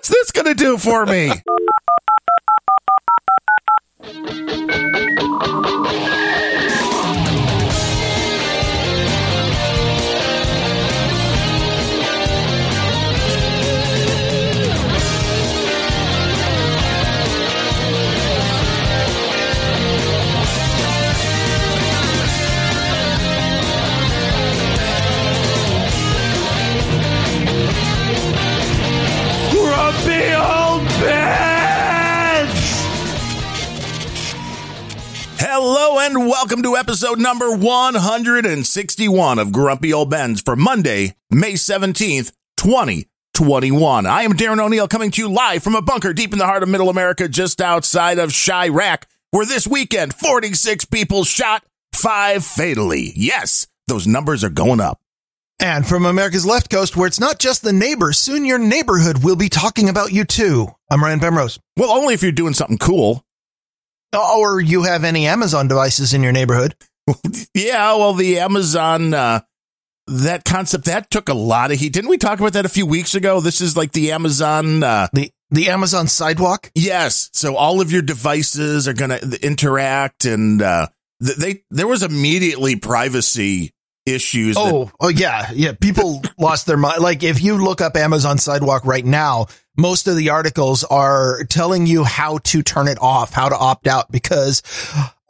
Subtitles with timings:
[0.00, 1.30] What's this going to do for me?
[35.62, 42.32] Hello and welcome to episode number 161 of Grumpy Old Bens for Monday, May 17th,
[42.56, 44.06] 2021.
[44.06, 46.62] I am Darren O'Neill coming to you live from a bunker deep in the heart
[46.62, 53.12] of middle America, just outside of Chiraq, where this weekend 46 people shot, five fatally.
[53.14, 54.98] Yes, those numbers are going up.
[55.60, 59.36] And from America's left coast, where it's not just the neighbor, soon your neighborhood will
[59.36, 60.68] be talking about you too.
[60.90, 61.58] I'm Ryan Bemrose.
[61.76, 63.22] Well, only if you're doing something cool.
[64.12, 66.74] Or you have any Amazon devices in your neighborhood.
[67.54, 69.40] Yeah, well, the Amazon, uh,
[70.06, 71.92] that concept, that took a lot of heat.
[71.92, 73.40] Didn't we talk about that a few weeks ago?
[73.40, 76.70] This is like the Amazon, uh, The the Amazon sidewalk.
[76.76, 77.28] yes.
[77.32, 80.86] So all of your devices are going to interact and, uh,
[81.18, 83.72] they, there was immediately privacy
[84.06, 84.54] issues.
[84.54, 85.72] that- Oh, oh yeah, yeah.
[85.80, 87.00] People lost their mind.
[87.02, 91.86] Like if you look up Amazon sidewalk right now, most of the articles are telling
[91.86, 94.62] you how to turn it off, how to opt out, because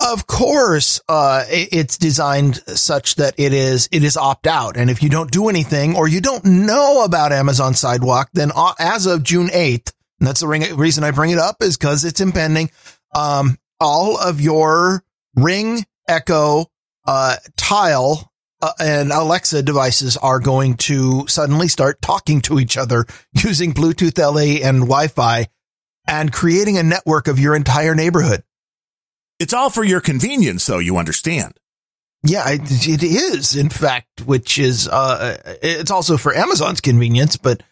[0.01, 4.77] of course, uh, it's designed such that it is, it is opt out.
[4.77, 8.73] And if you don't do anything or you don't know about Amazon sidewalk, then uh,
[8.79, 12.21] as of June 8th, and that's the reason I bring it up is because it's
[12.21, 12.71] impending.
[13.15, 15.03] Um, all of your
[15.35, 16.67] ring, echo,
[17.07, 18.30] uh, tile,
[18.63, 24.19] uh, and Alexa devices are going to suddenly start talking to each other using Bluetooth
[24.19, 25.47] LE and Wi-Fi
[26.07, 28.43] and creating a network of your entire neighborhood.
[29.39, 31.55] it's all for your convenience, though, you understand.
[32.23, 37.63] Yeah, it, it is, in fact, which is, uh, it's also for Amazon's convenience, but,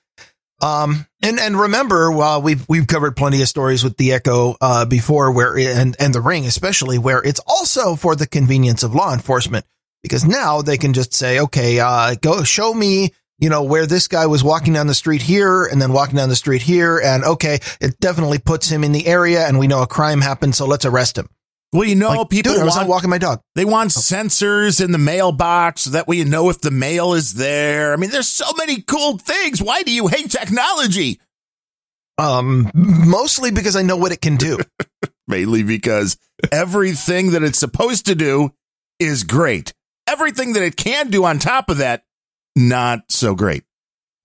[0.63, 4.87] um, and, and remember, while we've, we've covered plenty of stories with the Echo, uh,
[4.87, 9.13] before where, and, and the Ring, especially where it's also for the convenience of law
[9.13, 9.67] enforcement,
[10.03, 14.09] because now they can just say, okay, uh, go show me, you know, where this
[14.09, 16.99] guy was walking down the street here and then walking down the street here.
[16.99, 20.55] And okay, it definitely puts him in the area and we know a crime happened.
[20.55, 21.29] So let's arrest him.
[21.73, 23.43] Well, you know, Like, people dude, I was want, walking my dog.
[23.55, 27.35] they want sensors in the mailbox so that way you know if the mail is
[27.35, 27.93] there.
[27.93, 29.61] I mean, there's so many cool things.
[29.63, 31.21] Why do you hate technology?
[32.17, 34.59] Um, mostly because I know what it can do.
[35.29, 36.17] mainly because
[36.51, 38.51] everything that it's supposed to do
[38.99, 39.73] is great.
[40.09, 42.05] Everything that it can do on top of that,
[42.57, 43.65] not so great.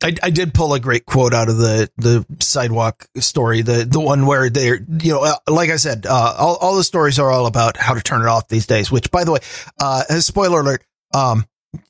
[0.03, 4.01] I, I did pull a great quote out of the, the sidewalk story, the, the
[4.01, 7.31] one where they're, you know, uh, like I said, uh, all, all the stories are
[7.31, 9.39] all about how to turn it off these days, which by the way,
[9.79, 10.83] uh, spoiler alert,
[11.13, 11.45] um,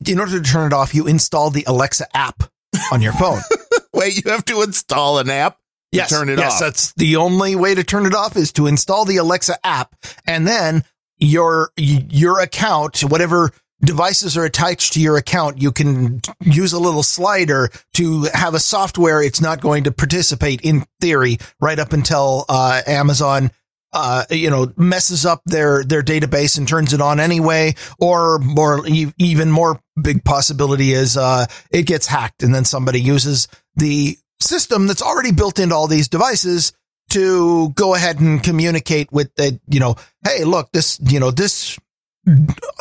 [0.08, 2.44] in order to turn it off, you install the Alexa app
[2.92, 3.40] on your phone.
[3.94, 6.60] Wait, you have to install an app to yes, turn it yes, off.
[6.60, 9.96] that's the only way to turn it off is to install the Alexa app
[10.28, 10.84] and then
[11.18, 13.52] your, your account, whatever
[13.84, 18.60] devices are attached to your account, you can use a little slider to have a
[18.60, 19.22] software.
[19.22, 23.52] It's not going to participate in theory right up until, uh, Amazon,
[23.92, 28.82] uh, you know, messes up their, their database and turns it on anyway, or more,
[28.88, 34.88] even more big possibility is, uh, it gets hacked and then somebody uses the system
[34.88, 36.74] that's already built into all these devices
[37.10, 41.78] to go ahead and communicate with the, you know, hey, look, this, you know, this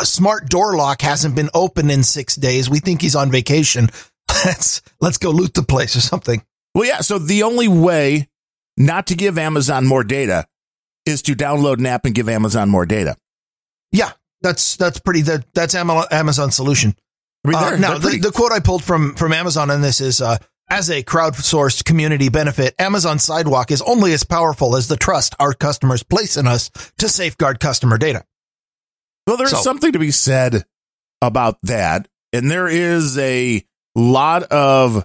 [0.01, 2.69] smart door lock hasn't been open in six days.
[2.71, 3.89] We think he's on vacation.
[4.45, 6.43] Let's, let's go loot the place or something.
[6.75, 7.01] Well, yeah.
[7.01, 8.29] So the only way
[8.77, 10.47] not to give Amazon more data
[11.07, 13.17] is to download an app and give Amazon more data.
[13.93, 14.13] Yeah.
[14.41, 16.97] That's, that's pretty, that, that's Ama- Amazon's solution.
[17.45, 19.81] I mean, Uh, they're- now, they're the, the quote I pulled from, from Amazon on
[19.83, 20.39] this is, uh,
[20.71, 25.53] as a crowdsourced community benefit, Amazon Sidewalk is only as powerful as the trust our
[25.53, 28.25] customers place in us to safeguard customer data.
[29.27, 30.65] Well, there's So- something to be said
[31.21, 32.09] about that.
[32.33, 33.65] And there is a
[33.95, 35.05] lot of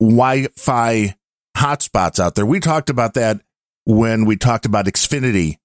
[0.00, 1.14] Wi Fi
[1.56, 2.46] hotspots out there.
[2.46, 3.40] We talked about that
[3.84, 5.56] when we talked about Xfinity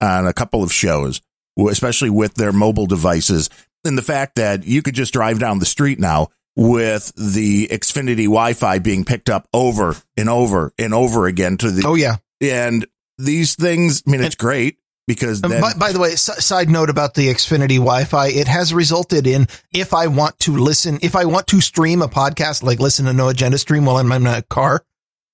[0.00, 1.20] on a couple of shows,
[1.58, 3.48] especially with their mobile devices
[3.84, 8.24] and the fact that you could just drive down the street now with the Xfinity
[8.24, 12.16] Wi Fi being picked up over and over and over again to the, Oh yeah.
[12.40, 12.86] and
[13.18, 14.78] these things, I mean, it's great
[15.14, 18.72] because then, by, by the way, s- side note about the Xfinity Wi-Fi, it has
[18.72, 22.78] resulted in if I want to listen, if I want to stream a podcast, like
[22.78, 24.84] listen to No Agenda Stream while I'm in a car,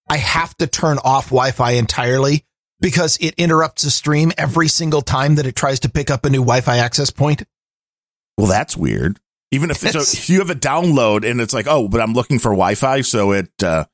[0.09, 2.45] I have to turn off Wi-Fi entirely
[2.81, 6.31] because it interrupts the stream every single time that it tries to pick up a
[6.31, 7.43] new Wi-Fi access point.
[8.39, 9.19] Well, that's weird.
[9.51, 12.39] Even if It's- a, you have a download and it's like, oh, but I'm looking
[12.39, 13.51] for Wi-Fi, so it.
[13.63, 13.85] uh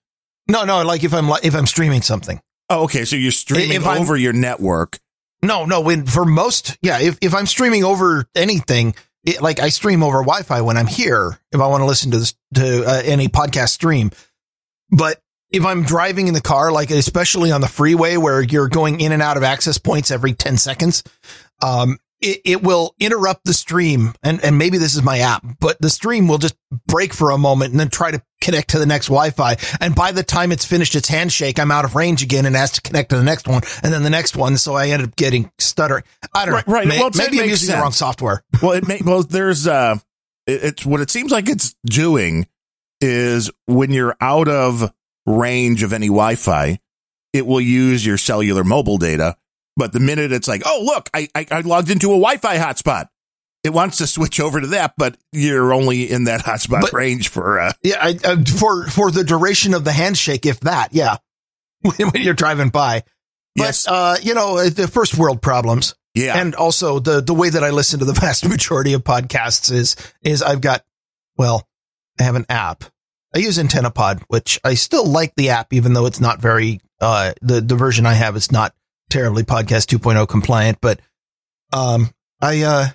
[0.48, 2.40] No, no, like if I'm li- if I'm streaming something.
[2.70, 3.04] Oh, okay.
[3.04, 4.98] So you're streaming If over your network.
[5.42, 8.94] No, no, when for most, yeah, if if I'm streaming over anything,
[9.24, 12.18] it, like I stream over Wi-Fi when I'm here if I want to listen to
[12.18, 14.10] this to uh, any podcast stream.
[14.90, 19.00] But if I'm driving in the car, like especially on the freeway where you're going
[19.00, 21.02] in and out of access points every 10 seconds,
[21.62, 24.14] um, it, it will interrupt the stream.
[24.22, 26.56] And, and maybe this is my app, but the stream will just
[26.86, 29.56] break for a moment and then try to connect to the next Wi-Fi.
[29.80, 32.72] And by the time it's finished its handshake, I'm out of range again and has
[32.72, 34.58] to connect to the next one and then the next one.
[34.58, 36.04] So I ended up getting stuttering.
[36.34, 36.72] I don't Right, know.
[36.74, 36.86] right.
[36.86, 38.42] May- Well, maybe I'm using the wrong software.
[38.62, 39.96] Well, it may, well, there's uh,
[40.46, 42.46] it- it's what it seems like it's doing
[43.00, 44.92] is when you're out of
[45.26, 46.78] range of any Wi-Fi,
[47.32, 49.36] it will use your cellular mobile data.
[49.76, 53.06] But the minute it's like, oh look, I I, I logged into a Wi-Fi hotspot,
[53.64, 57.28] it wants to switch over to that, but you're only in that hotspot But- range
[57.28, 57.96] for uh, Yeah.
[58.00, 61.16] I, uh, for, for the duration of the handshake, if that, yeah.
[61.82, 63.02] when when you're driving by.
[63.54, 65.94] But, yes, uh, you know, uh, the first world problems.
[66.14, 69.70] yeah, And also the, the way that I listen to the vast majority of podcasts
[69.70, 70.84] is, is I've got,
[71.36, 71.68] well,
[72.18, 72.84] I have an app.
[73.34, 77.32] I use AntennaPod, which I still like the app, even though it's not very, uh,
[77.42, 78.74] the, the version I have is not
[79.10, 81.00] terribly podcast 2.0 compliant, but,
[81.72, 82.10] um,
[82.40, 82.86] I, uh,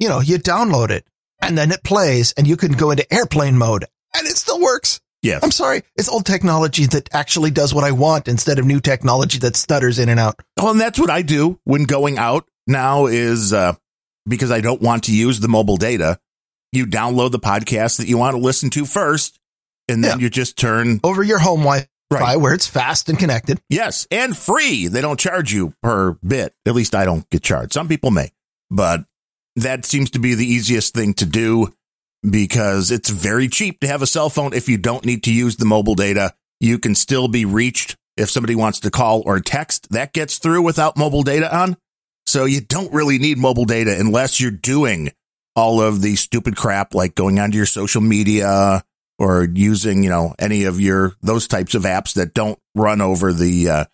[0.00, 1.06] you know, you download it
[1.40, 3.84] and then it plays and you can go into airplane mode
[4.16, 5.00] and it still works.
[5.22, 5.42] yes.
[5.44, 5.82] I'm sorry.
[5.96, 9.98] It's old technology that actually does what I want instead of new technology that stutters
[9.98, 10.40] in and out.
[10.56, 13.74] Well, and that's what I do when going out now is uh,
[14.28, 16.18] because I don't want to use the mobile data.
[16.72, 19.38] You download the podcast that you want to listen to first,
[19.88, 20.24] and then Yeah.
[20.24, 22.36] you just turn over your home Wi-Fi Right.
[22.36, 23.60] where it's fast and connected.
[23.68, 24.86] yes and free.
[24.88, 26.54] They don't charge you per bit.
[26.66, 27.72] At least I don't get charged.
[27.72, 28.30] Some people may,
[28.70, 29.04] but
[29.56, 31.72] that seems to be the easiest thing to do
[32.28, 34.52] because it's very cheap to have a cell phone.
[34.52, 38.30] If you don't need to use the mobile data, you can still be reached if
[38.30, 39.90] somebody wants to call or text.
[39.90, 41.76] That gets through without mobile data on.
[42.26, 45.10] So you don't really need mobile data unless you're doing
[45.56, 48.84] all of the stupid crap like going onto your social media
[49.18, 53.32] or using, you know, any of your those types of apps that don't run over
[53.32, 53.84] the uh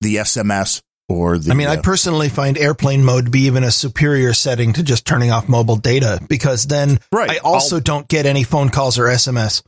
[0.00, 0.82] the SMS
[1.12, 4.32] or the I mean, I uh, personally find airplane mode to be even a superior
[4.34, 7.30] setting to just turning off mobile data because then right.
[7.30, 9.62] I also don't get any phone calls or SMS.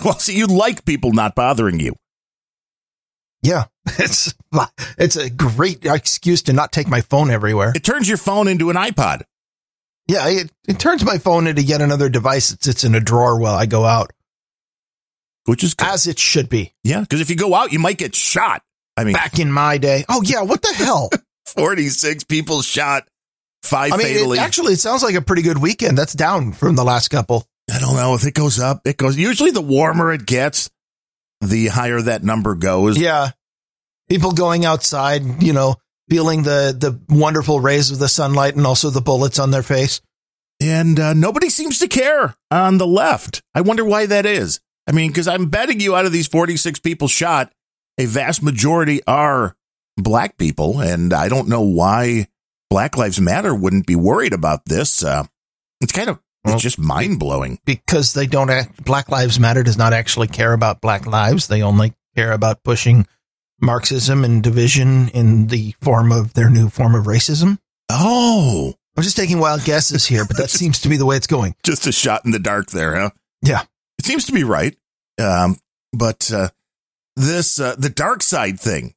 [0.04, 1.94] well, see, you like people not bothering you.
[3.42, 4.34] Yeah, it's
[4.98, 7.72] it's a great excuse to not take my phone everywhere.
[7.74, 9.22] It turns your phone into an iPod.
[10.08, 13.38] Yeah, it, it turns my phone into yet another device that sits in a drawer
[13.38, 14.10] while I go out,
[15.44, 15.86] Which is good.
[15.88, 16.74] as it should be.
[16.82, 18.62] yeah, because if you go out, you might get shot.
[18.98, 20.04] I mean, Back in my day.
[20.08, 21.10] Oh yeah, what the hell?
[21.46, 23.08] 46 people shot,
[23.62, 24.38] five I mean, fatally.
[24.38, 25.96] it, actually, it sounds like a pretty good weekend.
[25.96, 27.46] That's down from the last couple.
[27.72, 28.82] I don't know if it goes up.
[28.86, 29.16] It goes.
[29.16, 30.68] Usually, the warmer it gets,
[31.40, 32.98] the higher that number goes.
[32.98, 33.30] Yeah.
[34.08, 35.76] People going outside, you know,
[36.08, 40.00] feeling the, the wonderful rays of the sunlight and also the bullets on their face.
[40.60, 43.42] And uh, nobody seems to care on the left.
[43.54, 44.60] I wonder why that is.
[44.86, 47.52] I mean, because I'm betting you out of these 46 people shot,
[47.98, 49.56] a vast majority are
[49.96, 50.80] black people.
[50.80, 52.28] And I don't know why
[52.70, 55.02] Black Lives Matter wouldn't be worried about this.
[55.02, 55.24] Uh,
[55.80, 57.58] it's kind of, Well, it's just mind blowing.
[57.64, 61.48] Because they don't act, Black Lives Matter does not actually care about black lives.
[61.48, 63.06] They only care about pushing
[63.60, 67.58] Marxism and division in the form of their new form of racism.
[67.90, 71.26] Oh, I'm just taking wild guesses here, but that seems to be the way it's
[71.26, 71.54] going.
[71.64, 73.10] just a shot in the dark there, huh?
[73.42, 73.62] Yeah.
[73.98, 74.76] It seems to be right.
[75.20, 75.56] Um,
[75.92, 76.48] but uh,
[77.18, 78.94] this, uh, the DarkSide thing,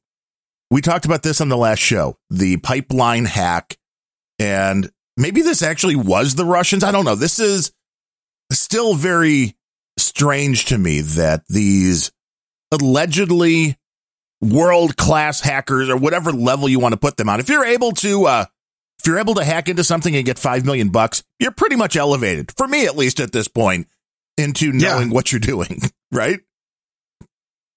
[0.70, 3.76] we talked about this on the last show, the pipeline hack.
[4.38, 6.82] And maybe this actually was the Russians.
[6.84, 7.14] I don't know.
[7.14, 7.72] This is
[8.50, 9.54] still very
[9.98, 12.10] strange to me that these
[12.72, 13.76] allegedly
[14.40, 17.92] world class hackers or whatever level you want to put them on, if you're able
[17.92, 18.44] to, uh,
[18.98, 21.96] if you're able to hack into something and get five million bucks, you're pretty much
[21.96, 23.86] elevated, for me at least at this point,
[24.38, 24.94] into Yeah.
[24.94, 25.80] knowing what you're doing,
[26.12, 26.40] right?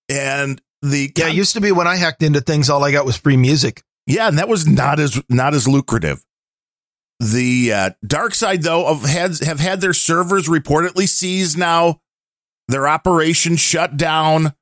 [0.09, 3.05] And the Yeah, it used to be when I hacked into things, all I got
[3.05, 3.83] was free music.
[4.05, 6.23] yeah, and that was not as not as lucrative.
[7.19, 12.01] The uh, DarkSide, though, of had have had their servers reportedly seized now,
[12.67, 14.53] their operation shut down.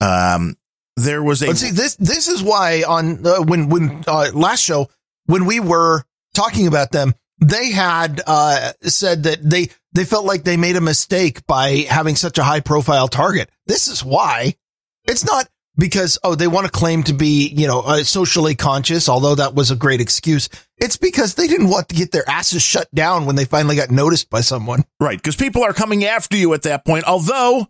[0.00, 0.56] Um,
[0.96, 4.62] there was a But see, this this is why on uh, when when uh, last
[4.62, 4.88] show
[5.26, 6.02] when we were
[6.34, 10.80] talking about them, they had uh, said that they they felt like they made a
[10.80, 13.50] mistake by having such a high profile target.
[13.66, 14.54] This is why
[15.04, 19.08] it's not because oh they want to claim to be you know uh, socially conscious
[19.08, 20.48] although that was a great excuse.
[20.78, 23.90] It's because they didn't want to get their asses shut down when they finally got
[23.90, 24.84] noticed by someone.
[25.00, 27.66] Right because people are coming after you at that point although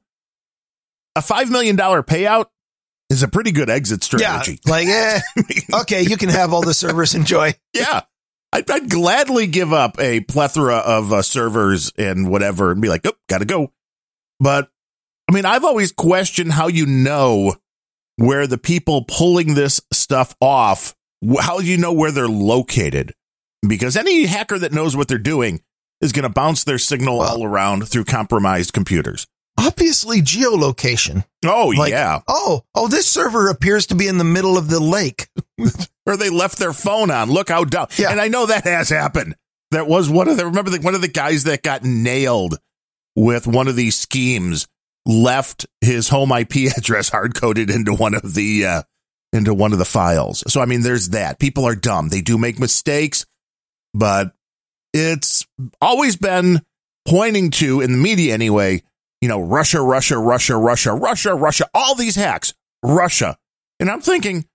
[1.15, 2.47] a $5 million payout
[3.11, 4.59] is a pretty good exit strategy.
[4.65, 5.21] yeah, like eh,
[5.83, 7.55] okay you can have all the servers enjoy.
[7.75, 8.03] Yeah
[8.55, 13.07] I'd, I'd, gladly give up a plethora of uh, servers and whatever and be like
[13.07, 13.73] oh gotta go.
[14.41, 14.71] But
[15.29, 17.57] I mean, I've always questioned how you know
[18.17, 20.95] where the people pulling this stuff off,
[21.41, 23.15] how do you know where they're located?
[23.67, 25.63] Because any hacker that knows what they're doing
[26.01, 29.27] is going to bounce their signal well, all around through compromised computers.
[29.59, 31.25] Obviously, geolocation.
[31.45, 32.21] Oh, like, yeah.
[32.27, 35.29] Oh, oh, this server appears to be in the middle of the lake.
[36.07, 37.31] or they left their phone on.
[37.31, 37.87] Look how dumb.
[37.97, 38.11] Yeah.
[38.11, 39.37] And I know that has happened.
[39.71, 42.59] That was one of the, remember the, one of the guys that got nailed
[43.15, 44.67] with one of these schemes
[45.07, 48.83] left his home IP address hard coded into one of the uh,
[49.33, 50.45] into one of the files.
[50.49, 51.39] So I mean, there's that.
[51.39, 52.09] People are dumb.
[52.09, 53.27] They do make mistakes,
[53.95, 54.33] but
[54.93, 55.47] it's
[55.81, 56.63] always been
[57.07, 58.83] pointing to in the media anyway.
[59.21, 61.69] You know, Russia, Russia, Russia, Russia, Russia, Russia.
[61.75, 63.37] All these hacks, Russia.
[63.79, 64.47] And I'm thinking,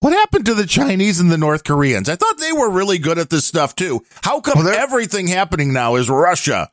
[0.00, 2.08] what happened to the Chinese and the North Koreans?
[2.08, 4.04] I thought they were really good at this stuff too.
[4.22, 6.70] How come well, everything happening now is Russia?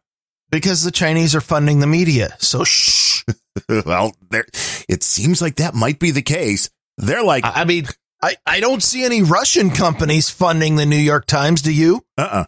[0.50, 2.36] Because the Chinese are funding the media.
[2.40, 3.24] So shh.
[3.86, 4.46] well, there,
[4.88, 6.70] it seems like that might be the case.
[6.98, 7.88] They're like, I mean,
[8.22, 11.62] I, I don't see any Russian companies funding the New York Times.
[11.62, 12.06] Do you?
[12.18, 12.42] Uh uh-uh.
[12.42, 12.46] uh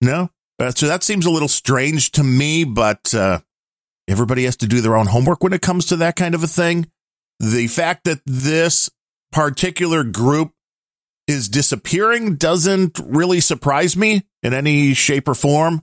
[0.00, 0.30] No.
[0.58, 3.40] Uh, so that seems a little strange to me, but uh,
[4.08, 6.46] everybody has to do their own homework when it comes to that kind of a
[6.46, 6.90] thing.
[7.40, 8.88] The fact that this
[9.32, 10.52] particular group
[11.26, 15.82] is disappearing doesn't really surprise me in any shape or form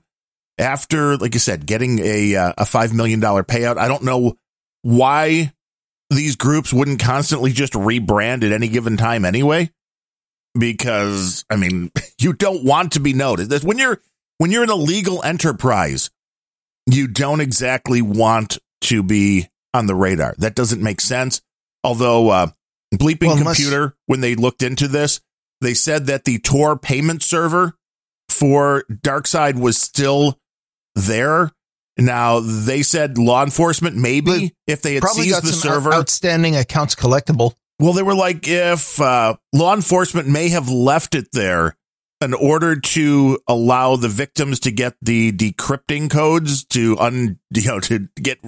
[0.61, 3.77] after, like you said, getting a uh, a five million dollar payout.
[3.77, 4.37] I don't know
[4.83, 5.53] why
[6.09, 9.71] these groups wouldn't constantly just rebrand at any given time anyway.
[10.57, 13.63] Because I mean, you don't want to be noticed.
[13.63, 13.99] When you're
[14.37, 16.09] when you're an illegal enterprise,
[16.85, 20.35] you don't exactly want to be on the radar.
[20.37, 21.41] That doesn't make sense.
[21.83, 22.47] Although uh,
[22.93, 25.21] Bleeping well, Computer, unless- when they looked into this,
[25.61, 27.75] they said that the Tor payment server
[28.29, 30.39] for DarkSide was still
[31.01, 31.51] there.
[31.97, 37.53] Now they said law enforcement maybe if they had seized the server, outstanding accounts collectible.
[37.79, 41.75] Well, they were like if uh, law enforcement may have left it there
[42.21, 47.79] in order to allow the victims to get the decrypting codes to un you know
[47.81, 48.41] to get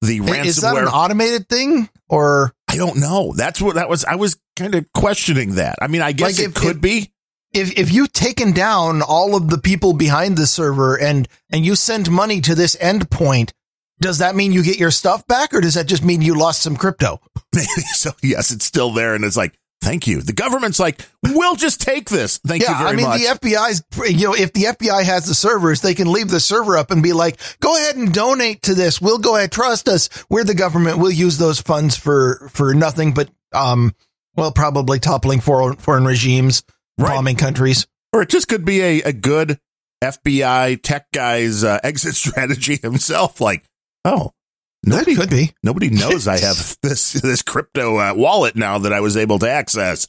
[0.00, 0.44] the ransomware.
[0.44, 3.32] Is that an automated thing or I don't know.
[3.36, 4.04] That's what that was.
[4.04, 5.76] I was kind of questioning that.
[5.80, 7.12] I mean, I guess like it if, could if, be
[7.56, 11.74] if if you've taken down all of the people behind the server and and you
[11.74, 13.52] send money to this endpoint,
[14.00, 16.60] does that mean you get your stuff back, or does that just mean you lost
[16.60, 17.20] some crypto?
[17.92, 19.58] so yes, it's still there, and it's like.
[19.82, 20.20] Thank you.
[20.20, 22.38] The government's like, we'll just take this.
[22.38, 23.20] Thank yeah, you very I mean, much.
[23.20, 26.76] the FBI's, you know, if the FBI has the servers, they can leave the server
[26.76, 29.00] up and be like, go ahead and donate to this.
[29.00, 29.52] We'll go ahead.
[29.52, 30.08] Trust us.
[30.28, 30.98] We're the government.
[30.98, 33.94] We'll use those funds for, for nothing but, um,
[34.34, 36.64] well, probably toppling foreign, foreign regimes
[36.98, 37.14] right.
[37.14, 37.86] bombing countries.
[38.12, 39.58] Or it just could be a, a good
[40.02, 43.40] FBI tech guy's uh, exit strategy himself.
[43.40, 43.64] Like,
[44.04, 44.32] oh,
[44.84, 45.52] nobody that could be.
[45.62, 49.50] Nobody knows I have this this crypto uh, wallet now that I was able to
[49.50, 50.08] access.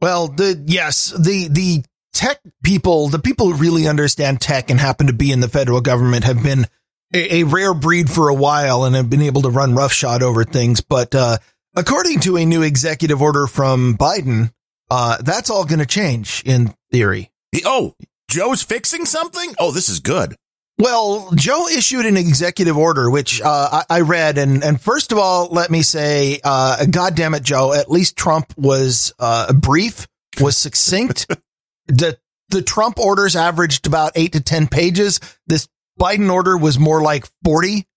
[0.00, 5.06] Well, the yes, the the tech people, the people who really understand tech and happen
[5.06, 6.66] to be in the federal government have been
[7.14, 10.44] a, a rare breed for a while and have been able to run roughshod over
[10.44, 10.80] things.
[10.80, 11.38] But uh,
[11.74, 14.52] according to a new executive order from Biden,
[14.90, 17.30] uh, that's all going to change in theory.
[17.64, 17.94] Oh,
[18.30, 19.54] Joe's fixing something?
[19.58, 20.34] Oh, this is good.
[20.78, 25.18] Well, Joe issued an executive order, which uh, I, I, read, and and first of
[25.18, 27.72] all, let me say, uh, God damn it, Joe!
[27.72, 30.06] At least Trump was uh, brief,
[30.40, 31.26] was succinct.
[31.86, 32.16] the
[32.50, 35.18] The Trump orders averaged about eight to ten pages.
[35.48, 35.68] This
[35.98, 37.88] Biden order was more like forty,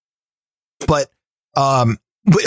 [0.87, 1.07] but
[1.55, 1.99] um,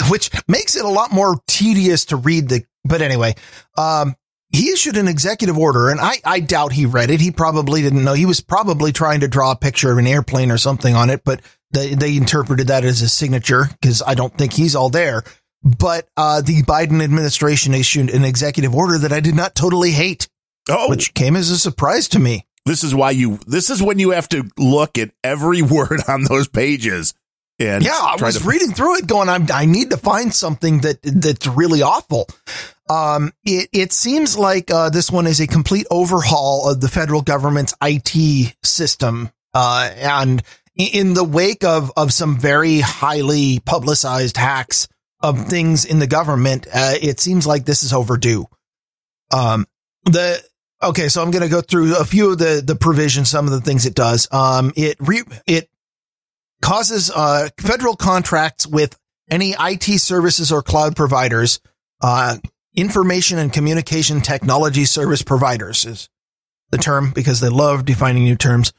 [0.09, 2.49] which makes it a lot more tedious to read.
[2.49, 3.35] The but anyway,
[3.77, 4.15] um,
[4.55, 7.21] he issued an executive order and I, I doubt he read it.
[7.21, 8.13] He probably didn't know.
[8.13, 11.23] He was probably trying to draw a picture of an airplane or something on it,
[11.23, 15.23] but they, they interpreted that as a signature because I don't think he's all there.
[15.63, 20.27] But uh, the Biden administration issued an executive order that I did not totally hate,
[20.69, 20.89] oh.
[20.89, 22.45] which came as a surprise to me.
[22.65, 26.23] This is why you, this is when you have to look at every word on
[26.23, 27.13] those pages.
[27.59, 30.79] And yeah, I was to- reading through it going, I'm, I need to find something
[30.81, 32.27] that, that's really awful.
[32.89, 37.21] Um, it, it seems like uh, this one is a complete overhaul of the federal
[37.21, 39.31] government's IT system.
[39.53, 40.43] Uh, and
[40.75, 44.87] in the wake of, of some very highly publicized hacks
[45.21, 48.45] of things in the government, uh, it seems like this is overdue.
[49.31, 49.65] Um,
[50.03, 50.43] the
[50.83, 53.51] okay, so I'm going to go through a few of the the provisions, some of
[53.51, 54.27] the things it does.
[54.31, 55.69] Um, it re, it
[56.65, 58.97] causes uh, federal contracts with
[59.29, 61.59] any IT services or cloud providers,
[62.01, 62.37] uh,
[62.75, 66.09] information and communication technology service providers is
[66.71, 68.73] the term because they love defining new terms.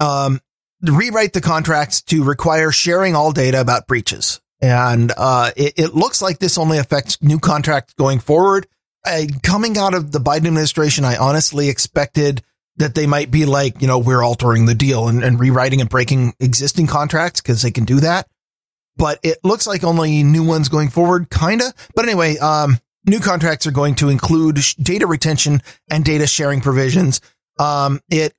[0.00, 0.40] Um,
[0.82, 4.40] rewrite the contracts to require sharing all data about breaches.
[4.60, 8.66] And uh, it, it, looks like this only affects new contracts going forward.
[9.06, 12.42] Uh, coming out of the Biden administration, I honestly expected
[12.80, 15.90] that they might be like, you know, we're altering the deal and, and rewriting and
[15.90, 18.26] breaking existing contracts because they can do that.
[18.96, 21.72] But it looks like only new ones going forward, kind of.
[21.94, 27.20] But anyway, um, new contracts are going to include data retention and data sharing provisions.
[27.58, 28.32] Um, it,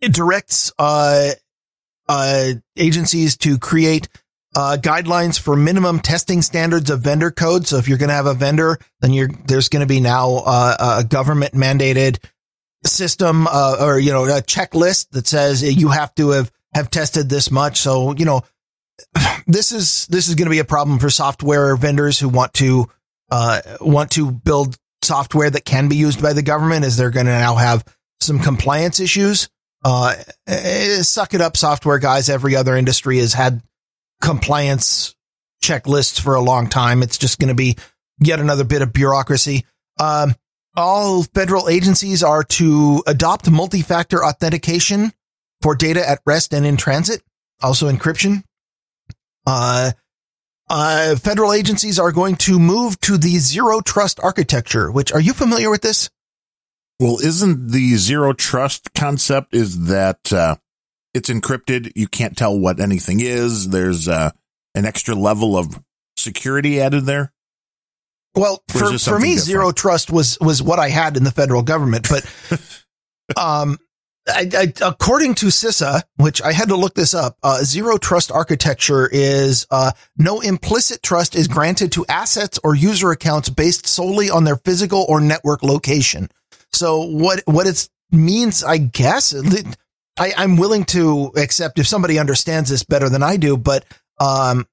[0.00, 1.32] it directs, uh,
[2.08, 4.08] uh, agencies to create
[4.56, 7.66] uh, guidelines for minimum testing standards of vendor code.
[7.66, 10.42] So if you're going to have a vendor, then you're, there's going to be now
[10.46, 12.18] uh, a government mandated
[12.84, 17.28] system uh, or, you know, a checklist that says you have to have, have tested
[17.28, 17.78] this much.
[17.78, 18.42] So, you know,
[19.46, 22.90] this is, this is going to be a problem for software vendors who want to,
[23.30, 27.26] uh, want to build software that can be used by the government as they're going
[27.26, 27.84] to now have
[28.20, 29.48] some compliance issues.
[29.84, 30.14] Uh,
[30.46, 32.28] eh, suck it up software guys.
[32.28, 33.62] Every other industry has had
[34.20, 35.14] compliance
[35.62, 37.02] checklists for a long time.
[37.02, 37.76] It's just going to be
[38.20, 39.66] yet another bit of bureaucracy.
[39.98, 40.34] Um,
[40.76, 45.12] all federal agencies are to adopt multi-factor authentication
[45.60, 47.22] for data at rest and in transit,
[47.62, 48.42] also encryption.
[49.46, 49.92] Uh,
[50.68, 55.32] uh, federal agencies are going to move to the zero trust architecture, which are you
[55.32, 56.10] familiar with this?
[56.98, 60.56] Well, isn't the zero trust concept is that, uh,
[61.14, 61.92] it's encrypted.
[61.94, 63.68] You can't tell what anything is.
[63.68, 64.30] There's uh,
[64.74, 65.82] an extra level of
[66.16, 67.32] security added there.
[68.34, 69.40] Well, for, for me, different?
[69.40, 72.24] zero trust was was what I had in the federal government, but
[73.36, 73.78] um,
[74.28, 78.30] I, I, according to CISA, which I had to look this up, uh, zero trust
[78.30, 84.30] architecture is uh, no implicit trust is granted to assets or user accounts based solely
[84.30, 86.30] on their physical or network location.
[86.72, 89.34] So what what it means, I guess,
[90.18, 93.84] I, I'm willing to accept if somebody understands this better than I do, but
[94.20, 94.66] um,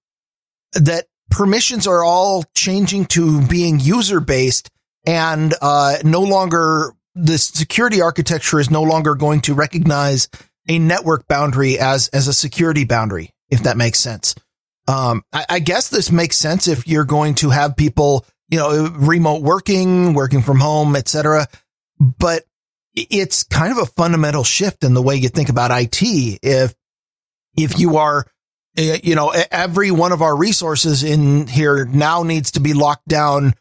[0.74, 4.70] that permissions are all changing to being user based
[5.06, 10.30] and uh, no longer the security architecture is no longer going to recognize
[10.68, 14.36] a network boundary as as a security boundary, if that makes sense.
[14.88, 18.88] Um, I, I guess this makes sense if you're going to have people, you know,
[18.88, 21.48] remote working, working from home, etc.
[22.00, 22.44] But
[22.96, 26.02] it's kind of a fundamental shift in the way you think about IT.
[26.02, 26.74] If,
[27.56, 28.26] if you are,
[28.80, 33.54] you know, every one of our resources in here now needs to be locked down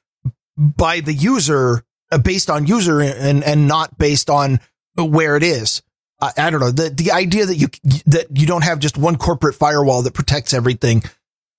[0.57, 4.61] by the user uh, based on user and, and not based on
[4.97, 5.83] where it is.
[6.21, 6.71] I, I don't know.
[6.71, 7.69] The, the idea that you,
[8.07, 11.03] that you don't have just one corporate firewall that protects everything.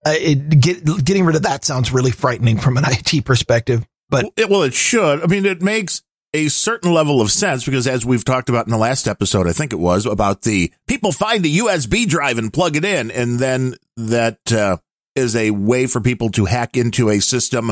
[0.05, 4.25] Uh, it, get, getting rid of that sounds really frightening from an IT perspective, but
[4.37, 5.21] it, well, it should.
[5.21, 8.71] I mean, it makes a certain level of sense because as we've talked about in
[8.71, 12.53] the last episode, I think it was about the people find the USB drive and
[12.53, 13.09] plug it in.
[13.11, 14.77] And then that uh,
[15.15, 17.71] is a way for people to hack into a system.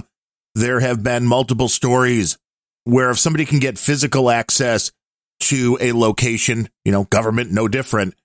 [0.56, 2.38] There have been multiple stories
[2.84, 4.92] where if somebody can get physical access
[5.42, 8.16] to a location, you know, government, no different.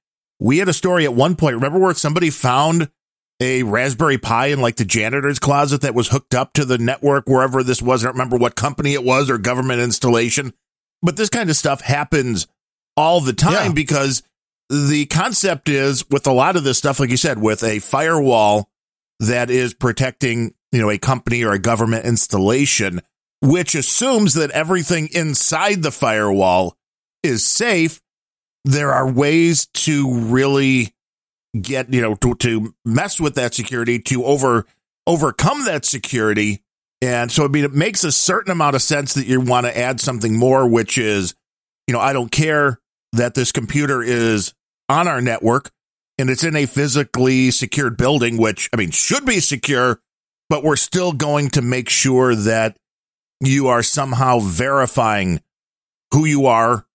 [0.40, 1.56] We had a story at one point.
[1.56, 2.90] Remember where somebody found
[3.42, 7.26] a Raspberry Pi in like the janitor's closet that was hooked up to the network
[7.26, 8.02] wherever this was.
[8.02, 10.52] I don't remember what company it was or government installation.
[11.02, 12.46] But this kind of stuff happens
[12.96, 13.72] all the time yeah.
[13.72, 14.22] because
[14.70, 18.70] the concept is with a lot of this stuff, like you said, with a firewall
[19.20, 23.02] that is protecting, you know, a company or a government installation,
[23.40, 26.76] which assumes that everything inside the firewall
[27.22, 28.00] is safe.
[28.64, 30.94] There are ways to really
[31.60, 34.66] get, you know, to, to mess with that security, to over,
[35.06, 36.62] overcome that security.
[37.00, 39.76] And so, I mean, it makes a certain amount of sense that you want to
[39.76, 41.34] add something more, which is,
[41.86, 42.78] you know, I don't care
[43.12, 44.54] that this computer is
[44.88, 45.70] on our network
[46.18, 50.00] and it's in a physically secured building, which I mean, should be secure,
[50.48, 52.76] but we're still going to make sure that
[53.40, 55.42] you are somehow verifying
[56.12, 56.86] who you are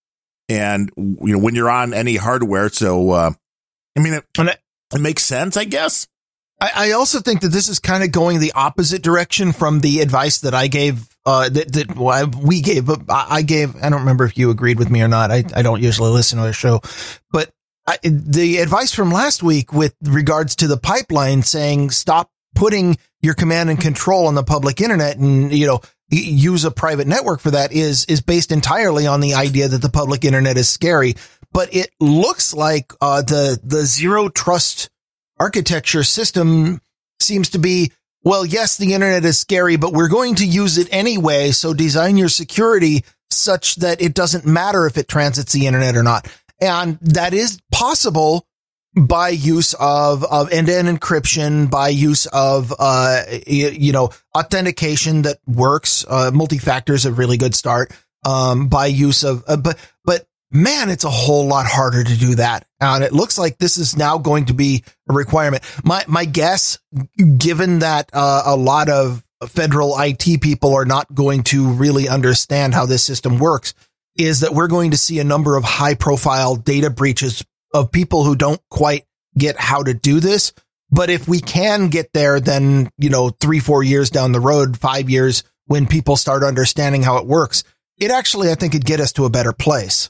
[0.48, 2.70] and, you know, when you're on any hardware.
[2.70, 3.32] So, uh,
[3.98, 4.60] I mean, it,
[4.94, 6.08] it makes sense, I guess.
[6.62, 10.02] I, I also think that this is kind of going the opposite direction from the
[10.02, 14.26] advice that I gave, uh, that, that we gave, but I gave, I don't remember
[14.26, 15.32] if you agreed with me or not.
[15.32, 16.82] I, I don't usually listen to the show,
[17.32, 17.52] but
[17.88, 23.34] I, the advice from last week with regards to the pipeline saying stop putting your
[23.34, 27.52] command and control on the public internet and, you know, use a private network for
[27.52, 31.16] that is, is based entirely on the idea that the public internet is scary.
[31.52, 34.90] But it looks like, uh, the, the zero trust
[35.40, 36.82] architecture system
[37.20, 37.92] seems to be,
[38.24, 41.52] well, yes, the internet is scary, but we're going to use it anyway.
[41.52, 46.04] So design your security such that it doesn't matter if it transits the internet or
[46.04, 46.28] not.
[46.60, 48.46] And that is possible
[49.06, 55.38] by use of, of end-to-end encryption, by use of, uh, you, you know, authentication that
[55.46, 56.06] works.
[56.08, 57.92] Uh, multi-factor is a really good start.
[58.26, 62.36] Um, by use of, uh, but, but man, it's a whole lot harder to do
[62.36, 62.66] that.
[62.80, 65.64] And it looks like this is now going to be a requirement.
[65.84, 66.80] My, my guess,
[67.38, 72.74] given that, uh, a lot of federal IT people are not going to really understand
[72.74, 73.76] how this system works
[74.18, 78.24] is that we're going to see a number of high profile data breaches of people
[78.24, 79.06] who don't quite
[79.38, 80.54] get how to do this.
[80.90, 84.78] But if we can get there, then, you know, three, four years down the road,
[84.80, 87.64] five years, when people start understanding how it works,
[87.98, 90.10] it actually, I think, could get us to a better place.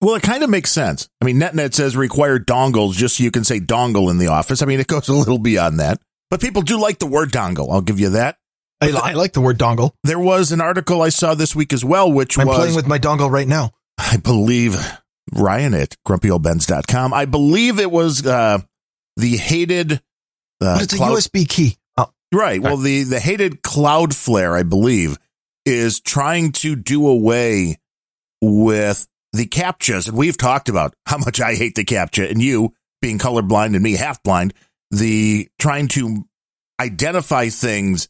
[0.00, 1.10] Well, it kind of makes sense.
[1.20, 4.62] I mean, NetNet says require dongles just so you can say dongle in the office.
[4.62, 6.00] I mean, it goes a little beyond that,
[6.30, 7.70] but people do like the word dongle.
[7.70, 8.38] I'll give you that.
[8.80, 9.92] I, I like the word dongle.
[10.04, 12.86] There was an article I saw this week as well, which I'm was playing with
[12.86, 13.72] my dongle right now.
[13.98, 14.74] I believe
[15.32, 17.14] Ryan at grumpyoldbens.com.
[17.14, 18.58] I believe it was uh,
[19.16, 19.92] the hated.
[19.92, 21.76] Uh, but it's cloud- a USB key.
[21.96, 22.10] Oh.
[22.32, 22.60] Right.
[22.60, 25.18] Well, the, the hated Cloudflare, I believe,
[25.64, 27.78] is trying to do away
[28.40, 30.08] with the CAPTCHAs.
[30.08, 33.82] And we've talked about how much I hate the CAPTCHA and you being colorblind and
[33.82, 34.54] me half blind,
[34.90, 36.26] the trying to
[36.80, 38.08] identify things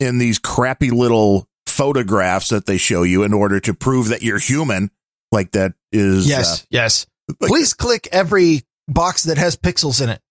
[0.00, 4.38] in these crappy little photographs that they show you in order to prove that you're
[4.38, 4.90] human
[5.32, 7.06] like that is yes, uh, yes.
[7.40, 10.22] Like, Please click every box that has pixels in it.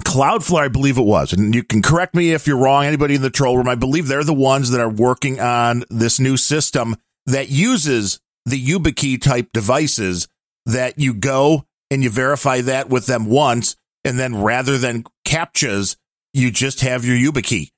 [0.00, 2.84] Cloudflare, I believe it was, and you can correct me if you're wrong.
[2.84, 6.18] Anybody in the troll room, I believe they're the ones that are working on this
[6.18, 10.26] new system that uses the YubiKey type devices
[10.66, 15.96] that you go and you verify that with them once, and then rather than captchas,
[16.32, 17.70] you just have your YubiKey.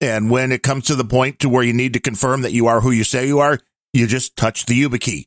[0.00, 2.68] And when it comes to the point to where you need to confirm that you
[2.68, 3.58] are who you say you are,
[3.92, 5.26] you just touch the YubiKey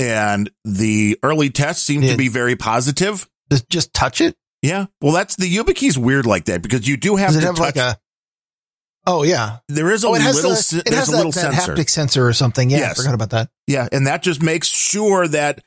[0.00, 3.28] and the early tests seem to be very positive.
[3.68, 4.36] Just touch it.
[4.62, 4.86] Yeah.
[5.00, 7.56] Well, that's the YubiKey's weird like that because you do have Does to it have
[7.56, 7.76] touch.
[7.76, 7.98] Like a,
[9.06, 10.50] oh yeah, there is a oh, it little.
[10.50, 11.74] Has the, it has a that, little that sensor.
[11.74, 12.70] haptic sensor or something.
[12.70, 12.98] Yeah, yes.
[12.98, 13.50] I forgot about that.
[13.66, 15.62] Yeah, and that just makes sure that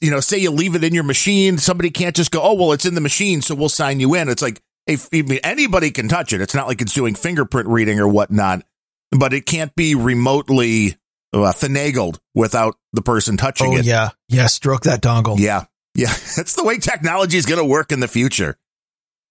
[0.00, 2.72] you know, say you leave it in your machine, somebody can't just go, oh well,
[2.72, 4.28] it's in the machine, so we'll sign you in.
[4.28, 6.40] It's like if anybody can touch it.
[6.40, 8.64] It's not like it's doing fingerprint reading or whatnot,
[9.10, 10.96] but it can't be remotely
[11.32, 13.84] uh, finagled without the person touching oh, it.
[13.84, 14.10] Yeah.
[14.28, 14.46] Yeah.
[14.46, 15.38] Stroke that dongle.
[15.38, 15.64] Yeah.
[15.94, 16.08] Yeah.
[16.36, 18.56] That's the way technology is going to work in the future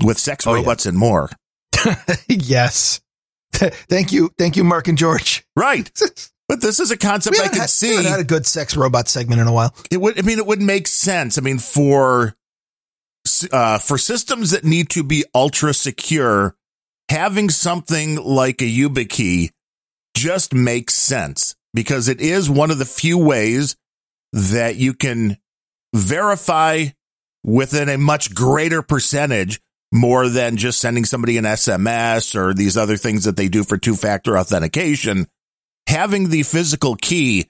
[0.04, 0.90] with sex oh, robots yeah.
[0.90, 1.30] and more.
[2.28, 3.02] yes.
[3.54, 4.32] Thank you.
[4.38, 5.46] Thank you, Mark and George.
[5.56, 5.92] Right.
[6.48, 7.90] But this is a concept I can had, see.
[7.90, 9.74] We haven't had a good sex robot segment in a while.
[9.90, 11.38] It would, I mean, it would make sense.
[11.38, 12.36] I mean, for,
[13.52, 16.56] uh, for systems that need to be ultra secure,
[17.10, 19.52] having something like a YubiKey
[20.16, 23.76] just makes sense because it is one of the few ways
[24.34, 25.38] that you can
[25.94, 26.86] verify
[27.44, 29.60] within a much greater percentage
[29.92, 33.78] more than just sending somebody an SMS or these other things that they do for
[33.78, 35.28] two factor authentication.
[35.88, 37.50] Having the physical key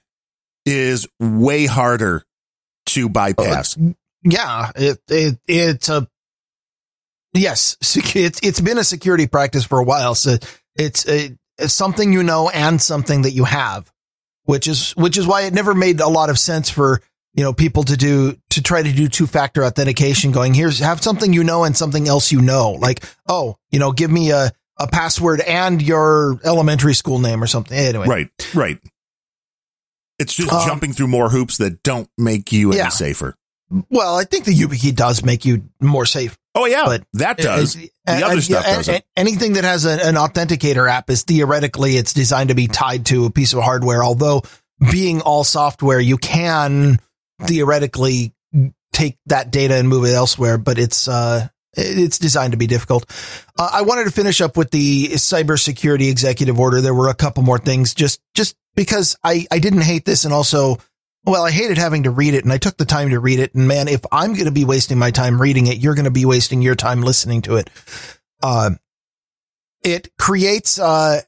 [0.66, 2.24] is way harder
[2.86, 3.76] to bypass.
[3.76, 3.92] Uh,
[4.24, 6.08] yeah, it, it, it's a,
[7.32, 7.76] yes,
[8.14, 10.14] it's, it's been a security practice for a while.
[10.14, 10.36] So
[10.74, 13.92] it's, a, it's something you know and something that you have
[14.44, 17.00] which is which is why it never made a lot of sense for
[17.34, 20.32] you know people to do to try to do two factor authentication.
[20.32, 23.92] Going here's have something you know and something else you know, like oh you know
[23.92, 27.76] give me a a password and your elementary school name or something.
[27.76, 28.78] Anyway, right, right.
[30.18, 32.82] It's just um, jumping through more hoops that don't make you yeah.
[32.82, 33.34] any safer.
[33.90, 36.36] Well, I think the YubiKey does make you more safe.
[36.54, 37.76] Oh yeah, but that does.
[37.76, 39.04] It, the other and, stuff doesn't.
[39.16, 43.24] Anything that has a, an authenticator app is theoretically it's designed to be tied to
[43.24, 44.04] a piece of hardware.
[44.04, 44.42] Although
[44.90, 46.98] being all software, you can
[47.40, 48.34] theoretically
[48.92, 53.06] take that data and move it elsewhere, but it's uh, it's designed to be difficult.
[53.58, 56.80] Uh, I wanted to finish up with the cybersecurity executive order.
[56.80, 60.34] There were a couple more things just just because I I didn't hate this and
[60.34, 60.78] also
[61.24, 63.54] well, I hated having to read it and I took the time to read it.
[63.54, 66.10] And man, if I'm going to be wasting my time reading it, you're going to
[66.10, 67.70] be wasting your time listening to it.
[68.42, 68.70] Uh,
[69.82, 71.20] it creates, uh,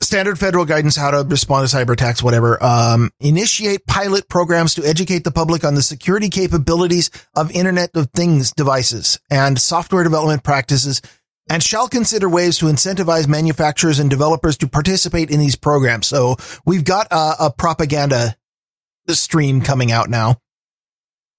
[0.00, 2.62] standard federal guidance how to respond to cyber attacks, whatever.
[2.62, 8.10] Um, initiate pilot programs to educate the public on the security capabilities of Internet of
[8.10, 11.00] Things devices and software development practices
[11.48, 16.06] and shall consider ways to incentivize manufacturers and developers to participate in these programs.
[16.06, 18.36] So we've got a, a propaganda
[19.08, 20.36] stream coming out now.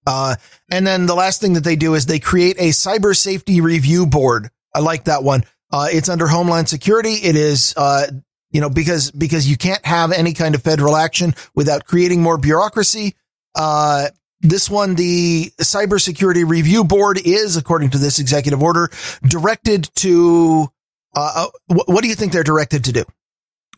[0.06, 0.36] Uh,
[0.70, 4.06] and then the last thing that they do is they create a cyber safety review
[4.06, 4.50] board.
[4.74, 5.44] I like that one.
[5.72, 7.14] Uh, it's under Homeland Security.
[7.14, 8.08] It is, uh,
[8.52, 12.38] you know, because, because you can't have any kind of federal action without creating more
[12.38, 13.16] bureaucracy.
[13.56, 14.10] Uh,
[14.42, 18.90] this one, the Cybersecurity Review Board is, according to this executive order,
[19.26, 20.68] directed to,
[21.16, 23.06] uh, uh what do you think they're directed to do?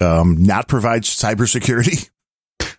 [0.02, 2.10] Um, not provide cybersecurity.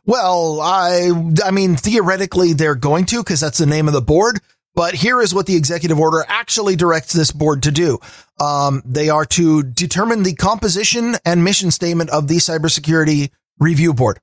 [0.06, 1.10] Well, I,
[1.44, 4.40] I mean, theoretically they're going to, because that's the name of the board.
[4.74, 7.98] But here is what the executive order actually directs this board to do.
[8.38, 14.20] Um, they are to determine the composition and mission statement of the cybersecurity review board.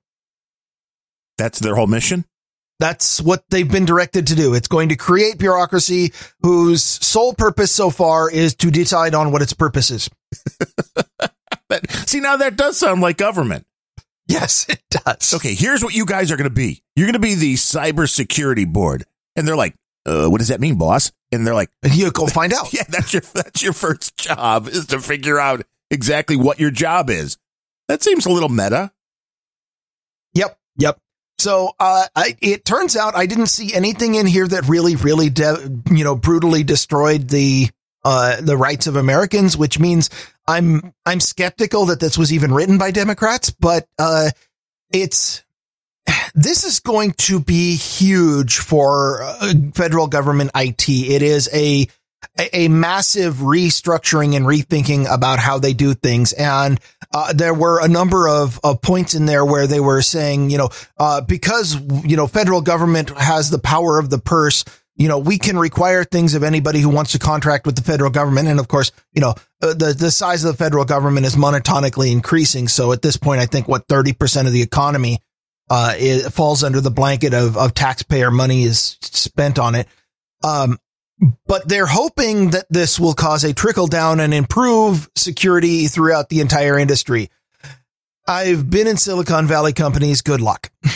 [1.39, 2.25] That's their whole mission.
[2.79, 4.53] That's what they've been directed to do.
[4.53, 9.41] It's going to create bureaucracy whose sole purpose so far is to decide on what
[9.41, 10.09] its purpose is.
[12.05, 13.65] See, now that does sound like government.
[14.33, 15.33] Yes, it does.
[15.35, 16.81] Okay, here's what you guys are going to be.
[16.95, 19.05] You're going to be the cybersecurity board.
[19.35, 21.11] And they're like, uh, what does that mean, boss?
[21.31, 22.73] And they're like, you go find out.
[22.73, 27.09] yeah, that's your, that's your first job is to figure out exactly what your job
[27.09, 27.37] is.
[27.87, 28.91] That seems a little meta.
[30.33, 30.57] Yep.
[30.77, 30.99] Yep.
[31.39, 35.29] So, uh, I, it turns out I didn't see anything in here that really, really,
[35.29, 37.69] de- you know, brutally destroyed the,
[38.05, 40.09] uh, the rights of Americans, which means
[40.47, 44.31] I'm I'm skeptical that this was even written by Democrats, but uh,
[44.91, 45.43] it's
[46.35, 50.89] this is going to be huge for uh, federal government IT.
[50.89, 51.87] It is a
[52.53, 56.33] a, massive restructuring and rethinking about how they do things.
[56.33, 56.79] And
[57.11, 60.57] uh, there were a number of, of points in there where they were saying, you
[60.57, 65.17] know, uh, because, you know, federal government has the power of the purse, you know,
[65.17, 68.47] we can require things of anybody who wants to contract with the federal government.
[68.47, 72.11] And of course, you know, uh, the, the size of the federal government is monotonically
[72.11, 72.67] increasing.
[72.67, 75.19] So at this point, I think what 30% of the economy,
[75.69, 79.87] uh, it falls under the blanket of, of taxpayer money is spent on it.
[80.43, 80.77] Um,
[81.47, 86.41] but they're hoping that this will cause a trickle down and improve security throughout the
[86.41, 87.29] entire industry.
[88.27, 90.21] I've been in Silicon Valley companies.
[90.21, 90.71] Good luck.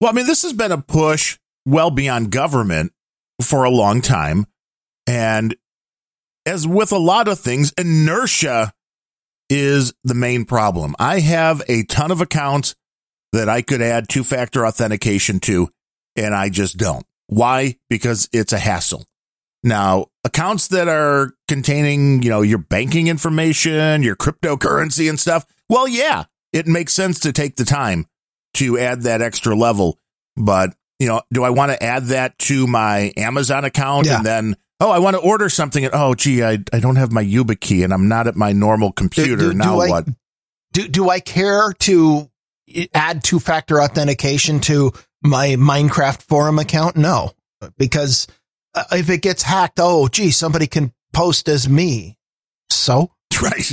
[0.00, 2.92] Well, I mean, this has been a push well beyond government
[3.42, 4.46] for a long time.
[5.06, 5.56] And
[6.46, 8.72] as with a lot of things, inertia
[9.48, 10.94] is the main problem.
[10.98, 12.74] I have a ton of accounts
[13.32, 15.68] that I could add two factor authentication to,
[16.16, 17.06] and I just don't.
[17.26, 17.76] Why?
[17.88, 19.04] Because it's a hassle.
[19.62, 25.46] Now, accounts that are containing, you know, your banking information, your cryptocurrency and stuff.
[25.68, 28.06] Well, yeah, it makes sense to take the time
[28.54, 29.98] to add that extra level.
[30.36, 34.18] But you know, do I want to add that to my Amazon account yeah.
[34.18, 37.10] and then, oh, I want to order something and, oh, gee, I, I don't have
[37.10, 39.36] my YubiKey and I'm not at my normal computer.
[39.36, 40.08] Do, do, now do what?
[40.08, 40.14] I,
[40.72, 42.30] do, do I care to
[42.94, 44.92] add two factor authentication to
[45.24, 46.96] my Minecraft forum account?
[46.96, 47.32] No,
[47.76, 48.28] because
[48.76, 52.16] uh, if it gets hacked, oh, gee, somebody can post as me.
[52.70, 53.10] So?
[53.42, 53.72] Right.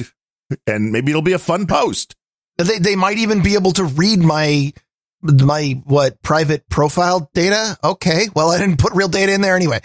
[0.66, 2.16] And maybe it'll be a fun post.
[2.58, 4.74] They, they might even be able to read my
[5.22, 7.78] my what private profile data.
[7.84, 9.82] Okay, well I didn't put real data in there anyway.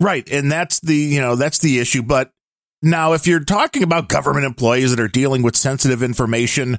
[0.00, 2.02] right, and that's the you know that's the issue.
[2.02, 2.30] But
[2.82, 6.78] now, if you're talking about government employees that are dealing with sensitive information,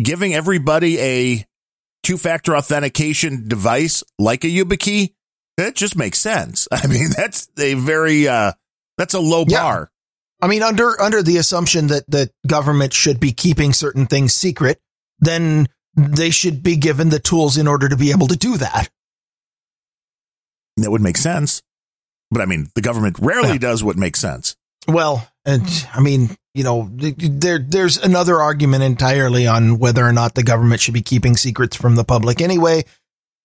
[0.00, 1.46] giving everybody a
[2.02, 5.14] two-factor authentication device like a YubiKey,
[5.56, 6.68] that just makes sense.
[6.72, 8.52] I mean, that's a very uh
[8.96, 9.62] that's a low yeah.
[9.62, 9.90] bar.
[10.40, 14.80] I mean, under under the assumption that that government should be keeping certain things secret,
[15.18, 15.68] then
[15.98, 18.88] they should be given the tools in order to be able to do that.
[20.76, 21.62] That would make sense.
[22.30, 23.58] But I mean, the government rarely yeah.
[23.58, 24.56] does what makes sense.
[24.86, 30.34] Well, and I mean, you know, there there's another argument entirely on whether or not
[30.34, 32.84] the government should be keeping secrets from the public anyway.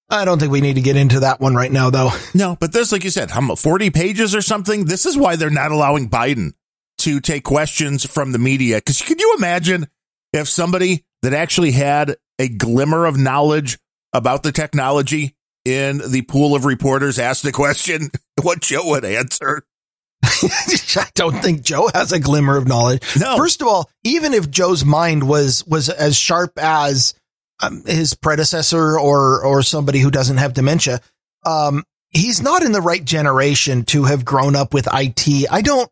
[0.09, 2.11] I don't think we need to get into that one right now, though.
[2.35, 4.85] No, but this, like you said, 40 pages or something.
[4.85, 6.53] This is why they're not allowing Biden
[6.99, 8.77] to take questions from the media.
[8.77, 9.87] Because can you imagine
[10.33, 13.77] if somebody that actually had a glimmer of knowledge
[14.13, 18.09] about the technology in the pool of reporters asked a question,
[18.41, 19.63] what Joe would answer.
[20.23, 23.01] I don't think Joe has a glimmer of knowledge.
[23.19, 23.35] No.
[23.35, 27.13] First of all, even if Joe's mind was was as sharp as
[27.61, 31.01] um, his predecessor or or somebody who doesn't have dementia,
[31.45, 35.51] um, he's not in the right generation to have grown up with IT.
[35.51, 35.89] I don't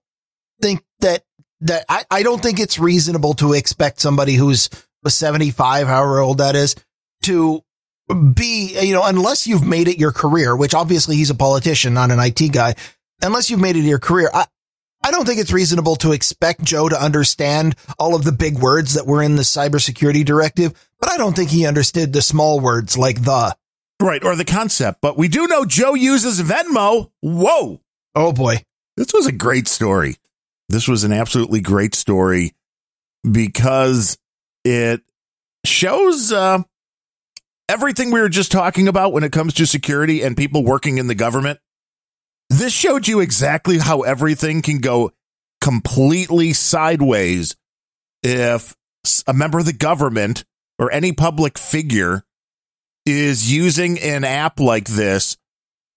[0.61, 1.23] think that
[1.61, 4.69] that I, I don't think it's reasonable to expect somebody who's
[5.09, 6.75] 75, however old that is,
[7.23, 7.63] to
[8.33, 12.11] be, you know, unless you've made it your career, which obviously he's a politician, not
[12.11, 12.75] an IT guy,
[13.21, 14.45] unless you've made it your career, I,
[15.03, 18.93] I don't think it's reasonable to expect Joe to understand all of the big words
[18.93, 22.97] that were in the cybersecurity directive, but I don't think he understood the small words
[22.97, 23.55] like the.
[23.99, 24.99] Right, or the concept.
[25.01, 27.11] But we do know Joe uses Venmo.
[27.21, 27.81] Whoa.
[28.15, 28.63] Oh boy.
[28.97, 30.17] This was a great story.
[30.69, 32.53] This was an absolutely great story
[33.29, 34.17] because
[34.63, 35.01] it
[35.65, 36.59] shows uh,
[37.69, 41.07] everything we were just talking about when it comes to security and people working in
[41.07, 41.59] the government.
[42.49, 45.11] This showed you exactly how everything can go
[45.61, 47.55] completely sideways
[48.23, 48.75] if
[49.25, 50.43] a member of the government
[50.77, 52.23] or any public figure
[53.05, 55.37] is using an app like this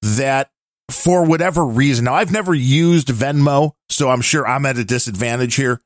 [0.02, 0.50] that
[0.90, 2.04] for whatever reason.
[2.04, 5.80] Now, I've never used Venmo, so I'm sure I'm at a disadvantage here,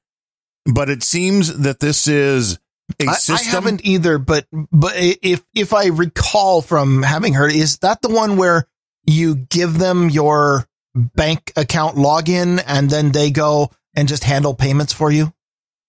[0.67, 2.59] but it seems that this is
[3.01, 3.37] a system.
[3.37, 8.03] I, I haven't either, but but if if I recall from having heard, is that
[8.03, 8.67] the one where
[9.07, 14.93] you give them your bank account login and then they go and just handle payments
[14.93, 15.33] for you?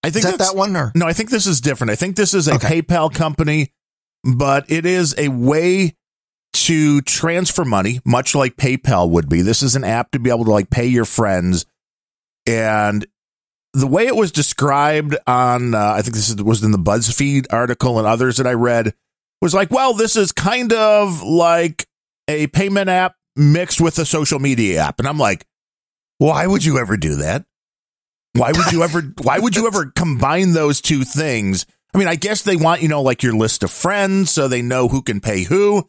[0.04, 1.06] I think is that that one or no?
[1.06, 1.92] I think this is different.
[1.92, 2.82] I think this is a okay.
[2.82, 3.74] PayPal company,
[4.24, 5.96] but it is a way
[6.54, 9.42] to transfer money, much like PayPal would be.
[9.42, 11.66] This is an app to be able to like pay your friends.
[12.48, 13.06] And
[13.74, 17.98] the way it was described on, uh, I think this was in the BuzzFeed article
[17.98, 18.94] and others that I read,
[19.42, 21.88] was like, well, this is kind of like
[22.28, 25.00] a payment app mixed with a social media app.
[25.00, 25.46] And I'm like,
[26.18, 27.46] why would you ever do that?
[28.34, 31.66] Why would you ever, why would you ever combine those two things?
[31.94, 34.62] I mean, I guess they want, you know, like your list of friends so they
[34.62, 35.88] know who can pay who.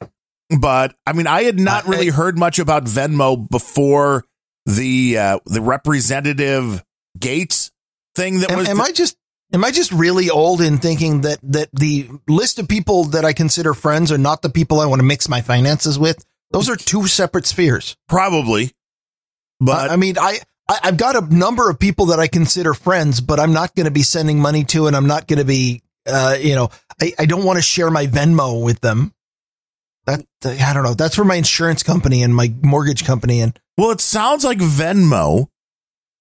[0.59, 4.25] But I mean, I had not really heard much about Venmo before
[4.67, 6.83] the uh, the representative
[7.19, 7.71] Gaetz
[8.15, 8.69] thing that am, was.
[8.69, 9.17] Am I just
[9.53, 13.33] am I just really old in thinking that that the list of people that I
[13.33, 16.25] consider friends are not the people I want to mix my finances with?
[16.51, 17.97] Those are two separate spheres.
[18.09, 18.73] Probably,
[19.61, 22.75] but I, I mean, I I, have got a number of people that I consider
[22.75, 25.45] friends, but I'm not going to be sending money to, and I'm not going to
[25.45, 26.71] be, uh, you know,
[27.01, 29.13] I, I don't want to share my Venmo with them.
[30.07, 30.95] That I don't know.
[30.95, 33.43] That's for my insurance company and my mortgage company.
[33.43, 35.49] And well, it sounds like Venmo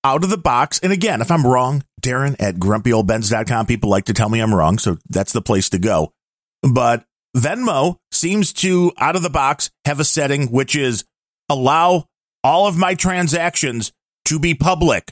[0.09, 0.79] out of the box.
[0.79, 4.79] And again, if I'm wrong, Darren at grumpyoldbens.com, people like to tell me I'm wrong.
[4.79, 6.11] So that's the place to go.
[6.63, 7.05] But
[7.37, 11.05] Venmo seems to out of the box have a setting which is
[11.47, 12.05] allow
[12.43, 13.91] all of my transactions
[14.25, 15.11] to be public,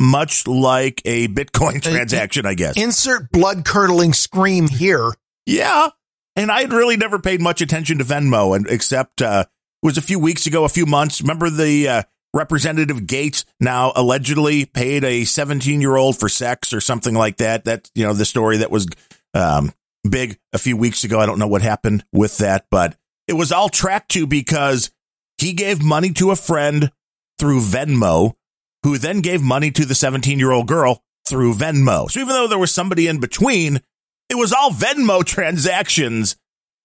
[0.00, 2.76] much like a Bitcoin transaction, I guess.
[2.76, 5.12] Insert blood curdling scream here.
[5.46, 5.88] Yeah.
[6.34, 9.96] And I had really never paid much attention to Venmo, and except uh, it was
[9.96, 11.20] a few weeks ago, a few months.
[11.20, 12.02] Remember the uh,
[12.34, 17.64] Representative Gaetz now allegedly paid a 17 year old for sex or something like that.
[17.64, 18.88] That you know the story that was
[19.32, 19.72] um,
[20.08, 21.20] big a few weeks ago.
[21.20, 22.96] I don't know what happened with that, but
[23.28, 24.90] it was all tracked to because
[25.38, 26.90] he gave money to a friend
[27.38, 28.34] through Venmo,
[28.82, 32.10] who then gave money to the 17 year old girl through Venmo.
[32.10, 33.80] So even though there was somebody in between,
[34.28, 36.36] it was all Venmo transactions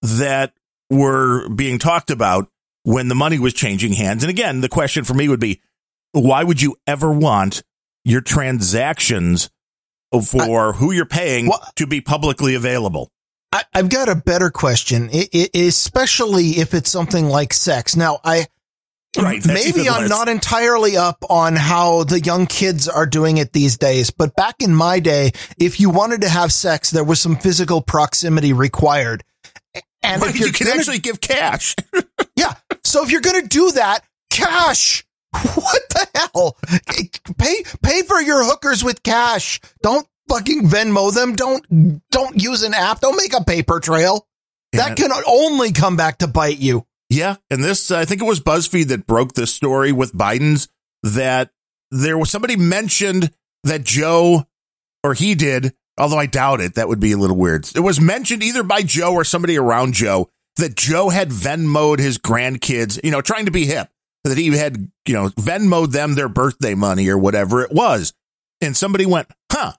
[0.02, 0.54] that
[0.88, 2.48] were being talked about
[2.82, 4.22] when the money was changing hands.
[4.22, 5.60] And again, the question for me would be
[6.12, 7.62] why would you ever want
[8.04, 9.50] your transactions
[10.10, 13.10] for I, who you're paying well, to be publicly available?
[13.52, 17.96] I, have got a better question, it, it, especially if it's something like sex.
[17.96, 18.46] Now, I
[19.18, 19.44] Right.
[19.44, 24.10] Maybe I'm not entirely up on how the young kids are doing it these days,
[24.10, 27.82] but back in my day, if you wanted to have sex, there was some physical
[27.82, 29.24] proximity required.
[30.02, 31.74] And right, if you can gonna, actually give cash.
[32.84, 35.04] So if you're going to do that, cash.
[35.54, 36.56] What the hell?
[37.38, 39.60] Pay pay for your hookers with cash.
[39.80, 41.36] Don't fucking Venmo them.
[41.36, 43.00] Don't don't use an app.
[43.00, 44.26] Don't make a paper trail.
[44.72, 46.84] That can only come back to bite you.
[47.08, 50.68] Yeah, and this I think it was BuzzFeed that broke this story with Biden's
[51.02, 51.50] that
[51.90, 53.30] there was somebody mentioned
[53.64, 54.46] that Joe
[55.02, 56.74] or he did, although I doubt it.
[56.74, 57.68] That would be a little weird.
[57.74, 62.18] It was mentioned either by Joe or somebody around Joe that Joe had Venmoed his
[62.18, 63.88] grandkids, you know, trying to be hip,
[64.24, 68.12] that he had, you know, Venmoed them their birthday money or whatever it was.
[68.60, 69.72] And somebody went, huh,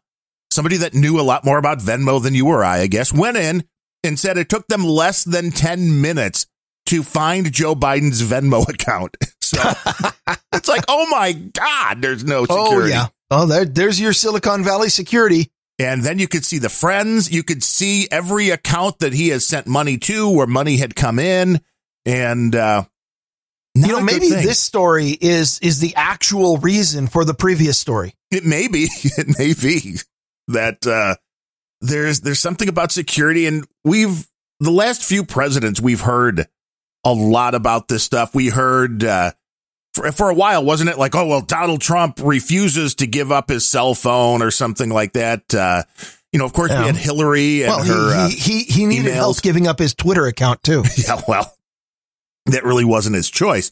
[0.52, 3.38] somebody that knew a lot more about Venmo than you or I, I guess, went
[3.38, 3.64] in
[4.04, 6.48] and said it took them less than 10 minutes
[6.88, 9.18] to find Joe Biden's Venmo account.
[9.42, 9.60] So
[10.54, 12.94] it's like, oh my God, there's no oh, security.
[12.94, 13.08] Oh, yeah.
[13.30, 15.52] Oh, there, there's your Silicon Valley security.
[15.82, 17.32] And then you could see the friends.
[17.32, 21.18] You could see every account that he has sent money to where money had come
[21.18, 21.60] in.
[22.06, 22.84] And, uh,
[23.74, 28.14] you know, maybe this story is, is the actual reason for the previous story.
[28.30, 28.90] It may be.
[29.18, 29.98] It may be
[30.50, 31.16] that, uh,
[31.82, 34.28] there's, there's something about security and we've,
[34.60, 36.48] the last few presidents we've heard
[37.04, 38.36] a lot about this stuff.
[38.36, 39.32] We heard uh,
[39.94, 40.98] for, for a while, wasn't it?
[40.98, 45.14] Like, oh well, Donald Trump refuses to give up his cell phone or something like
[45.14, 45.54] that.
[45.54, 45.84] Uh,
[46.32, 46.82] you know, of course, Yeah.
[46.82, 48.28] we had Hillary and well, her.
[48.30, 49.16] he, he, he, he needed emails.
[49.16, 50.80] help giving up his Twitter account too.
[50.82, 51.54] uh, yeah, well,
[52.46, 53.72] that really wasn't his choice.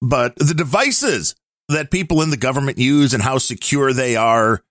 [0.00, 1.34] But the devices
[1.68, 4.62] that people in the government use and how secure they are.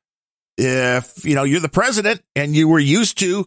[0.58, 3.46] If you know you're the president and you were used to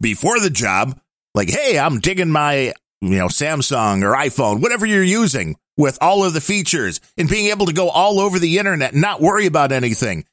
[0.00, 0.98] before the job,
[1.34, 2.72] like, hey, I'm digging my
[3.02, 7.46] you know Samsung or iPhone, whatever you're using, with all of the features and being
[7.46, 10.24] able to go all over the internet and not worry about anything.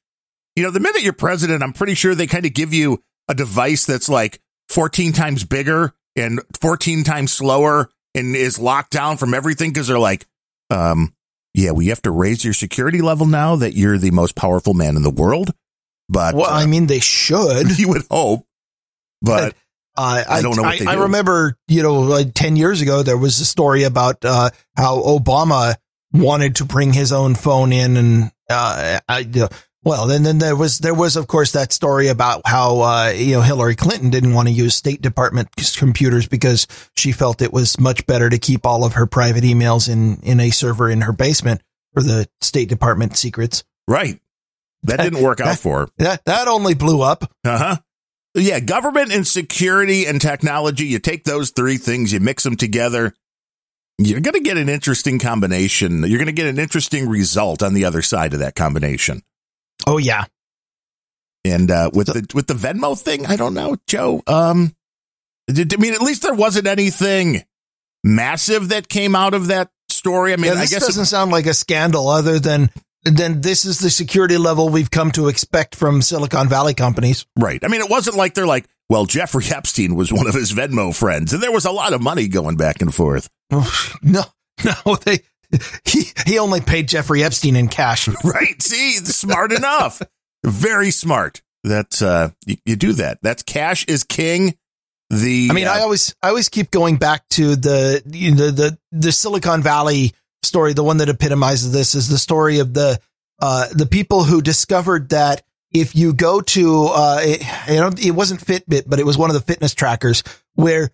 [0.56, 3.34] You know, the minute you're president, I'm pretty sure they kind of give you a
[3.34, 4.40] device that's like
[4.70, 10.00] 14 times bigger and 14 times slower and is locked down from everything because they're
[10.00, 10.26] like,
[10.70, 11.14] um,
[11.54, 14.96] yeah, we have to raise your security level now that you're the most powerful man
[14.96, 15.54] in the world.
[16.10, 17.78] But Well, uh, I mean, they should.
[17.80, 18.46] you would hope.
[19.22, 19.56] But
[19.96, 21.02] Uh, I don't know what I, they I do.
[21.04, 25.76] remember, you know, like 10 years ago, there was a story about uh, how Obama
[26.12, 27.98] wanted to bring his own phone in.
[27.98, 29.50] And, uh, I,
[29.84, 33.34] well, then, then there was, there was, of course, that story about how, uh, you
[33.34, 37.80] know, Hillary Clinton didn't want to use State Department computers because she felt it was
[37.80, 41.14] much better to keep all of her private emails in, in a server in her
[41.14, 41.62] basement
[41.94, 43.64] for the State Department secrets.
[43.88, 44.20] right,
[44.84, 45.88] that didn't work out for her.
[45.98, 47.24] That, that only blew up.
[47.46, 47.78] Uh huh.
[48.36, 53.14] Yeah, government and security and technology, you take those three things, you mix them together,
[54.00, 56.00] you're going to get an interesting combination.
[56.04, 59.22] You're going to get an interesting result on the other side of that combination.
[59.86, 60.26] Oh, yeah.
[61.46, 64.24] And uh, with the with the Venmo thing, I don't know, Joe.
[64.28, 64.74] Um,
[65.48, 67.44] did- I mean, at least there wasn't anything
[68.04, 70.34] massive that came out of that story.
[70.34, 72.70] I mean, yeah, I this guess doesn't sound like a scandal other than
[73.04, 77.26] then this is the security level we've come to expect from Silicon Valley companies.
[77.38, 77.64] right.
[77.64, 80.96] I mean, it wasn't like they're like, well, Jeffrey Epstein was one of his Venmo
[80.96, 83.30] friends, and there was a lot of money going back and forth.
[84.02, 84.24] No,
[84.66, 85.20] no, they
[85.86, 88.08] he he only paid Jeffrey Epstein in cash.
[88.24, 88.62] Right.
[88.62, 90.02] See, smart enough.
[90.44, 91.42] Very smart.
[91.64, 93.20] That uh, you, you do that.
[93.22, 94.56] That's cash is king.
[95.10, 98.52] The I mean, uh, I always I always keep going back to the you know,
[98.52, 100.14] the the Silicon Valley
[100.46, 100.74] story.
[100.74, 103.00] The one that epitomizes this is the story of the
[103.40, 108.84] uh, the people who discovered that if you go to uh, it, it wasn't Fitbit,
[108.88, 110.24] but it was one of the fitness trackers
[110.54, 110.92] where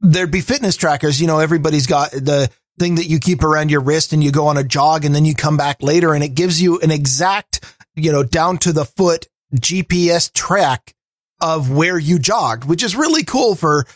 [0.00, 1.20] there'd be fitness trackers.
[1.20, 4.48] You know, everybody's got the thing that you keep around your wrist and you go
[4.48, 7.64] on a jog and then you come back later and it gives you an exact,
[7.94, 10.94] you know, down to the foot GPS track
[11.40, 13.86] of where you jogged, which is really cool for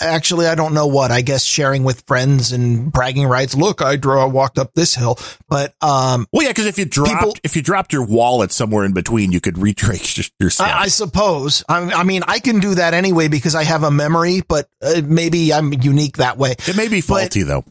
[0.00, 3.54] actually, I don't know what, I guess sharing with friends and bragging rights.
[3.54, 5.18] Look, I draw, I walked up this hill,
[5.48, 8.84] but, um, well, yeah, because if you dropped people- if you dropped your wallet somewhere
[8.84, 10.50] in between, you could retrace your.
[10.60, 11.64] I, I suppose.
[11.68, 15.02] I, I mean, I can do that anyway because I have a memory, but uh,
[15.04, 16.54] maybe I'm unique that way.
[16.66, 17.64] it may be faulty though.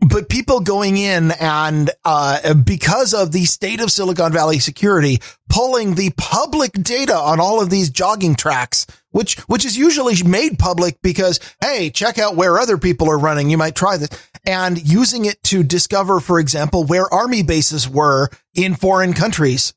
[0.00, 5.94] but people going in and uh, because of the state of Silicon Valley security, pulling
[5.94, 11.00] the public data on all of these jogging tracks, which which is usually made public
[11.02, 13.48] because hey, check out where other people are running.
[13.48, 14.10] You might try this,
[14.44, 19.72] and using it to discover, for example, where army bases were in foreign countries,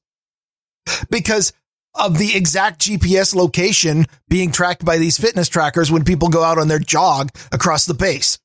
[1.09, 1.53] because
[1.93, 6.57] of the exact GPS location being tracked by these fitness trackers when people go out
[6.57, 8.38] on their jog across the base.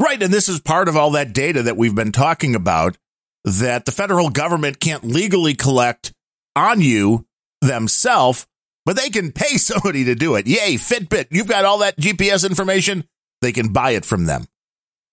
[0.00, 2.96] Right, and this is part of all that data that we've been talking about
[3.44, 6.12] that the federal government can't legally collect
[6.54, 7.26] on you
[7.60, 8.46] themselves,
[8.84, 10.46] but they can pay somebody to do it.
[10.46, 13.04] Yay, Fitbit, you've got all that GPS information.
[13.40, 14.46] They can buy it from them.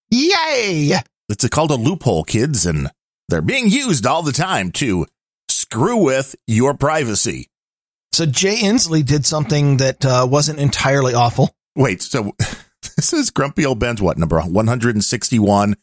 [0.09, 0.93] Yay!
[1.29, 2.89] It's a, called a loophole, kids, and
[3.27, 5.05] they're being used all the time to
[5.47, 7.47] screw with your privacy.
[8.11, 11.55] So Jay Inslee did something that uh, wasn't entirely awful.
[11.75, 12.35] Wait, so
[12.95, 15.75] this is Grumpy Old Bens what number 161?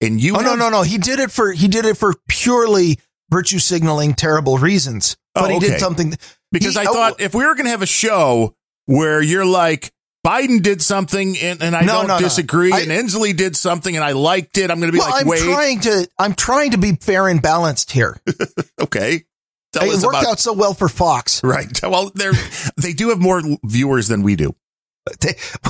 [0.00, 0.82] And you Oh no, no, no!
[0.82, 2.98] He did it for he did it for purely
[3.30, 5.16] virtue signaling terrible reasons.
[5.34, 5.66] But Oh, he okay.
[5.68, 6.14] did something.
[6.52, 8.54] because he- I oh, thought if we were going to have a show
[8.86, 9.90] where you're like
[10.26, 12.20] Biden did something and, and I No, don't no, no.
[12.20, 15.10] disagree, I- and Inslee did something and I liked it, I'm going to be Well,
[15.10, 18.18] like, I'm wait, trying to I'm trying to be fair and balanced here.
[18.80, 19.24] okay,
[19.72, 21.42] tell it worked about out so well for Fox.
[21.44, 21.68] right.
[21.82, 22.32] Well, they're
[22.80, 24.54] they do have more viewers than we do.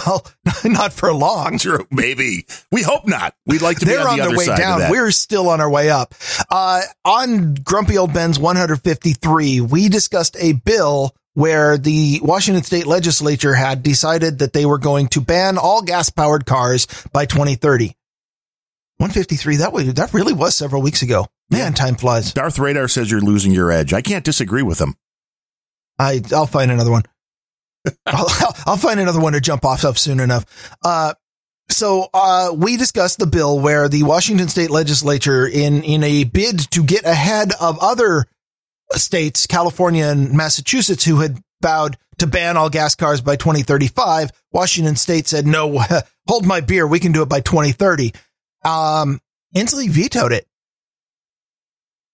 [0.07, 0.27] Well,
[0.65, 1.59] not for long.
[1.59, 3.35] True, maybe we hope not.
[3.47, 4.91] We'd like to be They're on on the their way side of down.
[4.91, 6.15] We're still on our way up.
[6.51, 13.55] Uh, on Grumpy Old Bens 153, we discussed a bill where the Washington state legislature
[13.55, 17.87] had decided that they were going to ban all gas powered cars by 2030.
[18.99, 21.27] 153, that was, that really was several weeks ago.
[21.51, 22.33] Man, time flies.
[22.33, 23.93] Darth Radar says you're losing your edge.
[23.93, 24.95] I can't disagree with him.
[25.99, 27.03] I, I'll find another one.
[28.07, 28.27] I'll,
[28.67, 30.45] I'll- find another one to jump off of soon enough.
[30.83, 31.15] Uh,
[31.71, 36.59] so uh, we discussed the bill where the Washington state legislature, in in a bid
[36.73, 38.27] to get ahead of other
[38.93, 44.95] states, California and Massachusetts, who had vowed to ban all gas cars by 2035, Washington
[44.97, 45.79] state said, no,
[46.29, 46.87] hold my beer.
[46.87, 48.13] We can do it by 2030.
[48.65, 49.21] Um,
[49.57, 50.47] Inslee vetoed it.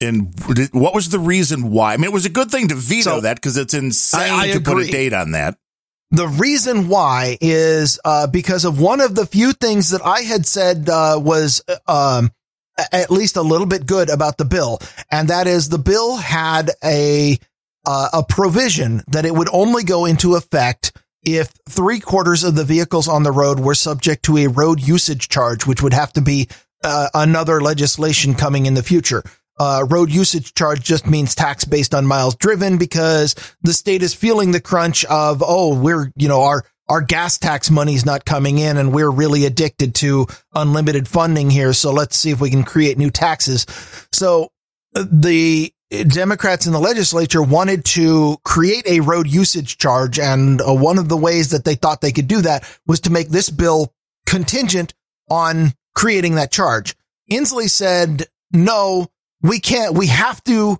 [0.01, 0.32] And
[0.72, 1.92] what was the reason why?
[1.92, 4.42] I mean, it was a good thing to veto So, that because it's insane I-
[4.44, 5.57] I to put a date on that.
[6.12, 10.44] The reason why is uh, because of one of the few things that I had
[10.44, 12.32] said uh, was um,
[12.90, 14.80] at least a little bit good about the bill,
[15.11, 17.38] and that is the bill had a
[17.86, 20.92] uh, a provision that it would only go into effect
[21.22, 25.28] if three quarters of the vehicles on the road were subject to a road usage
[25.28, 26.48] charge, which would have to be
[26.82, 29.22] uh, another legislation coming in the future.
[29.61, 34.14] Uh, road usage charge just means tax based on miles driven because the state is
[34.14, 38.56] feeling the crunch of, oh, we're, you know, our, our gas tax money's not coming
[38.56, 41.74] in and we're really addicted to unlimited funding here.
[41.74, 43.66] So let's see if we can create new taxes.
[44.12, 44.50] So
[44.96, 50.18] uh, the Democrats in the legislature wanted to create a road usage charge.
[50.18, 53.12] And uh, one of the ways that they thought they could do that was to
[53.12, 53.92] make this bill
[54.24, 54.94] contingent
[55.28, 56.96] on creating that charge.
[57.30, 59.08] Inslee said, no,
[59.43, 60.78] we can't, we have to,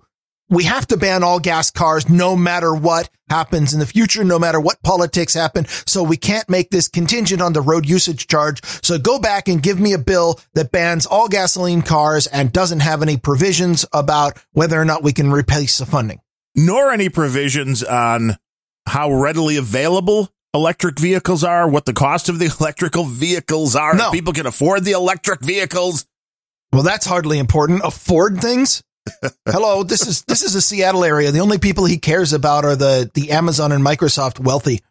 [0.49, 4.37] we have to ban all gas cars no matter what happens in the future, no
[4.37, 5.65] matter what politics happen.
[5.87, 8.61] So we can't make this contingent on the road usage charge.
[8.83, 12.81] So go back and give me a bill that bans all gasoline cars and doesn't
[12.81, 16.19] have any provisions about whether or not we can replace the funding.
[16.53, 18.35] nor any provisions on
[18.87, 24.07] how readily available electric vehicles are, what the cost of the electrical vehicles are, No.
[24.07, 26.05] if people can afford the electric vehicles.
[26.73, 27.81] Well, that's hardly important.
[27.83, 28.83] Afford things.
[29.45, 31.31] Hello, this is this is a Seattle area.
[31.31, 34.81] The only people he cares about are the the Amazon and Microsoft wealthy.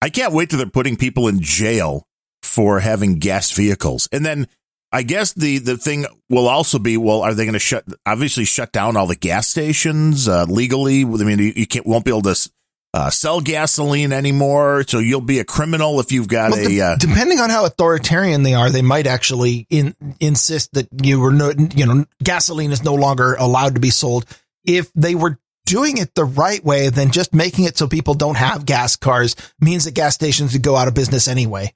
[0.00, 2.06] I can't wait till they're putting people in jail
[2.42, 4.08] for having gas vehicles.
[4.12, 4.46] And then
[4.92, 8.44] I guess the, the thing will also be, well, are they going to shut, obviously
[8.44, 11.02] shut down all the gas stations, uh, legally?
[11.02, 12.50] I mean, you, you can't, won't be able to,
[12.98, 14.84] uh, sell gasoline anymore.
[14.88, 17.64] So you'll be a criminal if you've got Well, a, de- uh, depending on how
[17.64, 22.72] authoritarian they are, they might actually in, insist that you were no, you know, gasoline
[22.72, 24.26] is no longer allowed to be sold.
[24.64, 28.36] If they were doing it the right way, then just making it so people don't
[28.36, 31.72] have gas cars means that gas stations would go out of business anyway.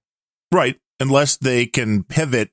[0.50, 0.76] right.
[1.00, 2.50] Unless they can pivot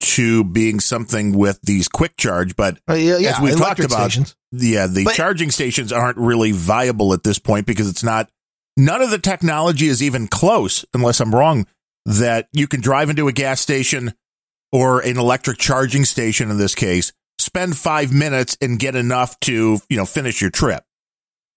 [0.00, 4.10] to being something with these quick charge, but Uh, yeah, yeah, As we've talked about,
[4.12, 4.36] stations.
[4.52, 8.30] yeah, the But- charging stations aren't really viable at this point because it's not,
[8.76, 11.66] none of the technology is even close, unless I'm wrong,
[12.06, 14.14] that you can drive into a gas station
[14.70, 19.80] or an electric charging station in this case, spend five minutes and get enough to,
[19.88, 20.84] you know, finish your trip.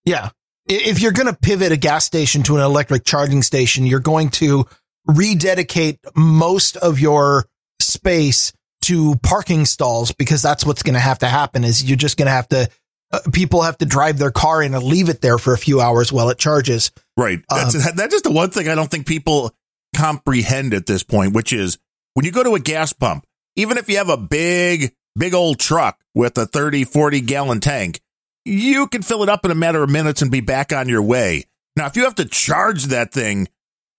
[0.05, 0.29] Yeah.
[0.67, 4.29] If you're going to pivot a gas station to an electric charging station, you're going
[4.31, 4.65] to
[5.05, 7.45] rededicate most of your
[7.91, 12.17] space to parking stalls because that's what's going to have to happen is you're just
[12.17, 12.67] going to have to
[13.11, 15.81] uh, people have to drive their car in and leave it there for a few
[15.81, 16.91] hours while it charges.
[17.17, 17.43] Right.
[17.49, 19.53] That's, Um, that's just the one thing I don't think people
[19.95, 21.77] comprehend at this point, which is
[22.13, 23.25] when you go to a gas pump,
[23.55, 27.99] even if you have a big, big old truck with a 30, 40 gallon tank,
[28.45, 31.01] you can fill it up in a matter of minutes and be back on your
[31.01, 31.45] way.
[31.75, 33.49] Now, if you have to charge that thing,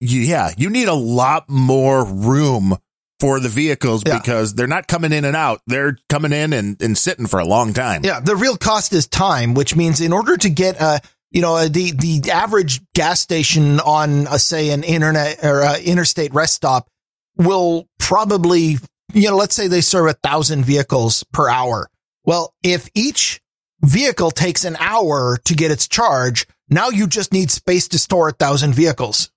[0.00, 2.76] yeah, you need a lot more room
[3.22, 4.18] for the vehicles Yeah.
[4.18, 5.60] because they're not coming in and out.
[5.68, 8.02] They're coming in and, and sitting for a long time.
[8.04, 11.00] Yeah, the real cost is time, which means in order to get a,
[11.30, 16.54] you know the the average gas station on uh, say an internet or interstate rest
[16.54, 16.88] stop
[17.36, 18.76] will probably
[19.14, 21.88] you know let's say they serve a thousand vehicles per hour.
[22.24, 23.40] Well, if each
[23.82, 28.30] vehicle takes an hour to get its charge, now you just need space to store
[28.30, 29.30] a thousand vehicles.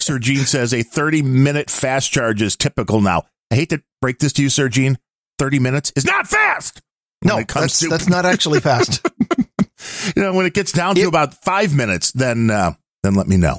[0.00, 3.24] Sir Gene says a 30 minute fast charge is typical now.
[3.52, 4.98] I hate to break this to you, Sir Gene.
[5.38, 6.80] 30 minutes is not fast.
[7.22, 9.04] No, that's to- that's not actually fast.
[10.16, 13.26] You know, when it gets down to It- about five minutes, then, uh, then let
[13.26, 13.58] me know.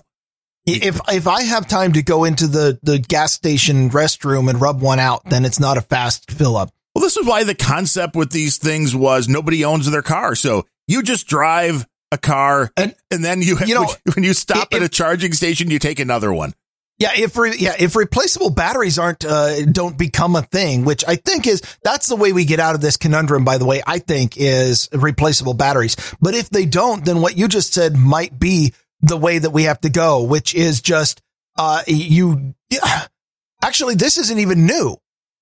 [0.65, 4.81] if if I have time to go into the the gas station restroom and rub
[4.81, 6.69] one out, then it's not a fast fill up.
[6.95, 10.33] Well, this is why the concept with these things was nobody owns their car.
[10.35, 14.69] So you just drive a car And- and then you, You know, when you stop
[14.71, 16.53] if- at a charging station, you take another one.
[16.99, 21.15] Yeah, if re- yeah, if replaceable batteries aren't uh, don't become a thing, which I
[21.15, 23.43] think is that's the way we get out of this conundrum.
[23.43, 25.95] By the way, I think is replaceable batteries.
[26.21, 29.63] But if they don't, then what you just said might be the way that we
[29.63, 31.21] have to go, which is just
[31.57, 32.53] uh, you.
[32.69, 33.07] Yeah,
[33.63, 34.95] actually, this isn't even new.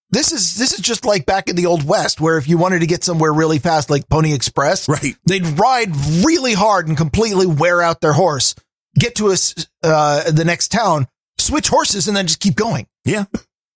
[0.10, 2.80] This is this is just like back in the old west, where if you wanted
[2.80, 5.16] to get somewhere really fast, like Pony Express, Right.
[5.26, 5.96] they'd ride
[6.26, 8.56] really hard and completely wear out their horse,
[8.98, 11.08] get to us uh, the next town,
[11.46, 12.88] switch horses, and then just keep going.
[13.06, 13.26] Yeah.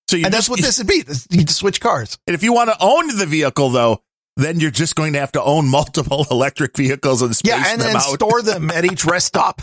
[0.10, 1.04] So you and that's what this would be.
[1.32, 2.18] You just switch cars.
[2.28, 4.02] And if you want to own the vehicle, though,
[4.38, 7.82] then you're just going to have to own multiple electric vehicles and space Yeah, and
[7.82, 8.02] them then out.
[8.04, 9.62] store them at each rest stop.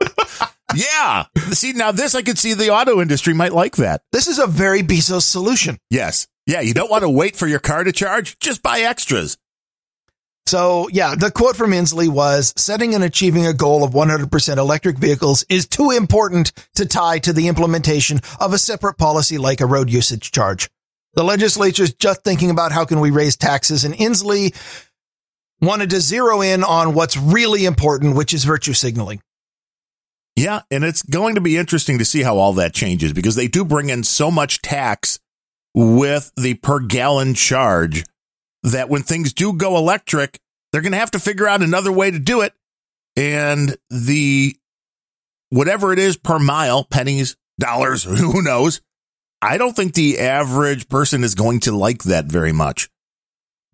[0.74, 1.24] yeah.
[1.50, 4.02] See, now this I could see the auto industry might like that.
[4.12, 5.78] This is a very Bezos solution.
[5.90, 6.26] Yes.
[6.46, 6.60] Yeah.
[6.60, 8.38] You don't want to wait for your car to charge.
[8.38, 9.36] Just buy extras.
[10.46, 14.98] So, yeah, the quote from Inslee was setting and achieving a goal of 100% electric
[14.98, 19.66] vehicles is too important to tie to the implementation of a separate policy like a
[19.66, 20.68] road usage charge.
[21.14, 24.54] The legislature is just thinking about how can we raise taxes and Inslee
[25.60, 29.22] wanted to zero in on what's really important, which is virtue signaling.
[30.34, 30.62] Yeah.
[30.70, 33.64] And it's going to be interesting to see how all that changes because they do
[33.64, 35.20] bring in so much tax
[35.74, 38.04] with the per gallon charge
[38.62, 40.40] that when things do go electric,
[40.70, 42.54] they're going to have to figure out another way to do it.
[43.16, 44.56] And the
[45.50, 48.80] whatever it is per mile, pennies, dollars, who knows?
[49.40, 52.88] I don't think the average person is going to like that very much.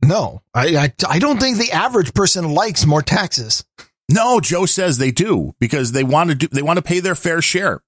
[0.03, 3.64] No, I, I, I don't think the average person likes more taxes.
[4.09, 7.14] No, Joe says they do because they want to do they want to pay their
[7.14, 7.82] fair share.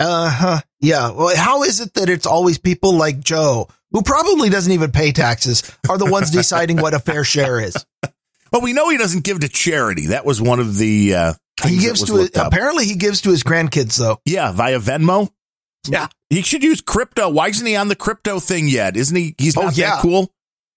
[0.00, 0.60] Uh huh.
[0.80, 1.12] Yeah.
[1.12, 5.12] Well, how is it that it's always people like Joe, who probably doesn't even pay
[5.12, 7.74] taxes, are the ones deciding what a fair share is?
[8.50, 10.08] But we know he doesn't give to charity.
[10.08, 11.34] That was one of the uh
[11.64, 14.20] He gives to his, apparently he gives to his grandkids though.
[14.24, 15.28] Yeah, via Venmo.
[15.88, 16.06] Yeah.
[16.30, 17.28] He should use crypto.
[17.30, 18.96] Why isn't he on the crypto thing yet?
[18.96, 19.34] Isn't he?
[19.38, 19.96] He's Oh, not yeah.
[19.96, 20.32] that cool.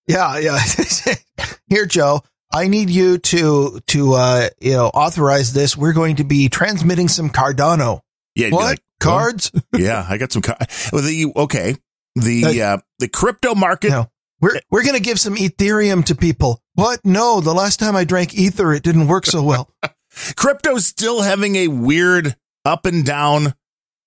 [0.08, 0.58] Yeah, yeah.
[1.70, 5.78] Here, Joe, I need you to to uh you know authorize this.
[5.78, 8.00] We're going to be transmitting some Cardano.
[8.34, 8.50] Yeah.
[8.50, 9.52] What like, cards?
[9.78, 10.42] Yeah, I got some.
[10.42, 10.58] Car-
[10.92, 11.76] well, the okay,
[12.24, 13.90] the uh, the crypto market.
[13.90, 14.10] No.
[14.40, 16.62] We're we're gonna give some Ethereum to people.
[16.76, 17.04] What?
[17.04, 19.74] No, the last time I drank ether, it didn't work so well.
[20.36, 23.54] Crypto's still having a weird up and down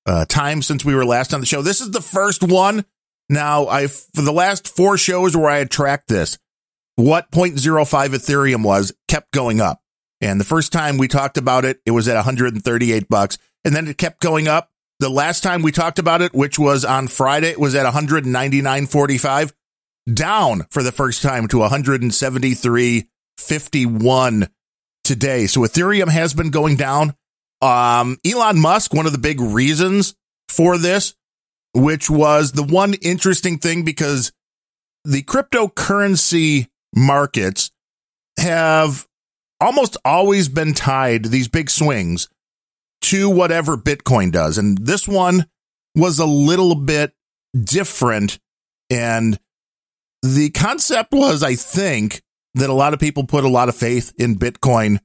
[0.06, 1.62] uh, time since we were last on the show.
[1.62, 2.84] This is the first one.
[3.28, 6.38] Now, I for the last four shows where I had tracked this,
[6.96, 9.82] what 0.05 Ethereum was kept going up.
[10.20, 13.88] And the first time we talked about it, it was at 138 bucks, and then
[13.88, 14.70] it kept going up.
[15.00, 19.50] The last time we talked about it, which was on Friday, it was at 199.45,
[20.12, 24.48] down for the first time to 173.51
[25.02, 25.46] today.
[25.46, 27.14] So Ethereum has been going down.
[27.62, 30.14] Um, Elon Musk, one of the big reasons
[30.50, 31.14] for this,
[31.72, 34.32] which was the one interesting thing because
[35.06, 37.70] the cryptocurrency markets
[38.38, 39.06] have
[39.62, 42.28] almost always been tied to these big swings
[43.02, 44.58] to whatever Bitcoin does.
[44.58, 45.46] And this one
[45.94, 47.12] was a little bit
[47.58, 48.38] different.
[48.90, 49.38] And
[50.22, 52.22] the concept was, I think,
[52.54, 54.98] that a lot of people put a lot of faith in Bitcoin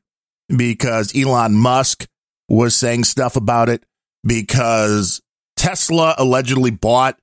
[0.49, 2.07] because Elon Musk
[2.49, 3.83] was saying stuff about it
[4.23, 5.21] because
[5.55, 7.17] Tesla allegedly bought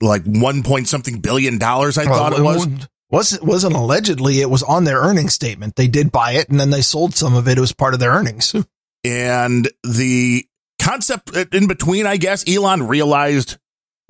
[0.00, 1.98] like one point something billion dollars.
[1.98, 2.66] I thought it was.
[3.10, 4.40] wasn't wasn't allegedly.
[4.40, 5.76] It was on their earnings statement.
[5.76, 7.58] They did buy it, and then they sold some of it.
[7.58, 8.54] It was part of their earnings.
[9.04, 10.46] And the
[10.80, 13.58] concept in between, I guess, Elon realized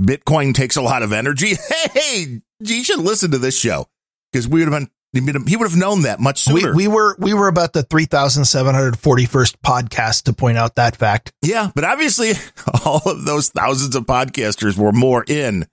[0.01, 1.55] Bitcoin takes a lot of energy.
[1.93, 3.87] Hey, you should listen to this show
[4.33, 6.75] because we would have been, he would have known that much we, sooner.
[6.75, 10.59] we were we were about the three thousand seven hundred forty first podcast to point
[10.59, 11.33] out that fact.
[11.43, 12.33] yeah, but obviously
[12.85, 15.67] all of those thousands of podcasters were more in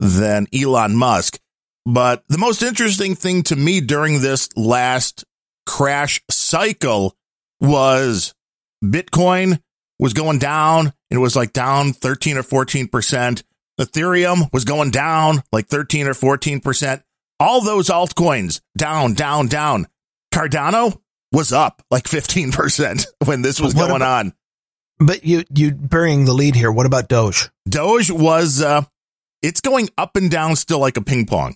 [0.00, 1.38] than Elon Musk.
[1.86, 5.24] But the most interesting thing to me during this last
[5.64, 7.16] crash cycle
[7.60, 8.34] was
[8.84, 9.60] Bitcoin
[9.98, 10.92] was going down.
[11.10, 13.42] It was like down 13 or 14%.
[13.80, 17.02] Ethereum was going down like 13 or 14%.
[17.40, 19.86] All those altcoins down, down, down.
[20.34, 21.00] Cardano
[21.32, 24.32] was up like 15% when this was What going about- on.
[25.00, 26.72] But you you burying the lead here.
[26.72, 27.50] What about Doge?
[27.68, 28.82] Doge was uh
[29.42, 31.54] it's going up and down still like a ping pong.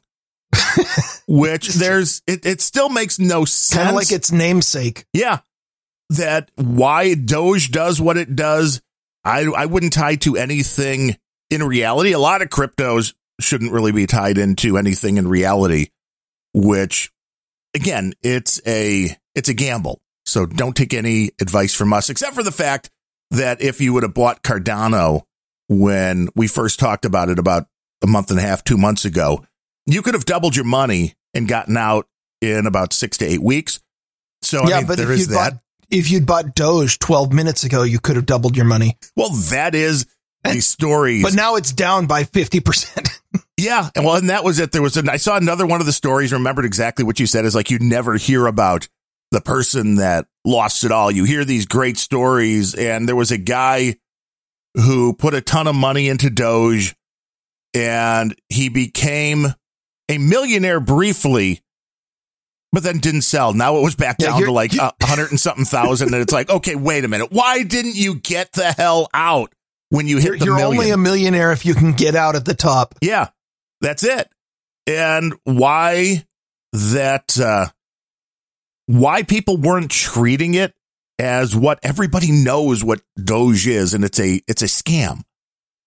[1.26, 3.76] Which there's it, it still makes no sense.
[3.76, 5.06] Kind of like its namesake.
[5.12, 5.40] Yeah.
[6.10, 8.82] That why Doge does what it does,
[9.24, 11.16] I I wouldn't tie to anything
[11.50, 12.12] in reality.
[12.12, 15.88] A lot of cryptos shouldn't really be tied into anything in reality,
[16.52, 17.12] which
[17.74, 20.00] again, it's a it's a gamble.
[20.24, 22.90] So don't take any advice from us, except for the fact
[23.30, 25.22] that if you would have bought Cardano
[25.68, 27.66] when we first talked about it about
[28.02, 29.44] a month and a half, two months ago,
[29.86, 32.06] you could have doubled your money and gotten out
[32.40, 33.80] in about six to eight weeks.
[34.42, 35.52] So yeah, I mean, but there if is that.
[35.52, 38.96] bought if you'd bought Doge twelve minutes ago, you could have doubled your money.
[39.14, 40.06] Well, that is
[40.42, 41.22] the eh, story.
[41.22, 43.20] But now it's down by fifty percent.
[43.56, 44.72] yeah, and well, and that was it.
[44.72, 46.32] There was, an, I saw another one of the stories.
[46.32, 47.44] Remembered exactly what you said.
[47.44, 48.88] Is like you never hear about
[49.30, 51.10] the person that lost it all.
[51.10, 53.96] You hear these great stories, and there was a guy
[54.74, 56.94] who put a ton of money into Doge,
[57.74, 59.46] and he became
[60.08, 61.60] a millionaire briefly,
[62.72, 63.52] but then didn't sell.
[63.52, 66.12] Now it was back down you're- to like a hundred and something thousand.
[66.14, 67.28] And it's like, okay, wait a minute.
[67.30, 69.52] Why didn't you get the hell out
[69.90, 70.78] when you hit You're, the you're million?
[70.80, 72.94] only a millionaire if you can get out at the top.
[73.02, 73.28] Yeah,
[73.80, 74.28] that's it.
[74.86, 76.24] And why
[76.72, 77.66] that, uh,
[78.86, 80.74] why people weren't treating it
[81.18, 83.94] as what everybody knows what Doge is.
[83.94, 85.22] And it's a, it's a scam.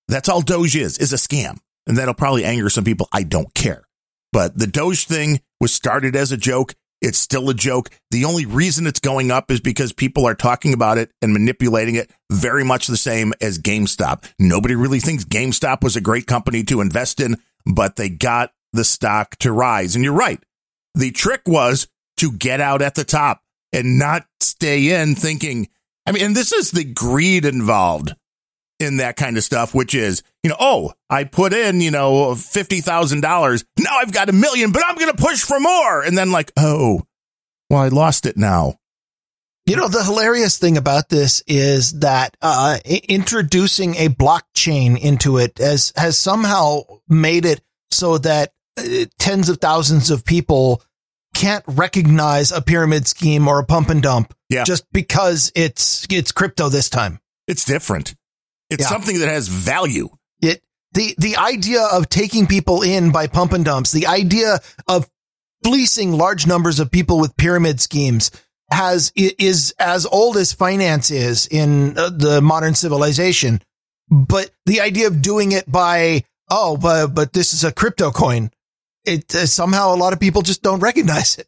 [0.08, 1.58] That's all Doge is, is a scam.
[1.88, 3.08] And that'll probably anger some people.
[3.12, 3.84] I don't care.
[4.32, 6.76] But the Doge thing was started as a joke.
[7.02, 7.90] It's still a joke.
[8.12, 11.96] The only reason it's going up is because people are talking about it and manipulating
[11.96, 14.32] it very much the same as GameStop.
[14.38, 18.84] Nobody really thinks GameStop was a great company to invest in, but they got the
[18.84, 19.96] stock to rise.
[19.96, 20.40] And you're right.
[20.94, 21.88] The trick was
[22.18, 23.42] to get out at the top
[23.74, 25.68] and not stay in thinking,
[26.06, 28.14] I mean, and this is the greed involved
[28.86, 32.32] in that kind of stuff, which is, you know, oh, I put in, you know,
[32.32, 33.66] $50,000.
[33.80, 36.02] Now I've got a million, but I'm going to push for more.
[36.04, 37.02] And then like, oh,
[37.70, 38.76] well, I lost it now.
[39.66, 45.58] You know, the hilarious thing about this is that uh, introducing a blockchain into it
[45.58, 50.84] has has somehow made it so that uh, tens of thousands of people
[51.34, 54.66] can't recognize a pyramid scheme or a pump and dump Yeah.
[54.66, 57.20] just because it's it's crypto this time.
[57.48, 58.14] It's different.
[58.70, 58.90] It's Yeah.
[58.90, 60.10] something that has value.
[60.42, 60.64] It
[60.94, 65.08] the the idea of taking people in by pump and dumps, the idea of
[65.64, 68.32] fleecing large numbers of people with pyramid schemes
[68.72, 73.62] has is as old as finance is in uh, the modern civilization.
[74.10, 78.52] But the idea of doing it by oh, but but this is a crypto coin,
[79.06, 81.48] it uh, somehow a lot of people just don't recognize it.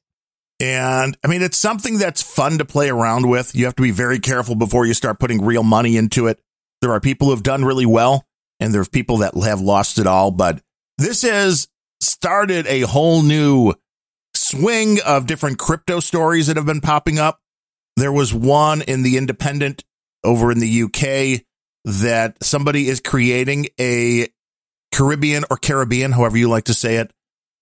[0.60, 3.54] And I mean, it's something that's fun to play around with.
[3.54, 6.40] You have to be very careful before you start putting real money into it.
[6.82, 8.26] There are people who have done really well
[8.60, 10.62] and there are people that have lost it all, but
[10.98, 11.68] this has
[12.02, 13.74] started a whole new
[14.34, 17.40] swing of different crypto stories that have been popping up.
[17.96, 19.84] There was one in the independent
[20.24, 21.44] over in the UK
[21.86, 24.28] that somebody is creating a
[24.94, 27.12] Caribbean or Caribbean, however you like to say it,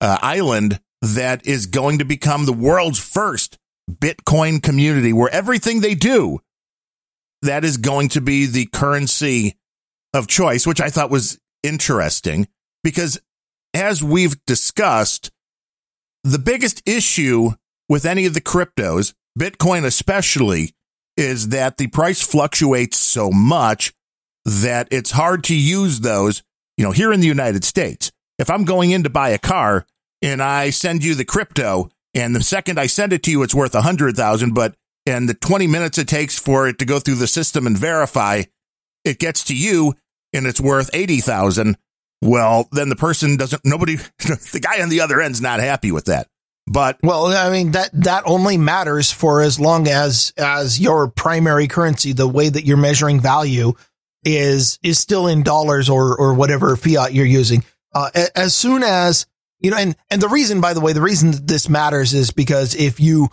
[0.01, 3.57] uh, island that is going to become the world's first
[3.89, 6.39] Bitcoin community where everything they do,
[7.45, 9.55] that is going to be the currency
[10.13, 12.47] of choice, which I thought was interesting
[12.83, 13.19] because
[13.73, 15.31] as we've discussed,
[16.23, 17.51] the biggest issue
[17.89, 20.73] with any of the cryptos, Bitcoin especially,
[21.17, 23.93] is that the price fluctuates so much
[24.45, 26.43] that it's hard to use those,
[26.77, 28.11] you know, here in the United States.
[28.37, 29.85] If I'm going in to buy a car
[30.21, 33.55] and I send you the crypto and the second I send it to you, it's
[33.55, 34.75] worth a hundred thousand, but
[35.06, 38.43] in the 20 minutes it takes for it to go through the system and verify,
[39.03, 39.93] it gets to you
[40.34, 41.78] and it's worth 80,000.
[42.22, 46.06] Well, then the person doesn't, nobody, the guy on the other end's not happy with
[46.06, 46.28] that.
[46.68, 51.68] But Well, I mean that that only matters for as long as as your primary
[51.68, 53.74] currency, the way that you're measuring value
[54.24, 57.64] is is still in dollars or or whatever fiat you're using.
[57.93, 59.28] Uh, as soon as
[59.60, 62.74] you know, and and the reason, by the way, the reason this matters is because
[62.74, 63.30] if you,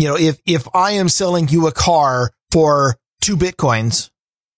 [0.00, 4.10] you know, if if I am selling you a car for two bitcoins,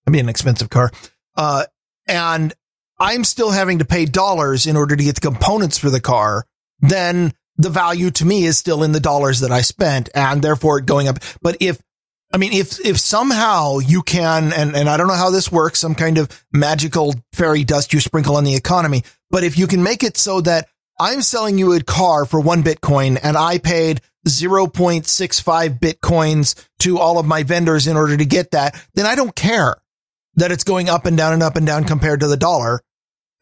[0.07, 0.91] I mean an expensive car,
[1.37, 1.65] uh,
[2.07, 2.55] and
[2.99, 6.45] I'm still having to pay dollars in order to get the components for the car,
[6.81, 10.81] then the value to me is still in the dollars that I spent and therefore
[10.81, 11.19] going up.
[11.43, 11.81] But if,
[12.33, 15.81] I mean, if, if somehow you can, and, and I don't know how this works,
[15.81, 19.83] some kind of magical fairy dust you sprinkle on the economy, but if you can
[19.83, 20.69] make it so that
[21.01, 27.19] I'm selling you a car for one Bitcoin and I paid 0.65 Bitcoins to all
[27.19, 29.77] of my vendors in order to get that, then I don't care
[30.37, 32.81] that it's going up and down and up and down compared to the dollar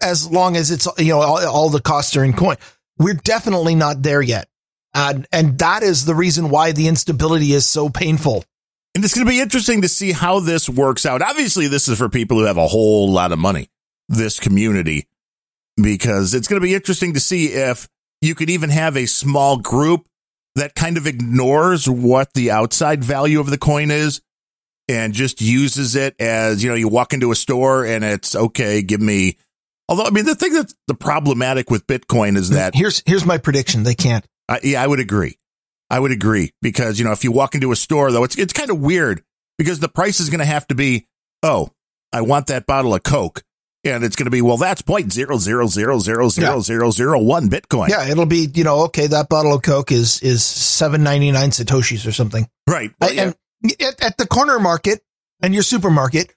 [0.03, 2.57] as long as it's, you know, all, all the costs are in coin.
[2.99, 4.49] We're definitely not there yet.
[4.95, 8.45] And, and that is the reason why the instability is so painful.
[8.95, 11.23] And it's going to be interesting to see how this works out.
[11.23, 13.69] Obviously, this is for people who have a whole lot of money,
[14.09, 15.07] this community,
[15.81, 17.89] because it's going to be interesting to see if
[18.21, 20.07] you could even have a small group
[20.57, 24.21] that kind of ignores what the outside value of the coin is
[24.89, 28.83] and just uses it as, you know, you walk into a store and it's okay,
[28.83, 29.37] give me.
[29.89, 33.39] Although, I mean, the thing that's the problematic with Bitcoin is that Here's, here's my
[33.39, 33.83] prediction.
[33.85, 34.25] They can't.
[34.49, 35.37] I, yeah, I would agree.
[35.91, 38.53] I would agree because you know if you walk into a store though, it's it's
[38.53, 39.23] kind of weird
[39.59, 41.07] because the price is going to have to be
[41.43, 41.71] oh,
[42.13, 43.43] I want that bottle of Coke,
[43.85, 47.21] and it's going to be well that's point zero zero zero zero zero zero zero
[47.23, 47.89] one Bitcoin.
[47.89, 48.07] Yeah.
[48.09, 52.49] It'll be, you know, okay, that bottle of Coke is, is 799 Satoshis or something.
[52.67, 52.93] right.
[53.01, 53.23] Well, yeah.
[53.63, 55.03] And at, at the corner market
[55.43, 56.35] and your supermarket,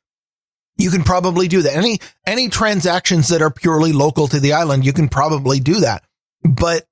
[0.77, 1.75] you can probably do that.
[1.75, 6.03] Any, any transactions that are purely local to the island, you can probably do that.
[6.43, 6.85] But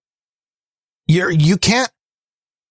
[1.08, 1.90] you're, you can't,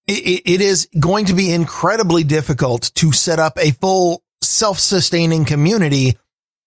[0.07, 6.17] it, it is going to be incredibly difficult to set up a full self-sustaining community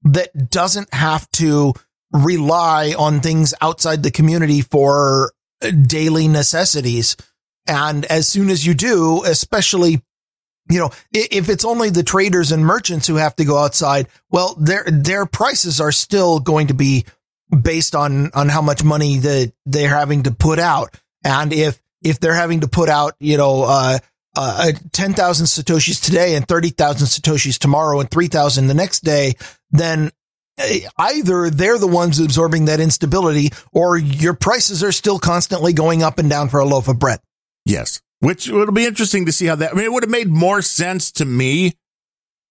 [0.04, 1.74] that doesn't have to
[2.12, 5.34] rely on things outside the community for
[5.86, 7.18] daily necessities.
[7.68, 10.01] And as soon as you do, especially
[10.70, 14.56] you know, if it's only the traders and merchants who have to go outside, well,
[14.56, 17.06] their, their prices are still going to be
[17.62, 20.97] based on, on how much money that they're having to put out.
[21.24, 23.99] And if, if they're having to put out, you know, uh,
[24.36, 29.34] uh, 10,000 Satoshis today and 30,000 Satoshis tomorrow and 3,000 the next day,
[29.71, 30.11] then
[30.57, 36.03] eh, either they're the ones absorbing that instability or your prices are still constantly going
[36.03, 37.19] up and down for a loaf of bread.
[37.65, 38.01] Yes.
[38.19, 39.71] Which it'll be interesting to see how that.
[39.71, 41.73] I mean, it would have made more sense to me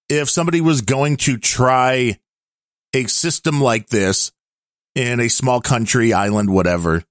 [0.08, 2.18] if somebody was going to try
[2.94, 4.32] a system like this
[4.94, 7.02] in a small country, island, whatever,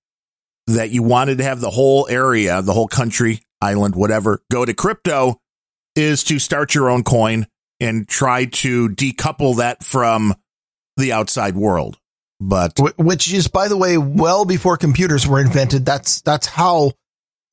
[0.67, 4.73] that you wanted to have the whole area, the whole country, island, whatever, go to
[4.73, 5.39] crypto
[5.95, 7.47] is to start your own coin
[7.79, 10.35] and try to decouple that from
[10.97, 11.97] the outside world.
[12.39, 15.85] But which is, by the way, well before computers were invented.
[15.85, 16.93] That's, that's how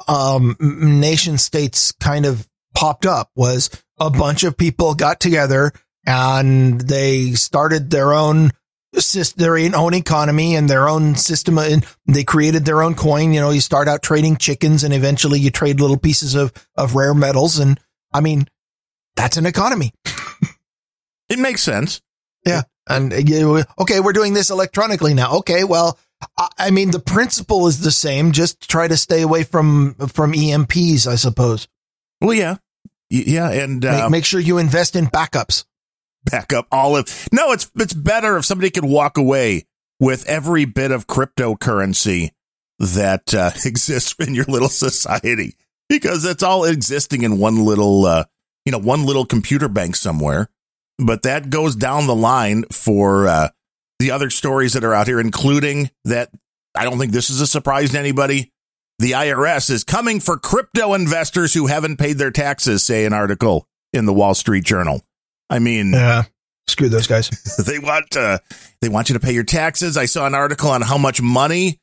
[0.07, 5.73] um, nation states kind of popped up was a bunch of people got together
[6.07, 8.51] and they started their own
[9.37, 13.33] their own economy and their own system and they created their own coin.
[13.33, 16.95] You know you start out trading chickens and eventually you trade little pieces of of
[16.95, 17.59] rare metals.
[17.59, 17.81] And
[18.13, 18.47] i mean
[19.17, 19.93] that's an economy.
[21.31, 22.01] It makes sense.
[22.47, 22.63] Yeah.
[22.89, 25.37] And okay we're doing this electronically now.
[25.39, 25.99] Okay well
[26.59, 28.33] I mean, the principle is the same.
[28.33, 31.69] Just try to stay away from from EMPs, I suppose.
[32.21, 32.57] Well, yeah,
[33.09, 35.65] yeah, and uh, make, make, sure you invest in backups.
[36.31, 37.53] Backup all of no.
[37.53, 39.67] It's it's better if somebody could walk away
[40.01, 42.31] with every bit of cryptocurrency
[42.79, 45.57] that uh, exists in your little society
[45.89, 48.25] because it's all existing in one little uh,
[48.65, 50.49] you know one little computer bank somewhere.
[50.99, 53.49] But that goes down the line for uh,
[53.99, 56.31] the other stories that are out here, including that
[56.75, 58.53] I don't think this is a surprise to anybody.
[58.99, 63.69] The IRS is coming for crypto investors who haven't paid their taxes, say an article
[63.93, 65.03] in the Wall Street Journal.
[65.51, 66.25] I mean, yeah,
[66.67, 67.31] screw those guys.
[67.67, 68.39] they want uh,
[68.81, 69.97] they want you to pay your taxes.
[69.97, 71.79] I saw an article on how much money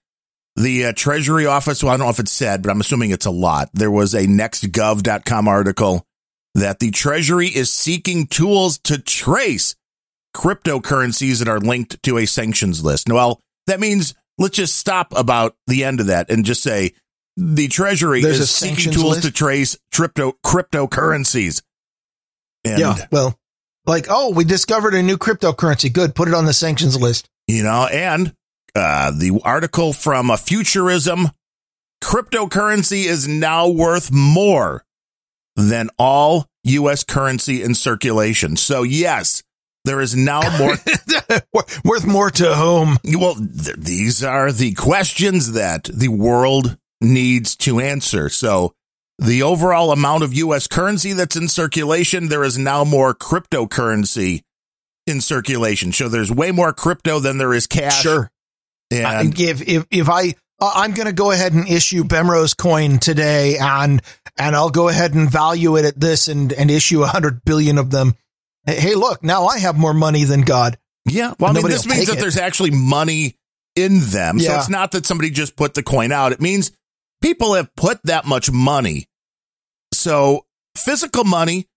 [0.56, 1.84] the uh, Treasury Office.
[1.84, 3.70] Well, I don't know if it said, but I'm assuming it's a lot.
[3.74, 6.06] There was a NextGov.com article
[6.54, 9.76] that the Treasury is seeking tools to trace
[10.36, 13.10] cryptocurrencies that are linked to a sanctions list.
[13.10, 16.94] Well, that means let's just stop about the end of that and just say
[17.38, 19.24] the Treasury There's is seeking tools list?
[19.24, 21.62] to trace crypto cryptocurrencies.
[22.64, 23.38] And, yeah, well,
[23.86, 25.92] like oh, we discovered a new cryptocurrency.
[25.92, 27.30] Good, put it on the sanctions list.
[27.48, 28.34] You know, and
[28.76, 31.30] uh, the article from a futurism
[32.04, 34.84] cryptocurrency is now worth more
[35.56, 37.04] than all U.S.
[37.04, 38.58] currency in circulation.
[38.58, 39.44] So yes,
[39.86, 40.76] there is now more
[41.84, 42.98] worth more to whom?
[43.04, 48.30] Well, th- these are the questions that the world needs to answer.
[48.30, 48.74] So,
[49.18, 50.68] the overall amount of U.S.
[50.68, 54.44] currency that's in circulation, there is now more cryptocurrency
[55.08, 55.92] in circulation.
[55.92, 58.02] So, there's way more crypto than there is cash.
[58.02, 58.30] Sure.
[58.92, 63.00] And if if if I uh, I'm going to go ahead and issue Bemrose coin
[63.00, 64.02] today, and
[64.38, 67.78] and I'll go ahead and value it at this, and and issue a hundred billion
[67.78, 68.16] of them
[68.66, 70.78] hey, look, now I have more money than God.
[71.06, 71.34] Yeah.
[71.40, 72.20] Well, I mean, this means that it.
[72.20, 73.36] there's actually money
[73.76, 74.38] in them.
[74.38, 74.48] Yeah.
[74.48, 76.32] So it's not that somebody just put the coin out.
[76.32, 76.72] It means
[77.26, 79.08] people have put that much money.
[79.92, 80.46] So
[80.78, 81.68] physical money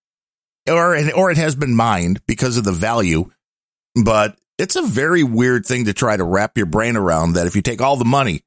[0.69, 3.31] or, or it has been mined because of the value,
[4.03, 7.55] but it's a very weird thing to try to wrap your brain around that if
[7.55, 8.43] you take all the money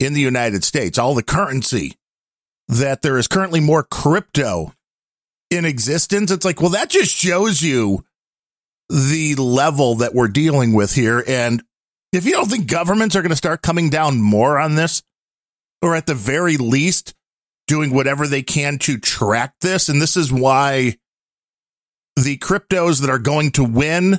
[0.00, 1.96] in the United States, all the currency,
[2.66, 4.72] that there is currently more crypto
[5.50, 6.32] in existence.
[6.32, 8.04] It's like, well, that just shows you
[8.88, 11.22] the level that we're dealing with here.
[11.28, 11.62] And
[12.12, 15.04] if you don't think governments are going to start coming down more on this,
[15.82, 17.14] or at the very least,
[17.66, 20.96] doing whatever they can to track this, and this is why
[22.16, 24.18] the cryptos that are going to win.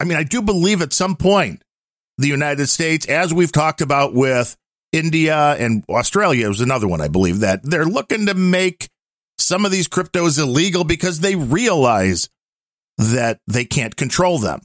[0.00, 1.62] I mean, I do believe at some point
[2.16, 4.56] the United States, as we've talked about with
[4.92, 8.88] India and Australia, was another one, I believe, that they're looking to make
[9.38, 12.28] some of these cryptos illegal because they realize
[12.96, 14.60] that they can't control them.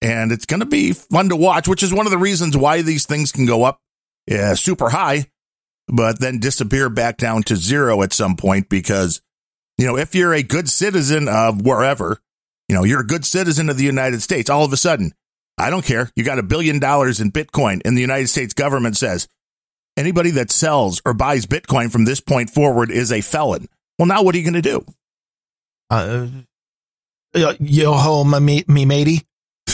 [0.00, 2.82] And it's going to be fun to watch, which is one of the reasons why
[2.82, 3.78] these things can go up
[4.26, 5.26] yeah, super high,
[5.88, 9.20] but then disappear back down to zero at some point because,
[9.78, 12.20] you know, if you're a good citizen of wherever,
[12.68, 14.48] You know, you're a good citizen of the United States.
[14.48, 15.12] All of a sudden,
[15.58, 16.10] I don't care.
[16.16, 19.28] You got a billion dollars in Bitcoin, and the United States government says
[19.94, 23.68] anybody that sells or buys Bitcoin from this point forward is a felon.
[23.98, 24.86] Well, now what are you going to do?
[25.90, 26.28] Uh,
[27.34, 29.26] yo ho, me, me matey.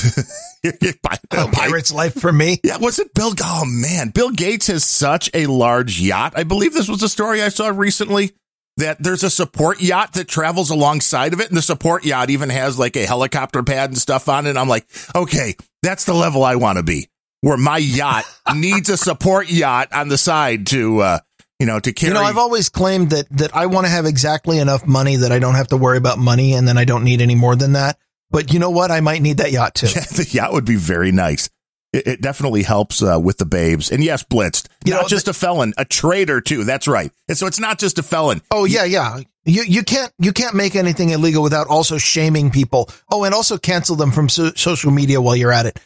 [0.65, 2.61] a pirate's life for me.
[2.65, 3.33] Yeah, was it Bill?
[3.43, 6.35] Oh man, Bill Gates has such a large yacht.
[6.37, 8.33] I believe this was a story I saw recently
[8.77, 12.49] that there's a support yacht that travels alongside of it, and the support yacht even
[12.51, 14.51] has like a helicopter pad and stuff on it.
[14.51, 17.09] And I'm like, okay, that's the level I want to be,
[17.41, 18.25] where my yacht
[18.55, 21.19] needs a support yacht on the side to, uh,
[21.59, 22.13] you know, to carry.
[22.13, 25.33] You know, I've always claimed that that I want to have exactly enough money that
[25.33, 27.73] I don't have to worry about money, and then I don't need any more than
[27.73, 27.99] that.
[28.31, 28.91] But you know what?
[28.91, 29.87] I might need that yacht too.
[29.87, 31.49] Yeah, the yacht would be very nice.
[31.93, 33.91] It, it definitely helps uh, with the babes.
[33.91, 34.69] And yes, blitzed.
[34.85, 36.65] You not know, just a felon, a traitor too.
[36.65, 37.11] That's right.
[37.29, 38.43] And so it's not just a felon.
[38.51, 39.21] Oh yeah, yeah.
[39.47, 42.91] You you can't you can't make anything illegal without also shaming people.
[43.11, 45.81] Oh, and also cancel them from so- social media while you're at it.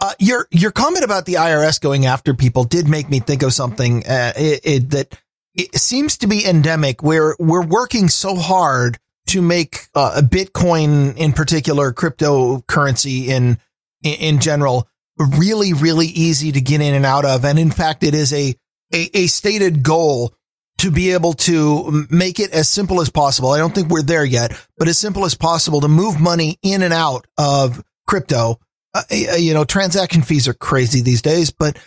[0.00, 3.52] Uh, your your comment about the IRS going after people did make me think of
[3.52, 5.20] something uh, it, it, that
[5.54, 7.02] it seems to be endemic.
[7.04, 13.58] Where we're working so hard to make uh, Bitcoin in particular, cryptocurrency in,
[14.02, 17.44] in general, really, really easy to get in and out of.
[17.44, 18.54] And in fact, it is a,
[18.94, 20.34] a, a stated goal
[20.78, 23.50] to be able to make it as simple as possible.
[23.50, 26.82] I don't think we're there yet, but as simple as possible to move money in
[26.82, 28.60] and out of crypto.
[28.94, 31.78] Uh, you know, transaction fees are crazy these days, but,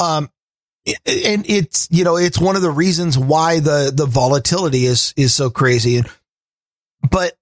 [0.00, 0.30] um,
[0.86, 5.34] and it's, you know, it's one of the reasons why the, the volatility is, is
[5.34, 5.96] so crazy.
[5.98, 6.08] And
[7.10, 7.34] but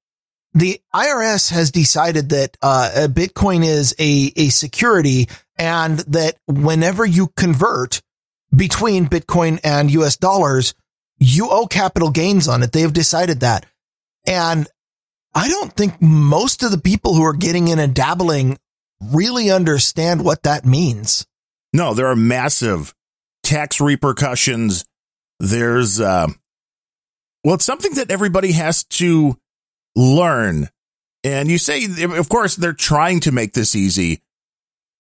[0.55, 7.29] the IRS has decided that uh, Bitcoin is a, a security and that whenever you
[7.37, 8.01] convert
[8.55, 10.75] between Bitcoin and US dollars,
[11.19, 12.73] you owe capital gains on it.
[12.73, 13.67] They have decided that.
[14.27, 14.69] And
[15.35, 18.59] I don't think most of the people who are getting in and dabbling
[19.01, 21.27] really understand what that means.
[21.73, 22.95] No, there are massive
[23.43, 24.85] tax repercussions.
[25.41, 26.29] There's, uh,
[27.43, 29.37] well, it's something that everybody has to
[29.97, 30.69] learn.
[31.23, 34.23] And you say, of course, they're trying to make this easy,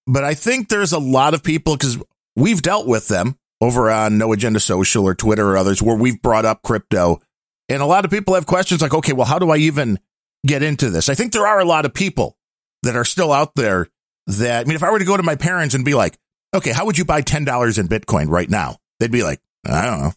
[0.07, 1.99] but I think there's a lot of people because
[2.37, 6.21] we've dealt with them over on No Agenda Social or Twitter or others where we've
[6.21, 7.21] brought up crypto.
[7.69, 9.99] And a lot of people have questions like, okay, well, how do I even
[10.47, 11.09] get into this?
[11.09, 12.37] I think there are a lot of people
[12.83, 13.89] that are still out there
[14.27, 16.19] that, I mean, if I were to go to my parents and be like,
[16.55, 18.77] okay, how would you buy $10 in Bitcoin right now?
[19.01, 20.13] They'd be like, I don't know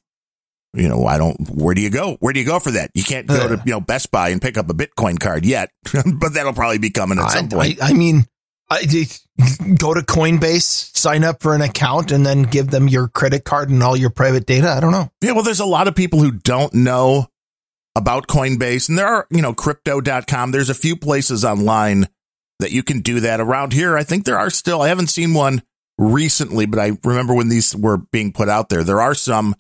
[0.78, 2.18] you know, I don't, where do you go?
[2.20, 2.92] Where do you go for that?
[2.94, 5.72] You can't go to, you know, Best Buy and pick up a Bitcoin card yet,
[5.94, 7.82] but that'll probably be coming at some point.
[7.82, 8.26] I, I mean,
[8.70, 8.86] I,
[9.78, 13.70] go to Coinbase, sign up for an account, and then give them your credit card
[13.70, 14.70] and all your private data.
[14.70, 15.10] I don't know.
[15.22, 17.28] Yeah, well, there's a lot of people who don't know
[17.96, 20.52] about Coinbase, and there are, you know, crypto.com.
[20.52, 22.08] There's a few places online
[22.60, 23.40] that you can do that.
[23.40, 25.62] Around here, I think there are still, I haven't seen one
[25.98, 28.84] recently, but I remember when these were being put out there.
[28.84, 29.56] There are some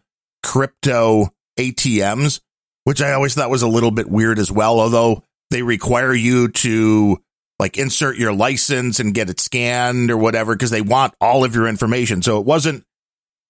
[0.48, 1.28] crypto
[1.60, 2.40] ATMs,
[2.86, 6.48] which I always thought was a little bit weird as well, although they require you
[6.48, 7.22] to
[7.60, 11.54] like insert your license and get it scanned or whatever because they want all of
[11.54, 12.22] your information.
[12.22, 12.86] So it wasn't,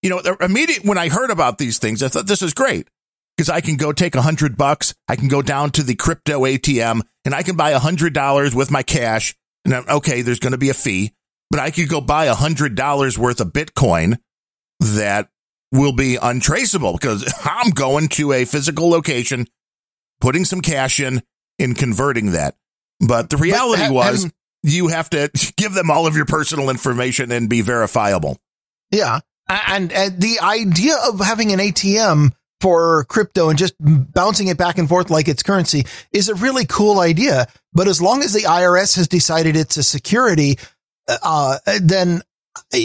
[0.02, 2.88] you know, immediate when I heard about these things, I thought this is great
[3.36, 4.96] because I can go take a hundred bucks.
[5.08, 8.56] I can go down to the crypto ATM and I can buy a hundred dollars
[8.56, 9.36] with my cash.
[9.66, 11.14] And I'm, okay, there's going to be a fee,
[11.52, 14.18] but I could go buy a hundred dollars worth of Bitcoin
[14.80, 15.30] that
[15.72, 19.48] will be untraceable because I'm going to a physical location,
[20.22, 21.22] putting some cash in
[21.60, 22.56] and converting that.
[23.00, 24.32] But the reality but, was
[24.64, 28.38] you have to give them all of your personal information and be verifiable.
[28.92, 29.20] Yeah.
[29.50, 34.78] And, and the idea of having an ATM for crypto and just bouncing it back
[34.78, 37.48] and forth like it's currency is a really cool idea.
[37.74, 40.58] But as long as the IRS has decided it's a security,
[41.08, 42.24] uh, then
[42.74, 42.78] uh,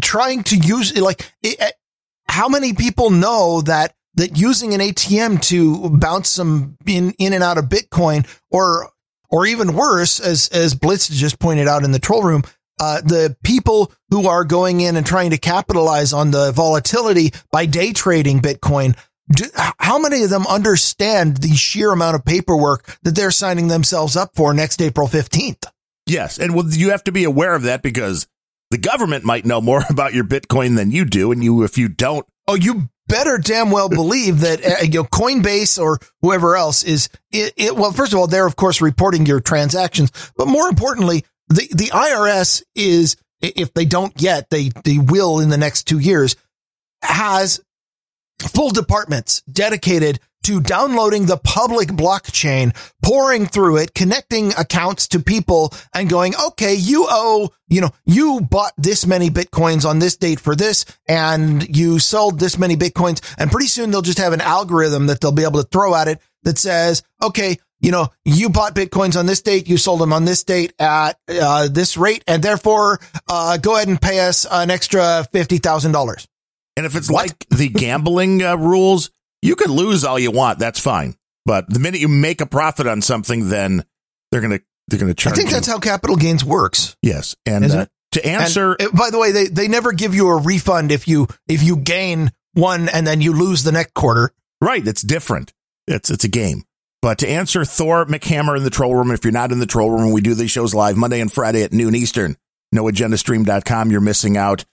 [0.00, 1.30] trying to use it like
[2.34, 7.44] how many people know that that using an ATM to bounce some in in and
[7.44, 8.90] out of Bitcoin or
[9.30, 12.42] or even worse, as as Blitz just pointed out in the troll room,
[12.80, 17.66] uh, the people who are going in and trying to capitalize on the volatility by
[17.66, 18.96] day trading Bitcoin.
[19.32, 19.44] Do,
[19.78, 24.34] how many of them understand the sheer amount of paperwork that they're signing themselves up
[24.34, 25.66] for next April 15th?
[26.04, 26.38] Yes.
[26.38, 28.26] And well, you have to be aware of that because
[28.74, 31.30] the government might know more about your Bitcoin than you do.
[31.30, 32.26] And you, if you don't.
[32.48, 37.08] Oh, you better damn well believe that uh, you know, Coinbase or whoever else is
[37.30, 41.24] it, it, well, first of all, they're of course reporting your transactions, but more importantly,
[41.48, 45.98] the, the IRS is, if they don't yet, they, they will in the next two
[45.98, 46.36] years,
[47.02, 47.60] has
[48.40, 55.72] full departments dedicated to downloading the public blockchain, pouring through it, connecting accounts to people
[55.94, 60.40] and going, okay, you owe, you know, you bought this many bitcoins on this date
[60.40, 63.20] for this and you sold this many bitcoins.
[63.38, 66.08] And pretty soon they'll just have an algorithm that they'll be able to throw at
[66.08, 70.12] it that says, okay, you know, you bought bitcoins on this date, you sold them
[70.12, 74.46] on this date at uh, this rate, and therefore, uh, go ahead and pay us
[74.50, 76.26] an extra fifty thousand dollars.
[76.76, 77.26] And if it's what?
[77.26, 79.10] like the gambling uh, rules,
[79.44, 80.58] you can lose all you want.
[80.58, 81.14] That's fine.
[81.44, 83.84] But the minute you make a profit on something, then
[84.32, 85.34] they're gonna they're gonna charge.
[85.34, 85.54] I think you.
[85.54, 86.96] that's how capital gains works.
[87.02, 90.40] Yes, and uh, to answer, and, by the way, they they never give you a
[90.40, 94.32] refund if you if you gain one and then you lose the next quarter.
[94.60, 95.52] Right, it's different.
[95.86, 96.64] It's it's a game.
[97.02, 99.90] But to answer Thor McHammer in the troll room, if you're not in the troll
[99.90, 102.38] room, we do these shows live Monday and Friday at noon Eastern.
[102.74, 103.90] NoAgendaStream.com.
[103.90, 104.64] You're missing out.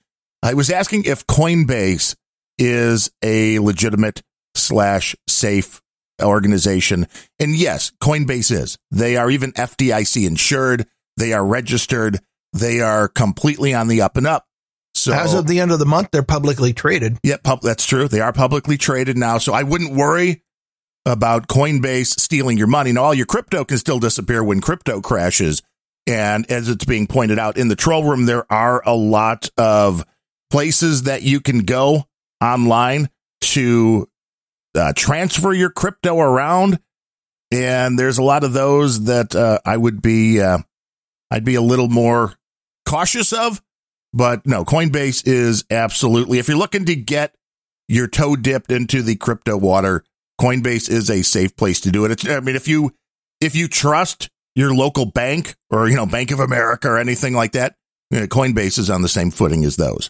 [0.41, 2.15] I was asking if Coinbase
[2.57, 4.21] is a legitimate
[4.55, 5.81] slash safe
[6.21, 7.07] organization.
[7.39, 8.77] And yes, Coinbase is.
[8.91, 10.87] They are even FDIC insured.
[11.17, 12.19] They are registered.
[12.53, 14.45] They are completely on the up and up.
[14.93, 17.17] So as of the end of the month, they're publicly traded.
[17.23, 18.07] Yep, yeah, that's true.
[18.07, 19.37] They are publicly traded now.
[19.37, 20.43] So I wouldn't worry
[21.05, 22.91] about Coinbase stealing your money.
[22.91, 25.61] Now, all your crypto can still disappear when crypto crashes.
[26.07, 30.05] And as it's being pointed out in the troll room, there are a lot of
[30.49, 32.05] places that you can go
[32.41, 33.09] online
[33.41, 34.07] to
[34.75, 36.79] uh, transfer your crypto around.
[37.51, 40.59] And there's a lot of those that uh, I would be, uh,
[41.29, 42.35] I'd be a little more
[42.87, 43.61] cautious of.
[44.13, 47.35] But no, Coinbase is absolutely, if you're looking to get
[47.87, 50.03] your toe dipped into the crypto water,
[50.39, 52.11] Coinbase is a safe place to do it.
[52.11, 52.91] It's, I mean, if you
[53.39, 57.51] if you trust your local bank or you know Bank of America or anything like
[57.51, 57.75] that,
[58.09, 60.09] you know, Coinbase is on the same footing as those.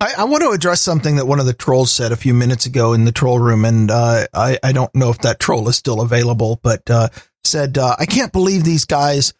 [0.00, 2.66] I, I, want to address something that one of the trolls said a few minutes
[2.66, 5.76] ago in the troll room, and uh, I I don't know if that troll is
[5.76, 7.08] still available, but uh,
[7.44, 9.34] said uh, I can't believe these guys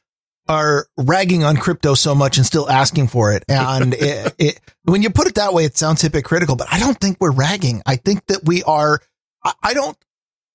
[0.49, 3.45] are ragging on crypto so much and still asking for it.
[3.49, 6.99] And it, it, when you put it that way, it sounds hypocritical, but I don't
[6.99, 7.83] think we're ragging.
[7.87, 9.01] I think that we are.
[9.45, 9.97] I, I don't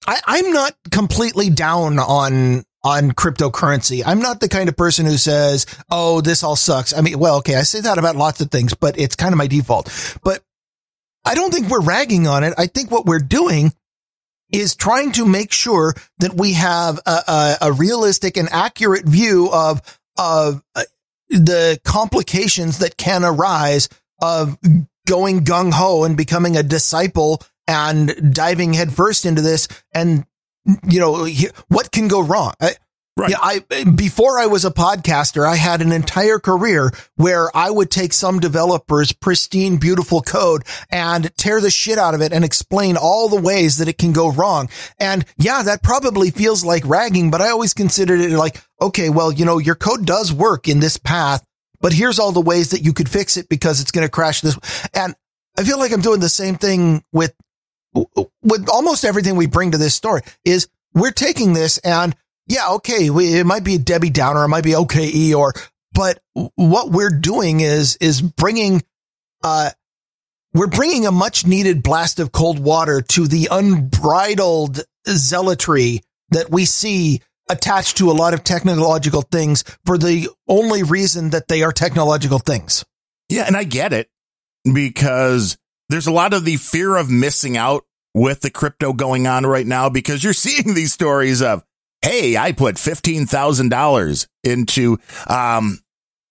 [0.08, 4.04] I, I'm not completely down on on cryptocurrency.
[4.06, 7.38] I'm not the kind of person who says, "Oh, this all sucks." I mean, well,
[7.38, 9.92] okay, I say that about lots of things, but it's kind of my default.
[10.24, 10.44] But
[11.26, 12.54] I don't think we're ragging on it.
[12.58, 13.74] I think what we're doing
[14.54, 19.50] is trying to make sure that we have a, a, a realistic and accurate view
[19.52, 19.82] of
[20.18, 20.84] of uh,
[21.30, 23.90] the complications that can arise
[24.22, 24.60] of
[25.08, 30.26] going gung ho and becoming a disciple and diving headfirst into this and
[30.88, 31.28] you know
[31.68, 32.76] what can go wrong I,
[33.18, 33.32] Right.
[33.32, 37.90] Yeah, I before I was a podcaster, I had an entire career where I would
[37.90, 42.98] take some developer's pristine, beautiful code and tear the shit out of it and explain
[42.98, 44.68] all the ways that it can go wrong.
[45.00, 49.32] And yeah, that probably feels like ragging, but I always considered it like, okay, well,
[49.32, 51.42] you know, your code does work in this path,
[51.80, 54.42] but here's all the ways that you could fix it because it's going to crash
[54.42, 54.60] this.
[54.94, 55.16] And
[55.58, 57.34] I feel like I'm doing the same thing with
[58.44, 62.16] with almost everything we bring to this story is we're taking this and
[62.48, 65.54] yeah, okay, we, it might be a Debbie Downer, it might be OKE or,
[65.94, 66.20] but
[66.56, 68.84] what we're doing is, is bringing,
[69.44, 69.72] uh,
[70.54, 76.66] we're bringing a much needed blast of cold water to the unbridled zealotry that we
[76.66, 81.72] see attached to a lot of technological things for the only reason that they are
[81.72, 82.86] technological things.
[83.30, 83.44] Yeah.
[83.46, 84.10] And I get it
[84.72, 85.58] because
[85.90, 89.68] there's a lot of the fear of missing out with the crypto going on right
[89.68, 91.64] now because you're seeing these stories of,
[92.02, 94.98] hey, I put fifteen thousand dollars into
[95.28, 95.80] um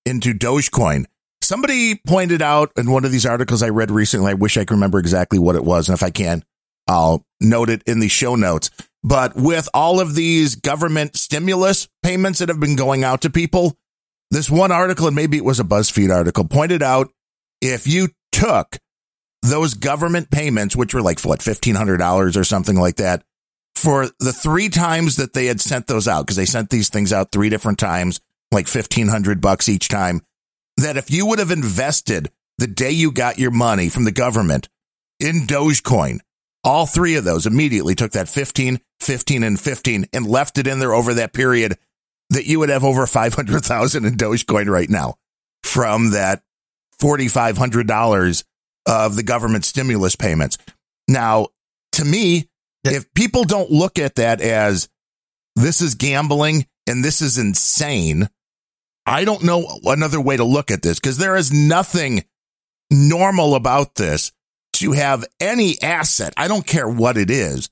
[0.06, 1.06] into Dogecoin.
[1.42, 4.30] Somebody pointed out in one of these articles I read recently.
[4.30, 6.42] I wish I could remember exactly what it was, and if I can,
[6.88, 8.70] I'll note it in the show notes.
[9.02, 13.76] But with all of these government stimulus payments that have been going out to people,
[14.30, 17.12] this one article, and maybe it was a BuzzFeed article, pointed out
[17.60, 18.78] if you took
[19.44, 23.22] those government payments, which were like what fifteen hundred dollars or something like that,
[23.74, 27.12] for the three times that they had sent those out, because they sent these things
[27.12, 30.22] out three different times, like fifteen hundred bucks each time.
[30.76, 34.68] That if you would have invested the day you got your money from the government
[35.20, 36.20] in Dogecoin,
[36.64, 40.78] all three of those immediately took that 15, 15, and 15 and left it in
[40.78, 41.76] there over that period
[42.30, 45.14] that you would have over 500,000 in Dogecoin right now
[45.62, 46.42] from that
[47.00, 48.44] $4,500
[48.86, 50.58] of the government stimulus payments.
[51.08, 51.48] Now,
[51.92, 52.48] to me,
[52.84, 54.88] if people don't look at that as
[55.56, 58.28] this is gambling and this is insane,
[59.06, 62.24] I don't know another way to look at this because there is nothing
[62.90, 64.32] normal about this
[64.74, 66.34] to have any asset.
[66.36, 67.70] I don't care what it is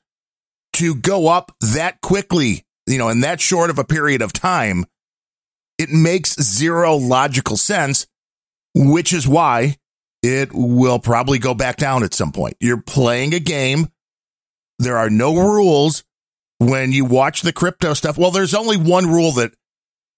[0.75, 4.87] to go up that quickly, you know, in that short of a period of time,
[5.79, 8.07] it makes zero logical sense,
[8.75, 9.77] which is why
[10.23, 12.57] it will probably go back down at some point.
[12.61, 13.89] You're playing a game.
[14.79, 16.05] There are no rules
[16.59, 18.17] when you watch the crypto stuff.
[18.17, 19.53] Well, there's only one rule that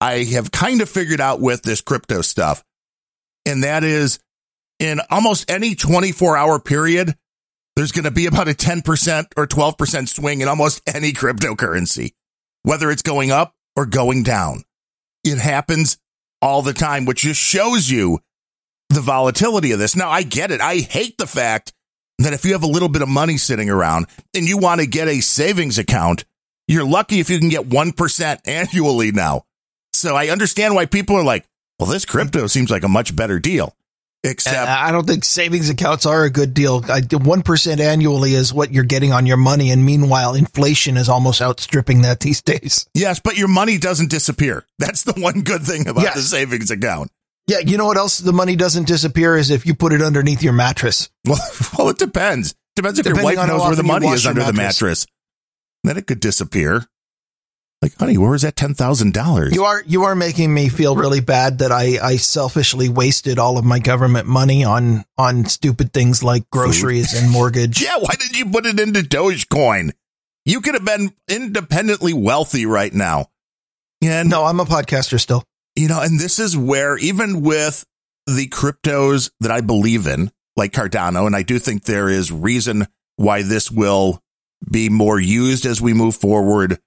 [0.01, 2.63] I have kind of figured out with this crypto stuff,
[3.47, 4.19] and that is
[4.79, 7.17] in almost any 24 hour period,
[7.77, 12.13] there's going to be about a 10% or 12% swing in almost any cryptocurrency,
[12.63, 14.63] whether it's going up or going down.
[15.25, 15.99] It happens
[16.43, 18.21] all the time, which just shows you
[18.91, 19.97] the volatility of this.
[19.97, 20.61] Now, I get it.
[20.61, 21.73] I hate the fact
[22.19, 24.87] that if you have a little bit of money sitting around and you want to
[24.87, 26.25] get a savings account,
[26.69, 29.45] you're lucky if you can get 1% annually now.
[29.93, 31.47] So I understand why people are like,
[31.79, 33.77] well, this crypto seems like a much better deal.
[34.27, 36.81] Except I don't think savings accounts are a good deal.
[37.13, 41.43] One percent annually is what you're getting on your money, and meanwhile, inflation is almost
[41.43, 42.89] outstripping that these days.
[42.95, 44.65] Yes, but your money doesn't disappear.
[44.79, 46.15] That's the one good thing about yes.
[46.15, 47.11] the savings account.
[47.47, 50.43] Yeah, you know what else the money doesn't disappear is if you put it underneath
[50.43, 51.11] your mattress.
[51.27, 51.39] Well,
[51.79, 52.55] well it depends.
[52.77, 54.57] Depends if Depending your wife knows where the money is under mattress.
[54.57, 55.07] the mattress.
[55.85, 56.87] Then it could disappear.
[57.83, 59.55] Like, honey, where is that ten thousand dollars?
[59.55, 63.59] You are you are making me feel really bad that I I selfishly wasted all
[63.59, 67.23] of my government money on on stupid things like groceries Food.
[67.23, 67.83] and mortgage.
[67.83, 69.93] yeah, why did you put it into Dogecoin?
[70.47, 73.29] You could have been independently wealthy right now.
[74.01, 75.45] Yeah, no, I'm a podcaster still.
[75.77, 77.85] You know, and this is where even with
[78.27, 82.87] the cryptos that I believe in, like Cardano, and I do think there is reason
[83.17, 84.21] why this will
[84.71, 86.79] be more used as we move forward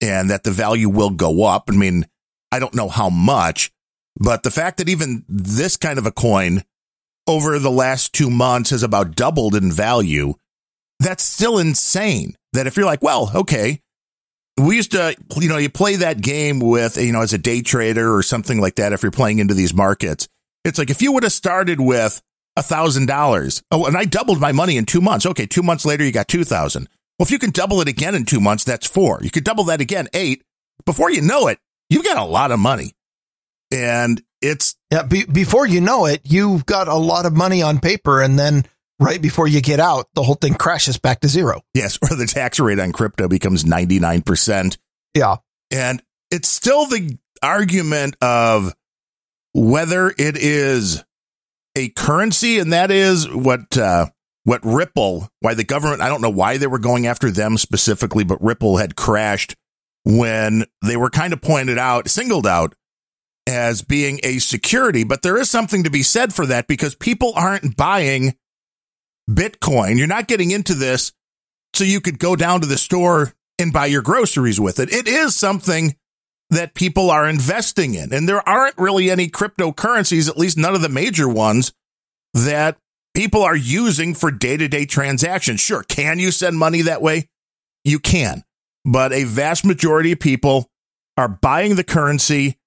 [0.00, 1.64] and that the value will go up.
[1.68, 2.06] I mean,
[2.52, 3.72] I don't know how much,
[4.18, 6.62] but the fact that even this kind of a coin
[7.26, 10.34] over the last two months has about doubled in value,
[11.00, 12.36] that's still insane.
[12.52, 13.80] That if you're like, well, okay,
[14.58, 17.62] we used to, you know, you play that game with, you know, as a day
[17.62, 18.92] trader or something like that.
[18.92, 20.28] If you're playing into these markets,
[20.64, 22.22] it's like if you would have started with
[22.56, 23.62] a thousand dollars.
[23.70, 25.26] Oh, and I doubled my money in two months.
[25.26, 25.46] Okay.
[25.46, 26.88] Two months later, you got 2000.
[27.18, 29.20] Well, if you can double it again in two months, that's four.
[29.22, 30.42] You could double that again, eight.
[30.84, 31.58] Before you know it,
[31.88, 32.92] you've got a lot of money.
[33.70, 34.76] And it's.
[34.90, 35.02] Yeah.
[35.02, 38.22] Be- before you know it, you've got a lot of money on paper.
[38.22, 38.64] And then
[38.98, 41.62] right before you get out, the whole thing crashes back to zero.
[41.74, 41.98] Yes.
[42.10, 44.78] Or the tax rate on crypto becomes 99%.
[45.14, 45.36] Yeah.
[45.70, 48.74] And it's still the argument of
[49.52, 51.04] whether it is
[51.76, 52.58] a currency.
[52.58, 54.06] And that is what, uh,
[54.44, 58.24] what Ripple, why the government, I don't know why they were going after them specifically,
[58.24, 59.56] but Ripple had crashed
[60.04, 62.74] when they were kind of pointed out, singled out
[63.46, 65.02] as being a security.
[65.04, 68.34] But there is something to be said for that because people aren't buying
[69.28, 69.98] Bitcoin.
[69.98, 71.12] You're not getting into this
[71.74, 74.92] so you could go down to the store and buy your groceries with it.
[74.92, 75.96] It is something
[76.50, 78.12] that people are investing in.
[78.12, 81.72] And there aren't really any cryptocurrencies, at least none of the major ones,
[82.34, 82.78] that
[83.14, 85.60] people are using for day to day transactions.
[85.60, 87.28] Sure, can you send money that way?
[87.84, 88.44] You can,
[88.84, 90.70] but a vast majority of people
[91.16, 92.58] are buying the currency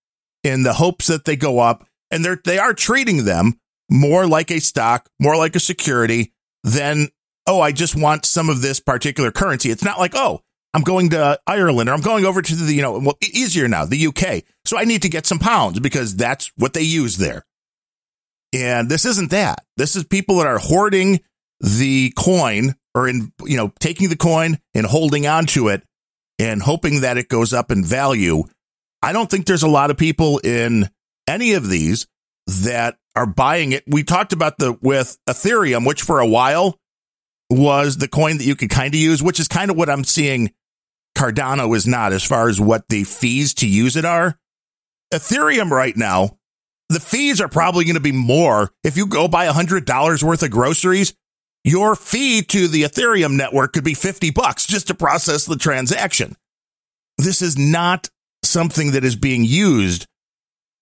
[0.44, 3.60] in the hopes that they go up, and they're they are treating them
[3.90, 6.34] more like a stock, more like a security
[6.64, 7.10] than
[7.48, 9.72] oh, I just want some of this particular currency.
[9.72, 10.42] It's not like oh,
[10.74, 13.86] I'm going to Ireland or I'm going over to the you know well, easier now
[13.86, 17.46] the UK, so I need to get some pounds because that's what they use there.
[18.54, 19.64] And this isn't that.
[19.78, 21.20] This is people that are hoarding
[21.60, 25.84] the coin or in, you know, taking the coin and holding on to it
[26.40, 28.44] and hoping that it goes up in value.
[29.02, 30.90] I don't think there's a lot of people in
[31.28, 32.08] any of these
[32.48, 33.84] that are buying it.
[33.86, 36.80] We talked about the with Ethereum, which for a while
[37.50, 40.04] was the coin that you could kind of use, which is kind of what I'm
[40.04, 40.52] seeing
[41.18, 44.40] Cardano is not as far as what the fees to use it are.
[45.14, 46.40] Ethereum right now
[46.90, 48.72] the fees are probably going to be more.
[48.84, 51.14] If you go buy $100 worth of groceries,
[51.64, 56.36] your fee to the Ethereum network could be 50 bucks just to process the transaction.
[57.18, 58.10] This is not
[58.44, 60.08] something that is being used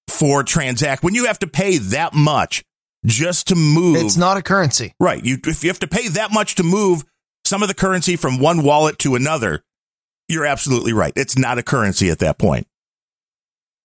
[0.09, 1.03] for transact.
[1.03, 2.63] When you have to pay that much
[3.05, 5.23] just to move, it's not a currency, right?
[5.23, 7.03] You if you have to pay that much to move
[7.45, 9.63] some of the currency from one wallet to another,
[10.27, 11.13] you're absolutely right.
[11.15, 12.67] It's not a currency at that point.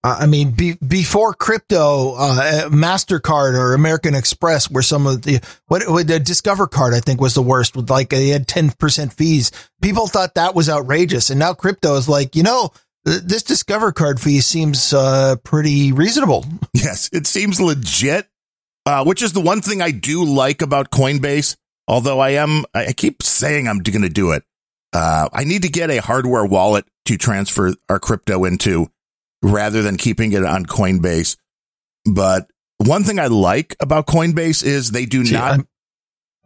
[0.05, 5.89] I mean, be, before crypto, uh, Mastercard or American Express were some of the what,
[5.89, 7.77] what the Discover card I think was the worst.
[7.77, 9.53] With like they had ten percent fees.
[9.81, 12.73] People thought that was outrageous, and now crypto is like you know
[13.05, 16.45] this Discover card fee seems uh, pretty reasonable.
[16.75, 18.29] Yes, it seems legit,
[18.87, 21.57] uh, which is the one thing I do like about Coinbase.
[21.87, 24.43] Although I am, I keep saying I'm going to do it.
[24.93, 28.91] uh, I need to get a hardware wallet to transfer our crypto into
[29.43, 31.37] rather than keeping it on Coinbase.
[32.05, 35.53] But one thing I like about Coinbase is they do See, not.
[35.53, 35.69] I'm,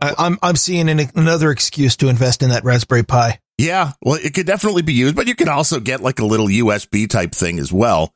[0.00, 3.40] I- I'm I'm seeing an, another excuse to invest in that Raspberry Pi.
[3.58, 6.46] Yeah, well, it could definitely be used, but you can also get like a little
[6.46, 8.14] USB type thing as well.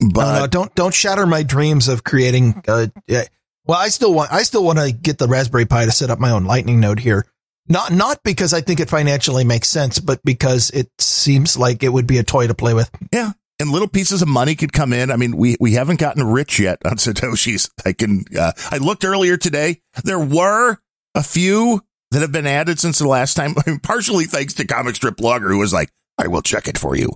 [0.00, 2.62] But no, no, don't don't shatter my dreams of creating.
[2.68, 3.24] Uh, yeah.
[3.66, 6.20] well, I still want I still want to get the Raspberry Pi to set up
[6.20, 7.26] my own Lightning node here.
[7.66, 11.92] Not not because I think it financially makes sense, but because it seems like it
[11.92, 12.90] would be a toy to play with.
[13.12, 15.10] yeah, and little pieces of money could come in.
[15.10, 17.70] I mean, we we haven't gotten rich yet on satoshis.
[17.84, 18.24] I can.
[18.38, 19.82] Uh, I looked earlier today.
[20.04, 20.78] There were
[21.14, 23.54] a few that have been added since the last time.
[23.82, 27.10] partially thanks to Comic Strip Blogger, who was like, "I will check it for you,"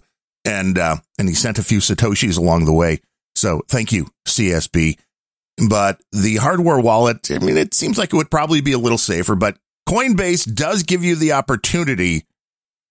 [0.44, 3.00] and uh, and he sent a few satoshis along the way.
[3.34, 4.98] So thank you, CSB.
[5.68, 8.98] But the hardware wallet, I mean, it seems like it would probably be a little
[8.98, 9.58] safer, but
[9.88, 12.24] Coinbase does give you the opportunity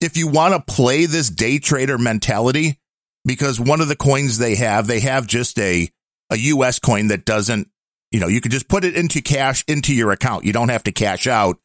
[0.01, 2.79] if you want to play this day trader mentality,
[3.23, 5.89] because one of the coins they have, they have just a,
[6.31, 7.69] a US coin that doesn't,
[8.11, 10.43] you know, you could just put it into cash into your account.
[10.43, 11.59] You don't have to cash out.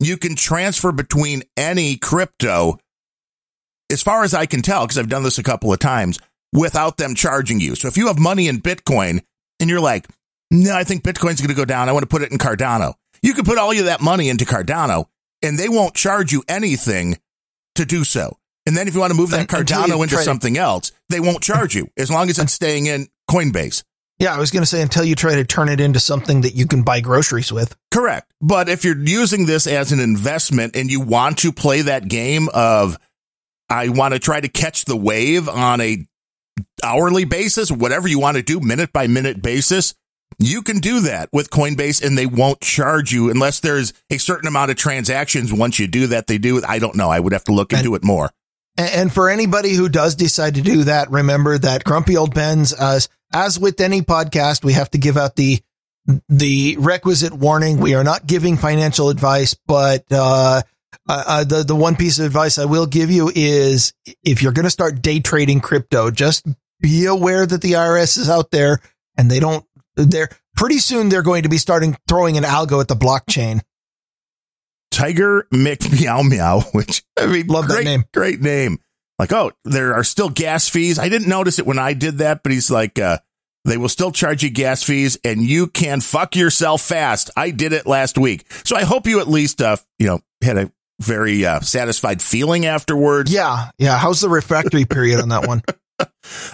[0.00, 2.78] You can transfer between any crypto,
[3.90, 6.18] as far as I can tell, because I've done this a couple of times
[6.52, 7.74] without them charging you.
[7.74, 9.22] So if you have money in Bitcoin
[9.60, 10.06] and you're like,
[10.50, 11.88] no, I think Bitcoin's going to go down.
[11.88, 12.94] I want to put it in Cardano.
[13.22, 15.06] You can put all of that money into Cardano
[15.42, 17.18] and they won't charge you anything
[17.74, 18.38] to do so.
[18.66, 20.92] And then if you want to move that Un- until you Cardano into something else,
[21.08, 23.82] they won't charge you as long as it's staying in Coinbase.
[24.18, 26.54] Yeah, I was going to say until you try to turn it into something that
[26.54, 27.76] you can buy groceries with.
[27.90, 28.30] Correct.
[28.40, 32.48] But if you're using this as an investment and you want to play that game
[32.54, 32.96] of,
[33.68, 36.06] I want to try to catch the wave on a
[36.84, 39.94] hourly basis, whatever you want to do, minute by minute basis,
[40.38, 44.48] you can do that with Coinbase and they won't charge you unless there's a certain
[44.48, 45.52] amount of transactions.
[45.52, 46.62] Once you do that, they do.
[46.66, 47.10] I don't know.
[47.10, 48.30] I would have to look into it more.
[48.76, 52.72] And, and for anybody who does decide to do that, remember that Grumpy Old Bens,
[52.72, 55.60] as as with any podcast, we have to give out the
[56.28, 57.78] the requisite warning.
[57.78, 60.62] We are not giving financial advice, but uh,
[61.08, 63.92] uh, uh, the the one piece of advice I will give you is
[64.22, 66.46] if you're going to start day trading crypto, just
[66.80, 68.80] be aware that the IRS is out there
[69.16, 69.64] and they don't.
[69.96, 73.60] They're pretty soon they're going to be starting throwing an algo at the blockchain.
[74.90, 78.04] Tiger Mick Meow Meow, which I mean, Love that name.
[78.14, 78.78] Great name.
[79.18, 80.98] Like, oh, there are still gas fees.
[80.98, 83.18] I didn't notice it when I did that, but he's like, uh,
[83.64, 87.30] they will still charge you gas fees and you can fuck yourself fast.
[87.36, 88.44] I did it last week.
[88.64, 92.66] So I hope you at least, uh, you know, had a very uh, satisfied feeling
[92.66, 93.32] afterwards.
[93.32, 93.98] Yeah, yeah.
[93.98, 95.62] How's the refractory period on that one?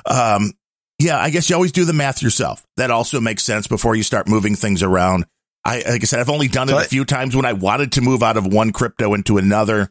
[0.04, 0.52] Um,
[0.98, 2.66] yeah, I guess you always do the math yourself.
[2.76, 5.24] That also makes sense before you start moving things around.
[5.64, 8.02] I, like I said, I've only done it a few times when I wanted to
[8.02, 9.90] move out of one crypto into another.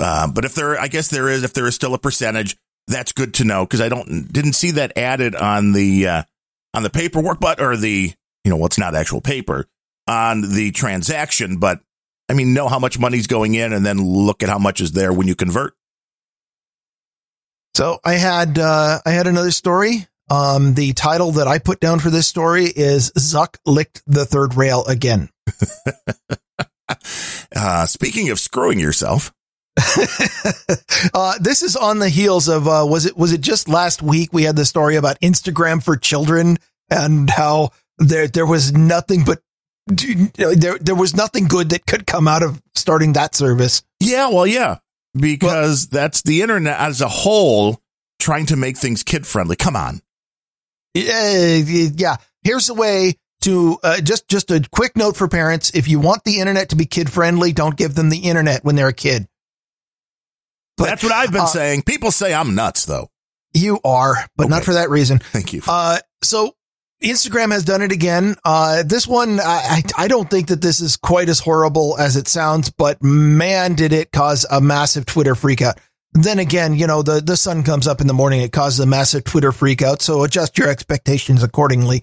[0.00, 2.56] Uh, but if there, I guess there is, if there is still a percentage,
[2.88, 6.22] that's good to know because I don't, didn't see that added on the, uh,
[6.74, 8.12] on the paperwork, but, or the,
[8.44, 9.66] you know, what's not actual paper
[10.08, 11.58] on the transaction.
[11.58, 11.80] But
[12.28, 14.92] I mean, know how much money's going in and then look at how much is
[14.92, 15.74] there when you convert.
[17.74, 20.06] So I had uh, I had another story.
[20.28, 24.54] Um, the title that I put down for this story is Zuck licked the third
[24.54, 25.28] rail again.
[27.54, 29.32] Uh, speaking of screwing yourself,
[31.14, 34.32] uh, this is on the heels of uh, was it was it just last week
[34.32, 36.58] we had the story about Instagram for children
[36.90, 39.40] and how there there was nothing but
[39.86, 43.82] there there was nothing good that could come out of starting that service.
[44.00, 44.78] Yeah, well, yeah,
[45.14, 47.80] because that's the internet as a whole
[48.18, 49.56] trying to make things kid friendly.
[49.56, 50.00] Come on.
[50.94, 52.16] Yeah, yeah.
[52.42, 56.24] Here's the way to uh, just just a quick note for parents: if you want
[56.24, 59.26] the internet to be kid friendly, don't give them the internet when they're a kid.
[60.80, 61.82] But, that's what I've been uh, saying.
[61.82, 63.10] People say I'm nuts, though.
[63.52, 65.18] You are, but not for that reason.
[65.18, 65.62] Thank you.
[65.68, 66.54] Uh, so
[67.02, 68.36] Instagram has done it again.
[68.44, 72.16] Uh, this one, I, I I don't think that this is quite as horrible as
[72.16, 75.78] it sounds, but man, did it cause a massive Twitter freakout.
[76.12, 78.40] Then again, you know, the, the sun comes up in the morning.
[78.40, 80.02] It causes a massive Twitter freakout.
[80.02, 82.02] So adjust your expectations accordingly.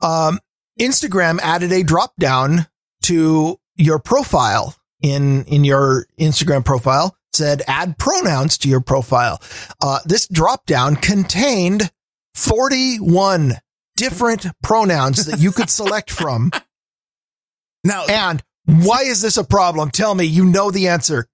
[0.00, 0.38] Um,
[0.78, 2.66] Instagram added a drop down
[3.02, 9.40] to your profile in, in your Instagram profile said add pronouns to your profile.
[9.80, 11.90] Uh, this drop down contained
[12.34, 13.54] 41
[13.96, 16.50] different pronouns that you could select from.
[17.84, 19.90] now, And why is this a problem?
[19.90, 21.26] Tell me, you know the answer.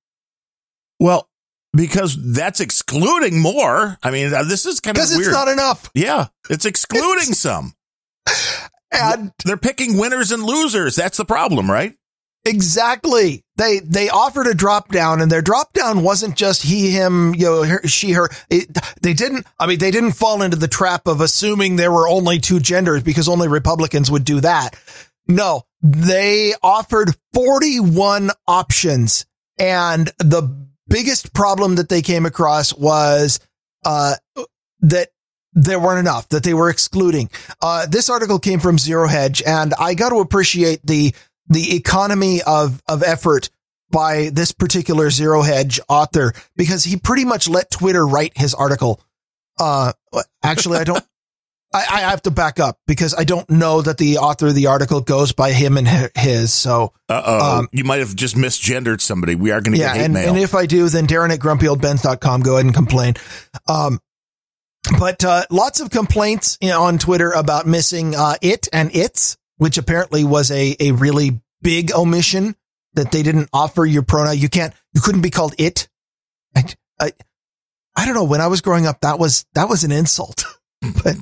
[1.00, 1.28] well,
[1.72, 3.98] because that's excluding more.
[4.02, 5.32] I mean, uh, this is kind of Because it's weird.
[5.32, 5.90] not enough.
[5.94, 7.74] yeah, it's excluding some.
[8.92, 10.94] And They're picking winners and losers.
[10.96, 11.94] That's the problem, right?
[12.46, 13.44] Exactly.
[13.56, 17.46] They they offered a drop down, and their drop down wasn't just he, him, you
[17.46, 18.28] know, her, she, her.
[18.50, 18.68] It,
[19.02, 19.46] they didn't.
[19.58, 23.02] I mean, they didn't fall into the trap of assuming there were only two genders
[23.02, 24.78] because only Republicans would do that.
[25.26, 29.26] No, they offered forty one options,
[29.58, 30.42] and the
[30.88, 33.40] biggest problem that they came across was
[33.84, 34.14] uh,
[34.80, 35.08] that
[35.52, 37.30] there weren't enough that they were excluding.
[37.62, 41.14] Uh, this article came from Zero Hedge, and I got to appreciate the
[41.48, 43.50] the economy of, of effort
[43.90, 49.00] by this particular zero hedge author because he pretty much let Twitter write his article.
[49.58, 49.92] Uh,
[50.42, 51.04] actually, I don't,
[51.74, 54.66] I, I have to back up because I don't know that the author of the
[54.66, 56.52] article goes by him and his.
[56.52, 59.34] So, uh um, you might have just misgendered somebody.
[59.34, 60.28] We are going to yeah, get hate and, mail.
[60.30, 63.14] And if I do, then Darren at grumpyoldbens.com, go ahead and complain.
[63.68, 64.00] Um,
[64.98, 69.36] but, uh, lots of complaints you know, on Twitter about missing, uh, it and its
[69.56, 72.56] which apparently was a, a really big omission
[72.94, 74.38] that they didn't offer your pronoun.
[74.38, 75.88] You can't, you couldn't be called it.
[76.54, 76.64] I,
[77.00, 77.12] I,
[77.96, 78.24] I don't know.
[78.24, 80.44] When I was growing up, that was, that was an insult,
[81.04, 81.16] but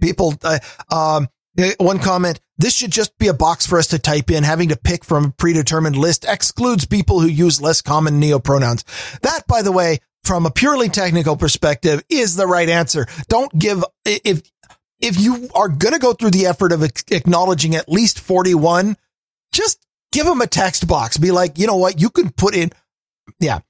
[0.00, 0.58] people, uh,
[0.90, 1.28] um,
[1.78, 4.44] one comment, this should just be a box for us to type in.
[4.44, 8.84] Having to pick from a predetermined list excludes people who use less common neopronouns.
[9.20, 13.06] That, by the way, from a purely technical perspective is the right answer.
[13.28, 14.42] Don't give, if,
[15.00, 18.96] if you are going to go through the effort of acknowledging at least 41,
[19.52, 21.16] just give them a text box.
[21.16, 22.00] Be like, you know what?
[22.00, 22.70] You can put in,
[23.38, 23.60] yeah.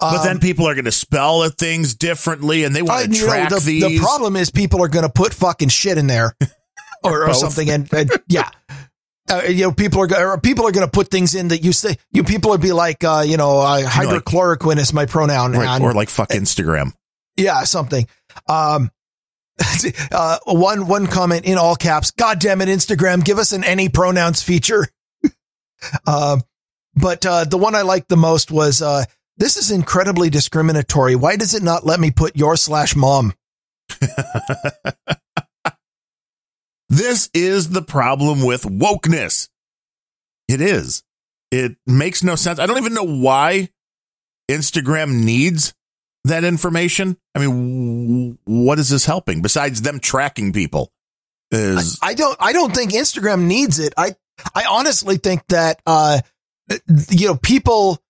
[0.00, 3.50] But um, then people are going to spell things differently and they want to track
[3.50, 3.82] know, the, these.
[3.82, 6.34] The problem is people are going to put fucking shit in there
[7.02, 7.68] or, or something.
[7.70, 8.50] And, and yeah.
[9.26, 11.96] Uh, you know, people are people are going to put things in that you say.
[12.12, 15.66] You people would be like, uh, you know, uh, hydroxychloroquine like, is my pronoun, right,
[15.66, 16.92] and, or like fuck Instagram.
[17.34, 18.06] Yeah, something.
[18.50, 18.90] Um,
[20.12, 22.10] uh, one one comment in all caps.
[22.10, 24.88] God damn it, Instagram, give us an any pronouns feature.
[26.06, 26.38] uh,
[26.94, 29.04] but uh, the one I liked the most was uh,
[29.36, 31.16] this is incredibly discriminatory.
[31.16, 33.34] Why does it not let me put your slash mom?
[36.88, 39.48] this is the problem with wokeness.
[40.48, 41.02] It is.
[41.50, 42.58] It makes no sense.
[42.58, 43.70] I don't even know why
[44.50, 45.74] Instagram needs
[46.24, 47.16] that information?
[47.34, 50.90] I mean, what is this helping besides them tracking people?
[51.50, 53.94] Is I, I don't I don't think Instagram needs it.
[53.96, 54.16] I
[54.54, 56.20] I honestly think that uh
[57.10, 58.02] you know people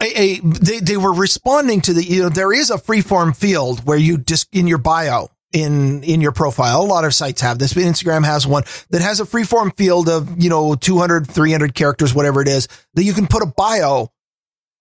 [0.00, 3.84] a, a, they they were responding to the you know there is a freeform field
[3.84, 7.58] where you just in your bio in in your profile a lot of sites have
[7.58, 11.74] this but Instagram has one that has a freeform field of you know 200 300
[11.74, 14.12] characters whatever it is that you can put a bio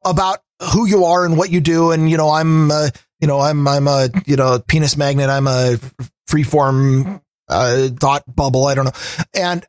[0.05, 0.39] about
[0.73, 1.91] who you are and what you do.
[1.91, 2.89] And, you know, I'm, uh,
[3.19, 5.29] you know, I'm, I'm a, you know, penis magnet.
[5.29, 5.77] I'm a
[6.29, 8.65] freeform, uh, thought bubble.
[8.65, 9.25] I don't know.
[9.33, 9.65] And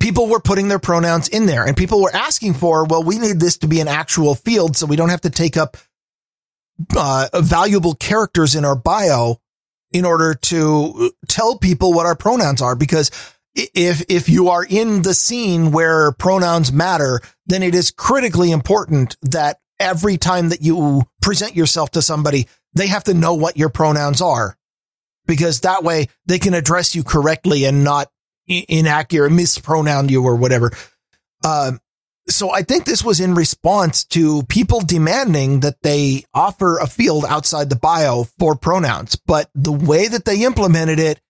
[0.00, 3.40] people were putting their pronouns in there and people were asking for, well, we need
[3.40, 5.76] this to be an actual field so we don't have to take up,
[6.96, 9.40] uh, valuable characters in our bio
[9.92, 13.10] in order to tell people what our pronouns are because
[13.56, 19.16] if if you are in the scene where pronouns matter, then it is critically important
[19.22, 23.70] that every time that you present yourself to somebody, they have to know what your
[23.70, 24.56] pronouns are.
[25.26, 28.10] Because that way they can address you correctly and not
[28.46, 30.70] inaccurate, mispronoun you or whatever.
[31.44, 31.80] Um,
[32.28, 37.24] so I think this was in response to people demanding that they offer a field
[37.24, 41.20] outside the bio for pronouns, but the way that they implemented it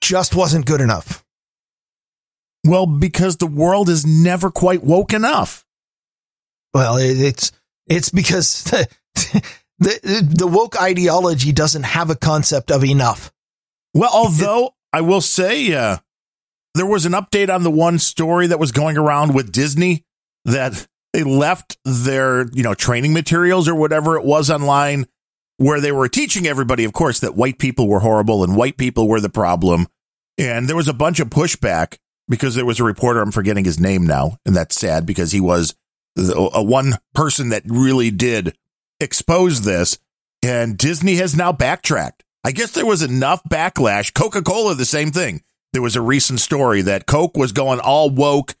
[0.00, 1.24] just wasn't good enough.
[2.64, 5.64] Well, because the world is never quite woke enough.
[6.74, 7.52] Well, it's
[7.86, 8.88] it's because the,
[9.78, 13.32] the, the woke ideology doesn't have a concept of enough.
[13.94, 15.98] Well, although I will say, uh,
[16.74, 20.04] there was an update on the one story that was going around with Disney
[20.44, 25.06] that they left their, you know, training materials or whatever it was online
[25.56, 29.08] where they were teaching everybody, of course, that white people were horrible and white people
[29.08, 29.88] were the problem.
[30.36, 31.98] And there was a bunch of pushback
[32.28, 35.40] because there was a reporter, I'm forgetting his name now, and that's sad because he
[35.40, 35.74] was
[36.16, 38.56] a one person that really did
[39.00, 39.98] expose this.
[40.42, 42.24] And Disney has now backtracked.
[42.44, 44.14] I guess there was enough backlash.
[44.14, 45.42] Coca Cola, the same thing.
[45.72, 48.54] There was a recent story that Coke was going all woke.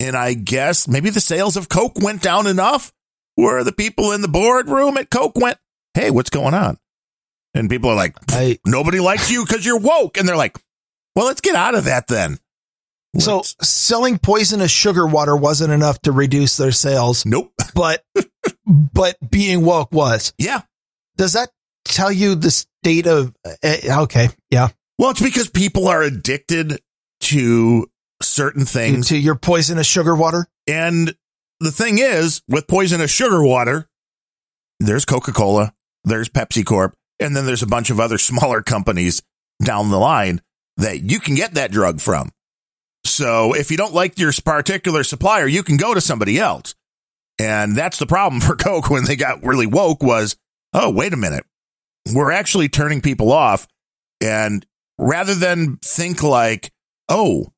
[0.00, 2.92] And I guess maybe the sales of Coke went down enough
[3.34, 5.58] where the people in the boardroom at Coke went,
[5.94, 6.78] Hey, what's going on?
[7.54, 10.16] And people are like, I, nobody likes you because you're woke.
[10.16, 10.58] And they're like,
[11.16, 12.38] well, let's get out of that then.
[13.16, 17.24] So selling poisonous sugar water wasn't enough to reduce their sales.
[17.26, 17.52] Nope.
[17.74, 18.02] But
[18.66, 20.32] but being woke was.
[20.36, 20.62] Yeah.
[21.16, 21.50] Does that
[21.84, 24.68] tell you the state of uh, okay, yeah.
[24.98, 26.80] Well, it's because people are addicted
[27.20, 27.86] to
[28.20, 29.08] certain things.
[29.08, 30.46] To your poisonous sugar water.
[30.66, 31.14] And
[31.60, 33.88] the thing is, with poisonous sugar water,
[34.80, 35.72] there's Coca Cola,
[36.04, 39.22] there's PepsiCo, and then there's a bunch of other smaller companies
[39.62, 40.40] down the line
[40.76, 42.30] that you can get that drug from.
[43.04, 46.74] So if you don't like your particular supplier, you can go to somebody else.
[47.38, 50.36] And that's the problem for Coke when they got really woke was,
[50.72, 51.44] oh, wait a minute.
[52.12, 53.66] We're actually turning people off.
[54.20, 54.64] And
[54.98, 56.72] rather than think like,
[57.08, 57.52] oh,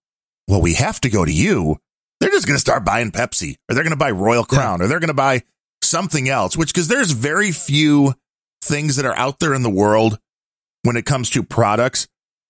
[0.48, 1.76] well, we have to go to you,
[2.20, 4.84] they're just going to start buying Pepsi or they're going to buy Royal Crown yeah.
[4.84, 5.42] or they're going to buy
[5.82, 8.14] something else, which because there's very few
[8.62, 10.18] things that are out there in the world
[10.82, 12.08] when it comes to products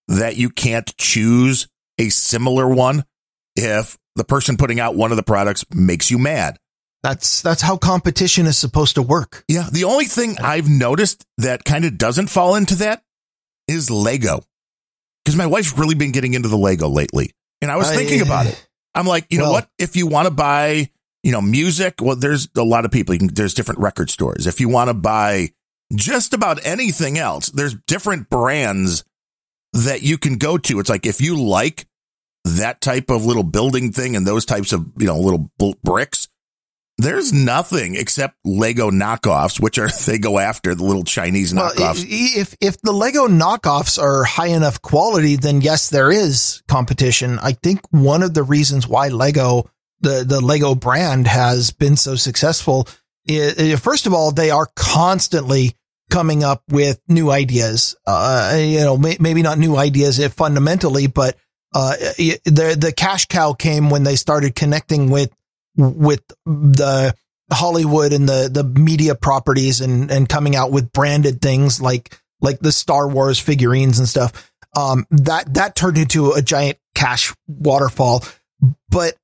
[0.08, 1.68] that you can't choose
[2.01, 3.05] a similar one
[3.55, 6.56] if the person putting out one of the products makes you mad.
[7.02, 9.44] That's that's how competition is supposed to work.
[9.48, 13.02] Yeah, the only thing I've noticed that kind of doesn't fall into that
[13.68, 14.43] is Lego.
[15.24, 17.32] Cuz my wife's really been getting into the Lego lately.
[17.62, 18.68] And I was thinking about it.
[18.94, 19.68] I'm like, you well, know what?
[19.78, 20.90] If you want to buy,
[21.22, 24.47] you know, music, well there's a lot of people, can, there's different record stores.
[24.47, 25.51] If you want to buy
[25.94, 29.05] just about anything else, there's different brands
[29.72, 30.81] that you can go to.
[30.81, 31.86] It's like if you like
[32.44, 35.50] that type of little building thing and those types of, you know, little
[35.82, 36.28] bricks,
[36.98, 41.78] there's nothing except Lego knockoffs, which are they go after the little Chinese knockoffs.
[41.78, 47.38] Well, if if the Lego knockoffs are high enough quality, then yes, there is competition.
[47.38, 52.16] I think one of the reasons why Lego the the Lego brand has been so
[52.16, 52.86] successful
[53.26, 55.76] is, first of all, they are constantly
[56.10, 57.96] coming up with new ideas.
[58.06, 61.36] Uh, you know, may, maybe not new ideas if fundamentally, but
[61.72, 65.32] uh, the the cash cow came when they started connecting with
[65.76, 67.14] with the
[67.52, 72.59] Hollywood and the the media properties and and coming out with branded things like like
[72.60, 74.52] the Star Wars figurines and stuff.
[74.76, 78.24] Um, that that turned into a giant cash waterfall.
[78.88, 79.14] But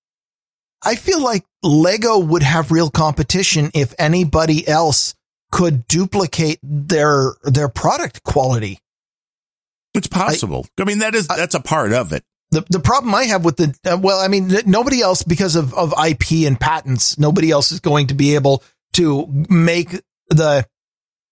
[0.85, 5.14] I feel like Lego would have real competition if anybody else
[5.51, 8.78] could duplicate their their product quality.
[9.94, 10.66] It's possible.
[10.78, 12.24] I, I mean, that is that's a part of it.
[12.57, 15.74] The the problem I have with the uh, well, I mean, nobody else because of
[15.74, 18.62] of IP and patents, nobody else is going to be able
[18.95, 20.01] to make
[20.31, 20.66] the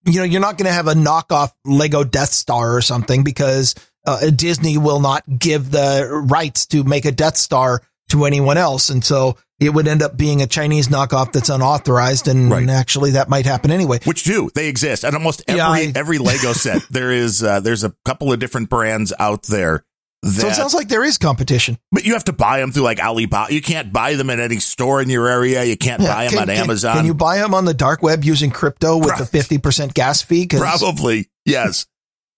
[0.07, 3.75] you know, you're not going to have a knockoff Lego Death Star or something because
[4.07, 8.91] uh, Disney will not give the rights to make a Death Star to anyone else.
[8.91, 12.29] And so it would end up being a Chinese knockoff that's unauthorized.
[12.29, 12.69] And, right.
[12.69, 14.01] actually that might happen anyway.
[14.05, 16.83] Which do they exist and almost every, yeah, I, every Lego set.
[16.91, 19.85] there is, uh, there's a couple of different brands out there.
[20.25, 22.85] That, so it sounds like there is competition, but you have to buy them through
[22.85, 23.53] like Alibaba.
[23.53, 25.65] You can't buy them in any store in your area.
[25.65, 26.97] You can't yeah, buy them can, on can, Amazon.
[26.97, 30.23] Can you buy them on the dark web using crypto with Pro- the 50% gas
[30.23, 30.47] fee?
[30.47, 31.29] Probably.
[31.45, 31.87] Yes.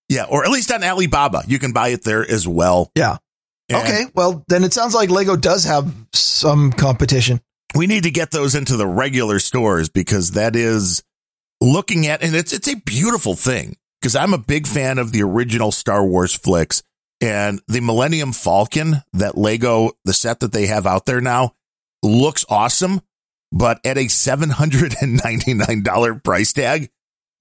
[0.08, 0.24] yeah.
[0.24, 2.90] Or at least on Alibaba, you can buy it there as well.
[2.96, 3.18] Yeah.
[3.68, 7.40] And okay, well then it sounds like Lego does have some competition.
[7.76, 11.02] We need to get those into the regular stores because that is
[11.60, 15.22] looking at and it's it's a beautiful thing because I'm a big fan of the
[15.22, 16.82] original Star Wars flicks
[17.20, 21.54] and the Millennium Falcon that Lego the set that they have out there now
[22.02, 23.00] looks awesome
[23.52, 26.90] but at a $799 price tag.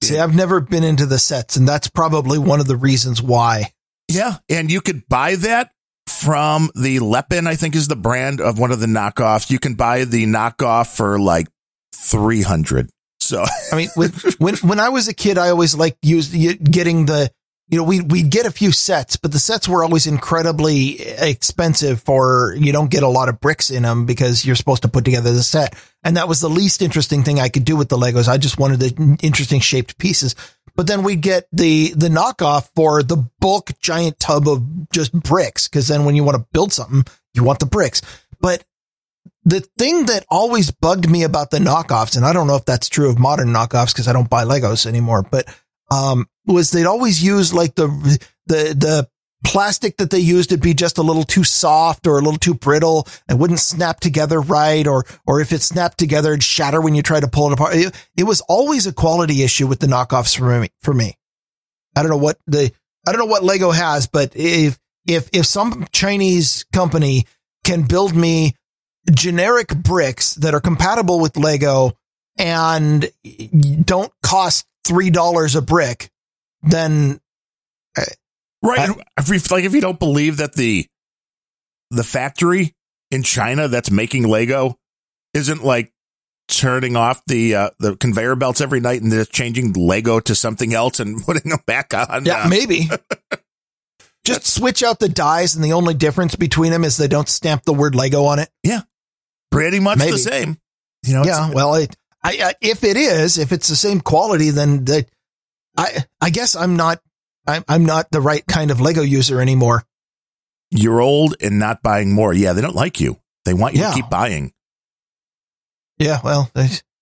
[0.03, 3.71] See, I've never been into the sets and that's probably one of the reasons why.
[4.07, 5.71] Yeah, and you could buy that
[6.07, 9.49] from the Lepin, I think is the brand of one of the knockoffs.
[9.49, 11.47] You can buy the knockoff for like
[11.95, 12.89] 300.
[13.19, 16.33] So, I mean, with, when, when I was a kid, I always liked used
[16.71, 17.31] getting the,
[17.67, 22.01] you know, we, we'd get a few sets, but the sets were always incredibly expensive
[22.01, 25.03] for, you don't get a lot of bricks in them because you're supposed to put
[25.03, 25.75] together the set.
[26.03, 28.27] And that was the least interesting thing I could do with the Legos.
[28.27, 30.35] I just wanted the interesting shaped pieces
[30.75, 35.67] but then we get the the knockoff for the bulk giant tub of just bricks
[35.67, 38.01] because then when you want to build something you want the bricks
[38.39, 38.63] but
[39.43, 42.89] the thing that always bugged me about the knockoffs and i don't know if that's
[42.89, 45.47] true of modern knockoffs because i don't buy legos anymore but
[45.91, 47.87] um was they'd always use like the
[48.47, 49.09] the the
[49.45, 52.55] plastic that they used to be just a little too soft or a little too
[52.55, 56.95] brittle and wouldn't snap together right or or if it snapped together it'd shatter when
[56.95, 57.75] you try to pull it apart.
[57.75, 61.17] It, it was always a quality issue with the knockoffs for me for me.
[61.95, 62.71] I don't know what the
[63.07, 64.77] i don't know what lego has but if
[65.07, 67.25] if if some chinese company
[67.63, 68.55] can build me
[69.11, 71.93] generic bricks that are compatible with lego
[72.37, 73.09] and
[73.83, 76.09] don't cost three dollars a brick
[76.65, 77.19] then
[78.65, 78.89] Right.
[79.17, 80.87] if you, like if you don't believe that the
[81.91, 82.73] the factory
[83.11, 84.77] in China that's making Lego
[85.33, 85.91] isn't like
[86.47, 90.73] turning off the uh, the conveyor belts every night and they're changing Lego to something
[90.73, 92.25] else and putting them back on.
[92.25, 92.89] Yeah, uh, maybe.
[94.25, 97.61] Just switch out the dies, and the only difference between them is they don't stamp
[97.63, 98.49] the word Lego on it.
[98.63, 98.81] Yeah,
[99.51, 100.11] pretty much Maybe.
[100.13, 100.57] the same.
[101.05, 104.49] You know, yeah, well, it, I, I if it is, if it's the same quality,
[104.49, 105.05] then the,
[105.77, 107.01] I I guess I'm not
[107.47, 109.83] I'm I'm not the right kind of Lego user anymore.
[110.71, 112.33] you're old and not buying more.
[112.33, 113.19] Yeah, they don't like you.
[113.45, 113.89] They want you Yeah.
[113.89, 114.51] to keep buying.
[115.97, 116.51] Yeah, well,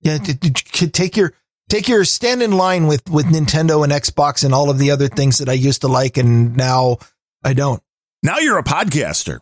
[0.01, 1.33] yeah, take your
[1.69, 5.07] take your stand in line with with Nintendo and Xbox and all of the other
[5.07, 6.97] things that I used to like, and now
[7.43, 7.81] I don't.
[8.21, 9.39] Now you're a podcaster.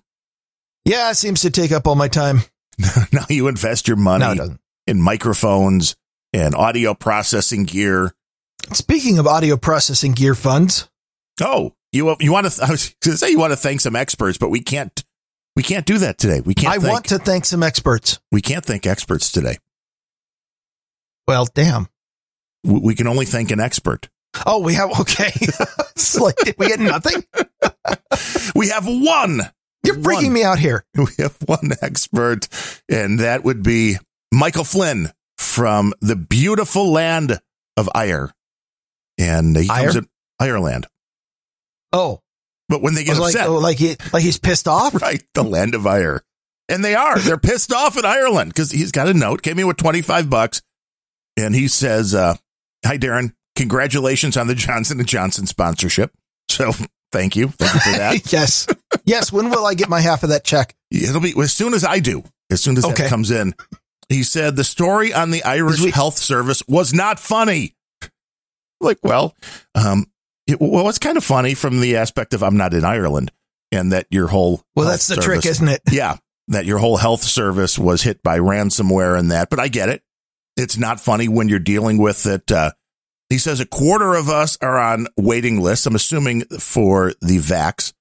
[0.86, 2.42] Yeah, it seems to take up all my time.
[3.12, 5.96] now you invest your money No, in microphones
[6.34, 8.14] and audio processing gear.
[8.74, 10.90] Speaking of audio processing gear funds,
[11.42, 12.64] Oh, you you want to?
[12.66, 15.04] I was going to say you want to thank some experts, but we can't.
[15.56, 16.40] We can't do that today.
[16.40, 16.74] We can't.
[16.74, 18.20] I thank, want to thank some experts.
[18.32, 19.58] We can't thank experts today.
[21.28, 21.88] Well, damn.
[22.64, 24.10] We, we can only thank an expert.
[24.46, 25.32] Oh, we have okay.
[25.36, 27.26] it's like, did we get nothing?
[28.56, 29.42] We have one.
[29.84, 30.86] You're freaking me out here.
[30.96, 32.48] We have one expert,
[32.90, 33.98] and that would be
[34.32, 37.40] Michael Flynn from the beautiful land
[37.78, 38.32] of Ire,
[39.22, 40.02] and he comes Ire?
[40.02, 40.08] in
[40.40, 40.88] Ireland.
[41.94, 42.22] Oh,
[42.70, 44.94] But when they get like, upset, oh, like he, like he's pissed off.
[45.02, 46.22] right, the land of Ire,
[46.70, 47.20] and they are.
[47.20, 49.42] They're pissed off in Ireland because he's got a note.
[49.42, 50.62] Came in with twenty five bucks,
[51.38, 52.36] and he says, uh,
[52.86, 53.34] "Hi, Darren.
[53.58, 56.14] Congratulations on the Johnson and Johnson sponsorship.
[56.50, 56.72] So
[57.12, 58.32] thank you, thank you for that.
[58.34, 58.68] yes,
[59.04, 59.32] yes.
[59.34, 60.76] When will I get my half of that check?
[60.90, 63.04] It'll be as soon as I do, as soon as Okay.
[63.04, 63.54] that comes in.
[64.10, 67.76] He said the story on the Irish we- Health Service was not funny.
[68.82, 69.36] Like, well,
[69.76, 70.06] um,
[70.48, 73.32] it, well, it's kind of funny from the aspect of I'm not in Ireland,
[73.72, 75.82] and that your whole Well, that's the service- trick, isn't it?
[75.92, 76.18] yeah,
[76.48, 79.50] that your whole health service was hit by ransomware and that.
[79.50, 80.04] But I get it.
[80.58, 82.52] It's not funny when you're dealing with it.
[82.52, 82.72] Uh,
[83.30, 85.86] he says a quarter of us are on waiting lists.
[85.86, 87.94] I'm assuming for the vax.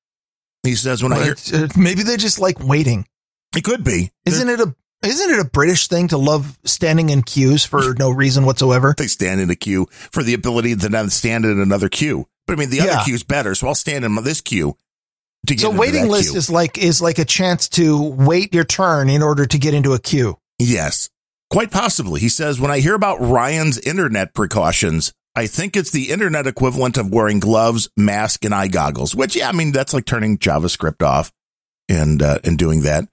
[0.64, 3.06] He says when I hear Uh, Maybe they just like waiting.
[3.56, 4.10] it could be.
[4.26, 8.10] Isn't it a isn't it a British thing to love standing in queues for no
[8.10, 8.94] reason whatsoever?
[8.98, 12.26] they stand in a queue for the ability to then stand in another queue.
[12.46, 12.84] But I mean, the Yeah.
[12.84, 14.76] other queue's better, so I'll stand in this queue
[15.46, 16.38] to get So into waiting list queue.
[16.38, 19.92] is like is like a chance to wait your turn in order to get into
[19.94, 20.36] a queue.
[20.58, 21.08] yes,
[21.50, 22.20] quite possibly.
[22.20, 26.96] He says when I hear about Ryan's internet precautions, I think it's the internet equivalent
[26.98, 29.14] of wearing gloves, mask, and eye goggles.
[29.14, 31.32] Which, yeah, I mean that's like turning JavaScript off
[31.88, 33.08] and uh, and doing that.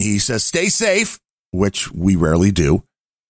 [0.00, 1.20] He says stay safe,
[1.52, 2.84] which we rarely do,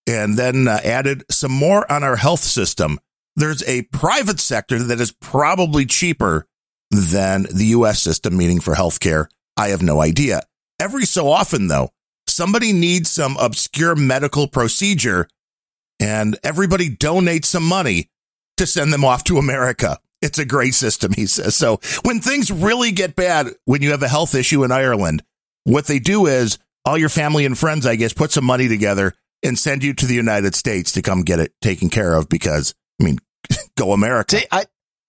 [0.07, 3.01] and then uh, added some more on our health system.
[3.37, 6.47] There's a private sector that is probably cheaper
[6.91, 8.01] than the U.S.
[8.01, 9.27] system, meaning for healthcare.
[9.57, 10.43] I have no idea.
[10.81, 11.91] Every so often, though,
[12.27, 15.29] somebody needs some obscure medical procedure,
[15.99, 18.11] and everybody donates some money
[18.57, 19.99] to send them off to America.
[20.23, 21.57] It's a great system, he says.
[21.57, 25.23] So when things really get bad, when you have a health issue in Ireland,
[25.65, 29.15] what they do is all your family and friends, I guess, put some money together
[29.43, 32.75] and send you to the United States to come get it taken care of because,
[33.01, 33.19] I mean,
[33.77, 34.39] go America.
[34.39, 34.65] See, I,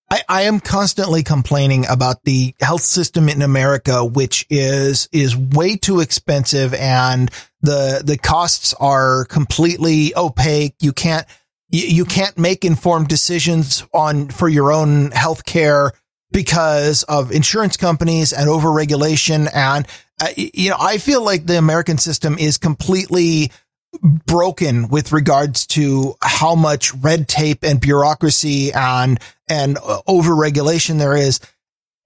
[0.10, 5.78] I, I am constantly complaining about the health system in America, which is is way
[5.78, 10.76] too expensive, and the the costs are completely opaque.
[10.82, 11.26] You can't
[11.72, 15.94] you, can't make informed decisions on for your own health care
[16.32, 19.50] because of insurance companies and overregulation.
[19.54, 19.88] And
[20.38, 23.52] you know, I feel like the American system is completely
[24.02, 29.20] broken with regards to how much red tape and bureaucracy and
[29.50, 31.40] and uh, overregulation there is.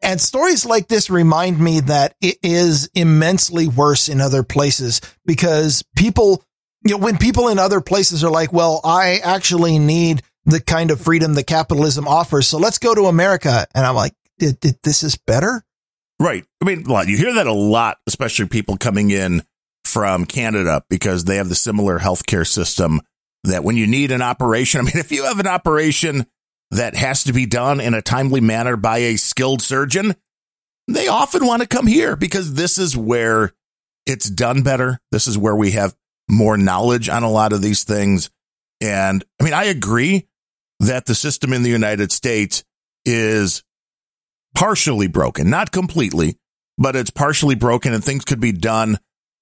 [0.02, 5.84] And stories like this remind me that it is immensely worse in other places because
[5.96, 6.44] people,
[6.84, 10.92] you know, when people in other places are like, well, I actually need the kind
[10.92, 12.48] of freedom that capitalism offers.
[12.48, 13.66] So let's go to America.
[13.74, 15.64] And I'm like, "Th- th- this is better.
[16.20, 16.46] Right.
[16.62, 17.08] I mean, a lot.
[17.08, 19.44] You hear that a lot, especially people coming in
[19.84, 23.02] from Canada because they have the similar healthcare system
[23.44, 26.26] that when you need an operation, I mean, if you have an operation
[26.72, 30.16] that has to be done in a timely manner by a skilled surgeon,
[30.88, 33.54] they often want to come here because this is where
[34.06, 35.00] it's done better.
[35.12, 35.96] This is where we have
[36.30, 38.30] more knowledge on a lot of these things.
[38.82, 40.28] And I mean, I agree
[40.80, 42.64] that the system in the United States
[43.06, 43.64] is
[44.56, 46.38] partially broken, not completely,
[46.78, 48.98] but it's partially broken and things could be done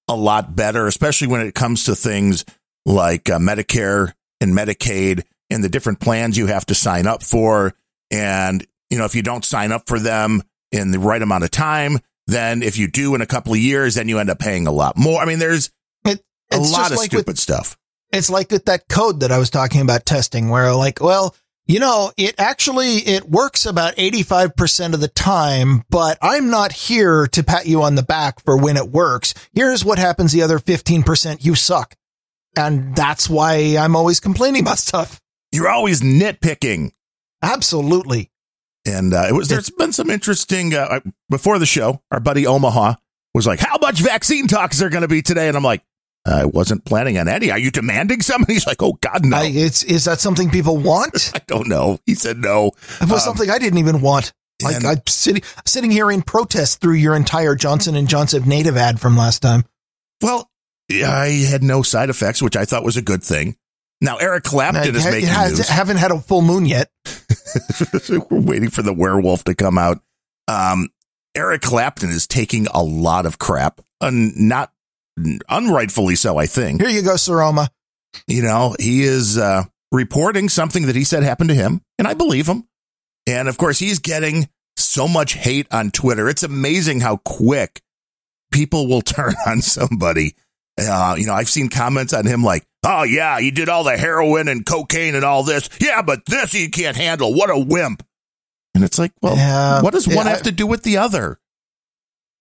[0.08, 2.44] a lot better, especially when it comes to things
[2.84, 7.72] like uh, Medicare and Medicaid and the different plans you have to sign up for.
[8.10, 10.42] And, you know, if you don't sign up for them
[10.72, 13.94] in the right amount of time, then if you do in a couple of years,
[13.94, 15.20] then you end up paying a lot more.
[15.20, 15.70] I mean, there's
[16.04, 16.22] It,
[16.52, 17.76] a lot of like stupid with stuff.
[18.12, 21.34] it's like with that code that I was talking about testing where like, well,
[21.66, 27.26] You know, it actually, it works about 85% of the time, but I'm not here
[27.28, 29.32] to pat you on the back for when it works.
[29.54, 31.42] Here's what happens the other 15%.
[31.42, 31.94] You suck.
[32.54, 35.20] And that's why I'm always complaining about stuff.
[35.52, 36.92] You're always nitpicking.
[37.42, 38.30] Absolutely.
[38.86, 41.00] And uh, it was there's been some interesting uh,
[41.30, 42.02] before the show.
[42.10, 42.94] Our buddy Omaha
[43.32, 45.82] was like, "How much vaccine talk is there going to be today?" And I'm like,
[46.26, 47.50] "I wasn't planning on any.
[47.50, 50.76] Are you demanding some?" he's like, "Oh God, no." I, it's is that something people
[50.76, 51.32] want?
[51.34, 51.98] I don't know.
[52.06, 52.68] He said no.
[53.00, 54.32] It was um, something I didn't even want.
[54.62, 59.00] Like I'm sitting sitting here in protest through your entire Johnson and Johnson native ad
[59.00, 59.64] from last time.
[60.22, 60.50] Well,
[60.90, 63.56] I had no side effects, which I thought was a good thing.
[64.00, 65.68] Now Eric Clapton is making has, news.
[65.68, 66.90] Haven't had a full moon yet.
[68.08, 70.00] We're waiting for the werewolf to come out.
[70.46, 70.88] Um,
[71.34, 74.72] Eric Clapton is taking a lot of crap, and not
[75.48, 76.36] unrightfully so.
[76.36, 76.80] I think.
[76.80, 77.68] Here you go, Sir Oma.
[78.26, 82.14] You know he is uh, reporting something that he said happened to him, and I
[82.14, 82.68] believe him.
[83.26, 86.28] And of course, he's getting so much hate on Twitter.
[86.28, 87.80] It's amazing how quick
[88.52, 90.34] people will turn on somebody.
[90.78, 93.96] Uh, you know, I've seen comments on him like, Oh, yeah, he did all the
[93.96, 95.70] heroin and cocaine and all this.
[95.80, 97.32] Yeah, but this he can't handle.
[97.34, 98.04] What a wimp.
[98.74, 101.38] And it's like, well, yeah, what does one yeah, have to do with the other?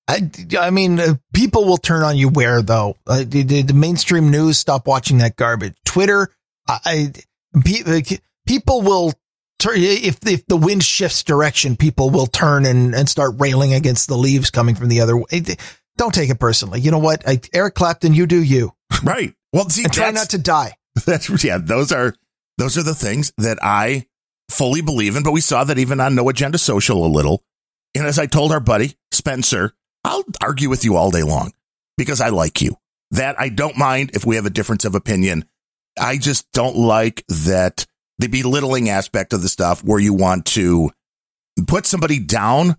[0.08, 2.98] I, I mean, uh, people will turn on you where, though?
[3.08, 5.76] Uh, the, the, mainstream news, stop watching that garbage.
[5.86, 6.30] Twitter,
[6.68, 7.14] I,
[8.46, 9.14] people will
[9.60, 14.08] turn, if, if the wind shifts direction, people will turn and, and start railing against
[14.10, 15.26] the leaves coming from the other way.
[15.98, 16.82] Don't take it personally.
[16.82, 17.28] You know what?
[17.28, 18.74] I, Eric Clapton, you do you.
[19.04, 19.34] Right.
[19.52, 20.74] Well, see, try not to die.
[21.06, 21.58] That's yeah.
[21.58, 22.16] Those are
[22.58, 24.06] those are the things that I
[24.50, 25.24] fully believe in.
[25.24, 27.44] But we saw that even on No Agenda Social a little.
[27.96, 29.74] And as I told our buddy Spencer,
[30.04, 31.54] I'll argue with you all day long
[31.98, 32.78] because I like you.
[33.12, 35.46] That I don't mind if we have a difference of opinion.
[36.00, 37.86] I just don't like that
[38.18, 40.90] the belittling aspect of the stuff where you want to
[41.68, 42.76] put somebody down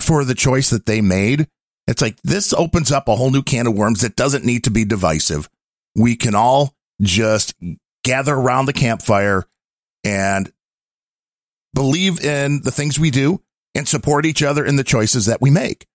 [0.00, 1.46] for the choice that they made.
[1.86, 4.70] It's like this opens up a whole new can of worms that doesn't need to
[4.70, 5.48] be divisive
[5.98, 7.54] we can all just
[8.04, 9.44] gather around the campfire
[10.04, 10.50] and
[11.74, 13.42] believe in the things we do
[13.74, 15.86] and support each other in the choices that we make.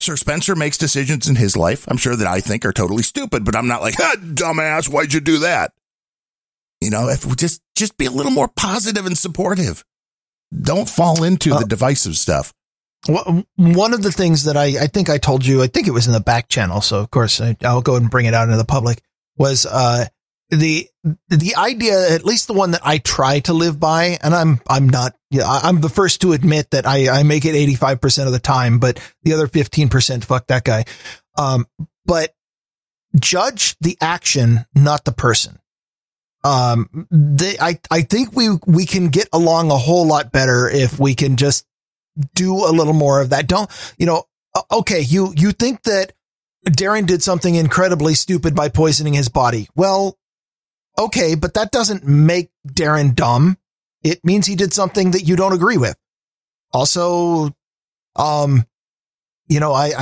[0.00, 3.44] Sir Spencer makes decisions in his life, I'm sure that I think are totally stupid,
[3.44, 5.72] but I'm not like, ah, dumbass, why'd you do that?
[6.80, 9.84] You know, if we just just be a little more positive and supportive.
[10.58, 12.52] Don't fall into uh, the divisive stuff.
[13.08, 16.06] One of the things that I, I think I told you, I think it was
[16.06, 16.80] in the back channel.
[16.80, 19.00] So of course I, will go and bring it out into the public
[19.36, 20.06] was uh,
[20.50, 20.88] the
[21.28, 24.88] the idea, at least the one that I try to live by, and I'm I'm
[24.88, 28.32] not, yeah, I'm the first to admit that I I make it 85 percent of
[28.32, 30.84] the time, but the other 15 percent, fuck that guy.
[31.36, 31.66] Um,
[32.06, 32.34] but
[33.18, 35.58] judge the action, not the person.
[36.42, 40.98] Um, they, I I think we we can get along a whole lot better if
[40.98, 41.66] we can just
[42.34, 43.46] do a little more of that.
[43.46, 44.24] Don't you know?
[44.70, 46.12] Okay, you you think that
[46.66, 49.68] Darren did something incredibly stupid by poisoning his body.
[49.76, 50.18] Well,
[50.98, 53.58] okay, but that doesn't make Darren dumb.
[54.06, 55.96] It means he did something that you don't agree with.
[56.72, 57.50] Also,
[58.14, 58.64] um,
[59.48, 59.92] you know, I,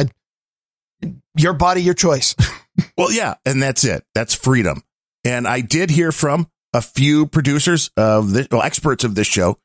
[1.02, 2.34] I your body, your choice.
[2.98, 4.04] well, yeah, and that's it.
[4.14, 4.82] That's freedom.
[5.24, 9.56] And I did hear from a few producers of this, well, experts of this show,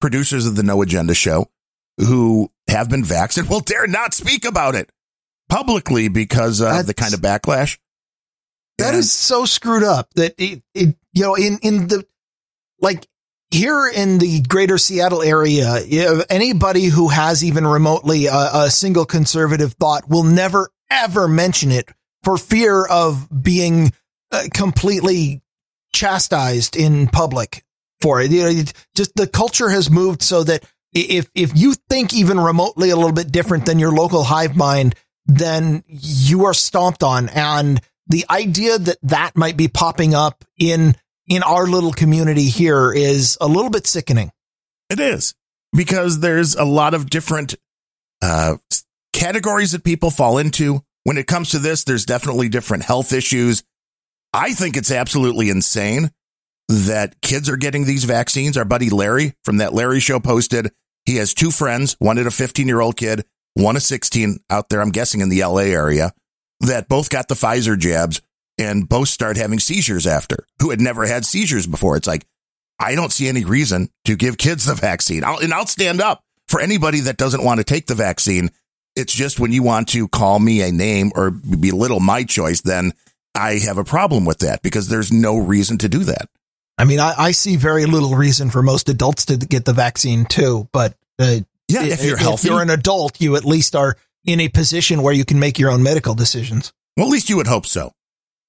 [0.00, 1.50] producers of the No Agenda show,
[1.98, 3.50] who have been vaccinated.
[3.50, 4.90] Will dare not speak about it
[5.48, 7.78] publicly because of the kind of backlash.
[8.78, 12.06] That and, is so screwed up that it, it, you know, in, in the,
[12.80, 13.08] like
[13.50, 15.78] here in the greater Seattle area,
[16.28, 21.88] anybody who has even remotely a, a single conservative thought will never ever mention it
[22.22, 23.92] for fear of being
[24.32, 25.42] uh, completely
[25.92, 27.64] chastised in public
[28.00, 28.30] for it.
[28.30, 28.62] You know,
[28.94, 33.12] just the culture has moved so that if if you think even remotely a little
[33.12, 34.94] bit different than your local hive mind,
[35.26, 37.28] then you are stomped on.
[37.28, 40.96] And the idea that that might be popping up in,
[41.28, 44.30] in our little community here is a little bit sickening.
[44.90, 45.34] It is
[45.74, 47.54] because there's a lot of different,
[48.22, 48.56] uh,
[49.12, 50.82] categories that people fall into.
[51.04, 53.62] When it comes to this, there's definitely different health issues.
[54.32, 56.10] I think it's absolutely insane
[56.68, 58.56] that kids are getting these vaccines.
[58.56, 60.70] Our buddy Larry from that Larry show posted
[61.08, 63.24] he has two friends, one at a 15 year old kid,
[63.54, 66.12] one a 16 out there, I'm guessing in the LA area,
[66.60, 68.20] that both got the Pfizer jabs
[68.58, 71.96] and both start having seizures after, who had never had seizures before.
[71.96, 72.26] It's like,
[72.80, 75.24] I don't see any reason to give kids the vaccine.
[75.24, 78.50] I'll, and I'll stand up for anybody that doesn't want to take the vaccine.
[78.96, 82.92] It's just when you want to call me a name or belittle my choice, then
[83.34, 86.28] I have a problem with that because there's no reason to do that.
[86.76, 90.24] I mean, I, I see very little reason for most adults to get the vaccine
[90.24, 92.46] too, but uh, Yeah, if you're healthy.
[92.48, 95.58] if you're an adult, you at least are in a position where you can make
[95.58, 96.72] your own medical decisions.
[96.96, 97.92] well, at least you would hope so.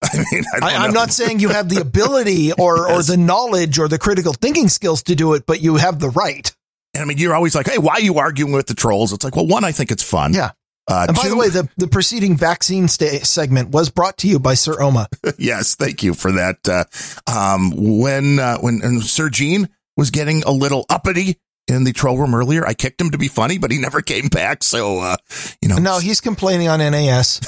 [0.04, 3.88] I mean, I I'm not saying you have the ability or, or the knowledge or
[3.88, 6.54] the critical thinking skills to do it, but you have the right.
[6.94, 9.14] And I mean, you're always like, hey, why are you arguing with the trolls?
[9.14, 10.34] It's like, well, one, I think it's fun.
[10.34, 10.52] Yeah.
[10.90, 14.28] Uh, And by two, the way, the, the preceding vaccine sta- segment was brought to
[14.28, 15.08] you by Sir Oma.
[15.38, 16.68] yes, thank you for that.
[16.68, 16.86] Uh,
[17.32, 22.18] um, when uh, when and Sir Gene was getting a little uppity in the troll
[22.18, 24.64] room earlier, I kicked him to be funny, but he never came back.
[24.64, 25.18] So, uh,
[25.62, 27.40] you know, No, he's complaining on NAS.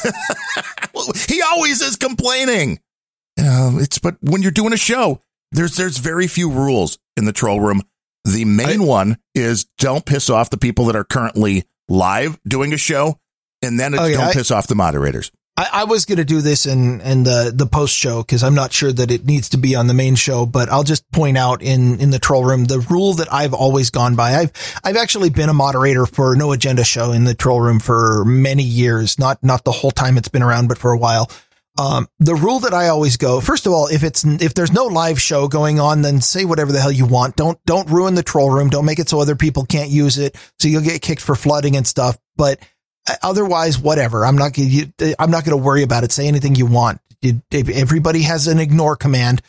[1.27, 2.79] He always is complaining.
[3.39, 5.21] Um, it's but when you're doing a show,
[5.51, 7.81] there's there's very few rules in the troll room.
[8.25, 12.77] The main one is don't piss off the people that are currently live doing a
[12.77, 13.19] show,
[13.61, 15.31] and then it's Oh, don't I- piss off the moderators.
[15.61, 18.55] I, I was going to do this in, in the, the post show because I'm
[18.55, 21.37] not sure that it needs to be on the main show, but I'll just point
[21.37, 24.37] out in, in the troll room, the rule that I've always gone by.
[24.37, 24.51] I've,
[24.83, 28.63] I've actually been a moderator for no agenda show in the troll room for many
[28.63, 31.29] years, not, not the whole time it's been around, but for a while.
[31.79, 34.85] Um, the rule that I always go, first of all, if it's, if there's no
[34.85, 37.35] live show going on, then say whatever the hell you want.
[37.35, 38.69] Don't, don't ruin the troll room.
[38.71, 40.35] Don't make it so other people can't use it.
[40.57, 42.17] So you'll get kicked for flooding and stuff.
[42.35, 42.59] But
[43.23, 44.25] otherwise, whatever.
[44.25, 46.11] I'm not going to, I'm not going to worry about it.
[46.11, 46.99] Say anything you want.
[47.21, 49.41] You- Everybody has an ignore command.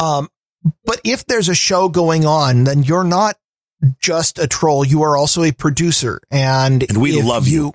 [0.00, 0.28] Um,
[0.84, 3.36] but if there's a show going on, then you're not
[4.00, 4.84] just a troll.
[4.84, 6.20] You are also a producer.
[6.30, 7.74] And, And we love you.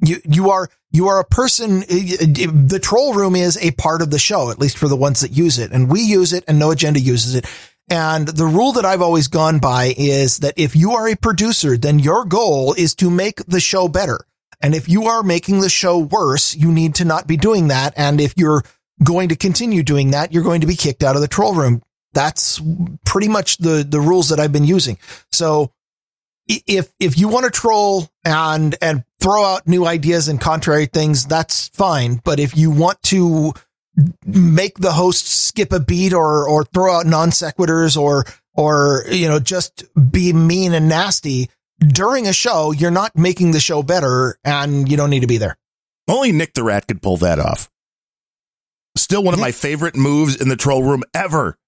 [0.00, 1.80] You, you are, you are a person.
[1.80, 5.30] The troll room is a part of the show, at least for the ones that
[5.30, 5.70] use it.
[5.72, 7.46] And we use it and no agenda uses it.
[7.88, 11.76] And the rule that I've always gone by is that if you are a producer,
[11.76, 14.20] then your goal is to make the show better.
[14.60, 17.94] And if you are making the show worse, you need to not be doing that.
[17.96, 18.62] And if you're
[19.02, 21.82] going to continue doing that, you're going to be kicked out of the troll room.
[22.12, 22.60] That's
[23.04, 24.98] pretty much the, the rules that I've been using.
[25.32, 25.72] So
[26.48, 31.26] if, if you want to troll and, and throw out new ideas and contrary things,
[31.26, 32.20] that's fine.
[32.24, 33.52] But if you want to
[34.24, 38.24] make the host skip a beat or, or throw out non sequiturs or,
[38.54, 43.60] or, you know, just be mean and nasty during a show, you're not making the
[43.60, 45.56] show better and you don't need to be there.
[46.08, 47.70] Only Nick the Rat could pull that off.
[48.96, 51.58] Still, one of my favorite moves in the troll room ever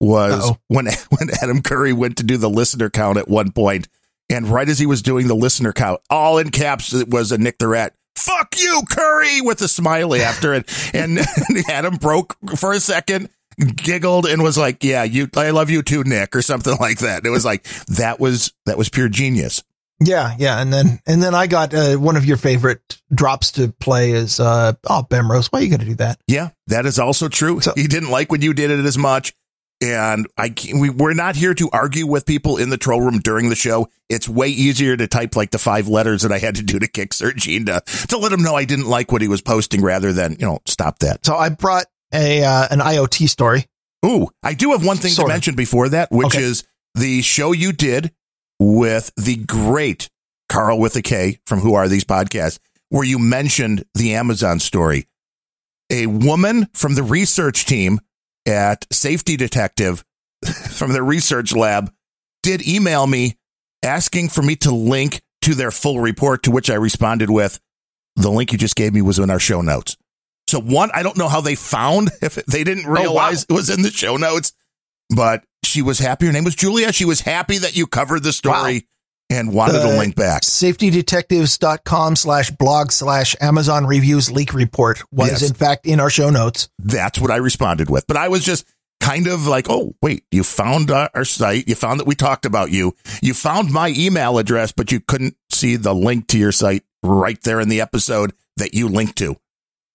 [0.00, 0.58] was Uh-oh.
[0.68, 3.88] when when Adam Curry went to do the listener count at one point,
[4.30, 7.38] and right as he was doing the listener count, all in caps, it was a
[7.38, 7.94] Nick the Rat.
[8.14, 11.18] Fuck you, Curry, with a smiley after it, and,
[11.68, 13.28] Adam broke for a second,
[13.58, 17.24] giggled, and was like, "Yeah, you, I love you too, Nick," or something like that.
[17.26, 19.62] It was like that was that was pure genius.
[20.00, 23.68] Yeah, yeah, and then and then I got uh, one of your favorite drops to
[23.68, 26.20] play is uh oh Bemrose, why are you got to do that?
[26.28, 27.60] Yeah, that is also true.
[27.60, 29.34] So- he didn't like when you did it as much.
[29.80, 33.48] And I we we're not here to argue with people in the troll room during
[33.48, 33.88] the show.
[34.08, 36.88] It's way easier to type like the five letters that I had to do to
[36.88, 39.80] kick Sir Gene to, to let him know I didn't like what he was posting
[39.80, 41.24] rather than, you know, stop that.
[41.24, 43.66] So I brought a uh, an IoT story.
[44.06, 45.34] Ooh, I do have one thing Sort to of.
[45.34, 46.42] mention before that, which Okay.
[46.42, 46.64] is
[46.94, 48.12] the show you did
[48.60, 50.08] with the great
[50.48, 52.58] Carl with a K from Who Are These Podcasts,
[52.88, 55.06] where you mentioned the Amazon story.
[55.90, 58.00] A woman from the research team
[58.46, 60.04] at Safety Detective
[60.70, 61.92] from the research lab
[62.42, 63.36] did email me
[63.82, 67.60] asking for me to link to their full report, to which I responded with
[68.16, 69.96] the link you just gave me was in our show notes.
[70.48, 73.00] So one, I don't know how they found if they didn't Oh, wow.
[73.00, 74.52] realize it was in the show notes,
[75.14, 76.26] but she was happy.
[76.26, 76.92] Her name was Julia.
[76.92, 78.86] She was happy that you covered the story
[79.30, 80.42] and wanted Uh, a link back.
[81.12, 85.42] Safetydetectives.com slash blog slash Amazon reviews leak report was Yes.
[85.48, 86.68] in fact in our show notes.
[86.78, 88.06] That's what I responded with.
[88.06, 88.66] But I was just
[89.00, 91.68] kind of like, oh, wait, you found uh, our site.
[91.68, 92.94] You found that we talked about you.
[93.22, 97.40] You found my email address, but you couldn't see the link to your site right
[97.42, 99.36] there in the episode that you linked to.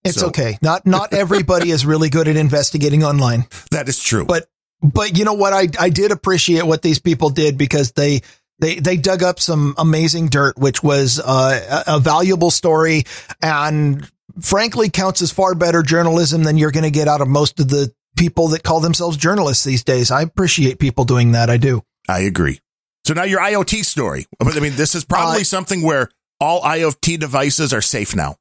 [0.03, 0.57] It's So- okay.
[0.61, 3.45] Not not everybody is really good at investigating online.
[3.71, 4.25] That is true.
[4.25, 4.47] But
[4.81, 5.53] but you know what?
[5.53, 8.21] I I did appreciate what these people did because they
[8.59, 13.03] they they dug up some amazing dirt, which was uh, a, a valuable story,
[13.41, 14.07] and
[14.41, 17.69] frankly counts as far better journalism than you're going to get out of most of
[17.69, 20.11] the people that call themselves journalists these days.
[20.11, 21.49] I appreciate people doing that.
[21.49, 21.81] I do.
[22.07, 22.59] I agree.
[23.05, 24.25] So now your IoT story.
[24.39, 26.09] I mean, this is probably Uh, something where
[26.39, 28.35] all IoT devices are safe now.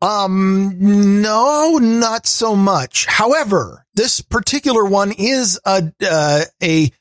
[0.00, 3.06] Um, no, not so much.
[3.06, 6.92] However, this particular one is a, uh, a,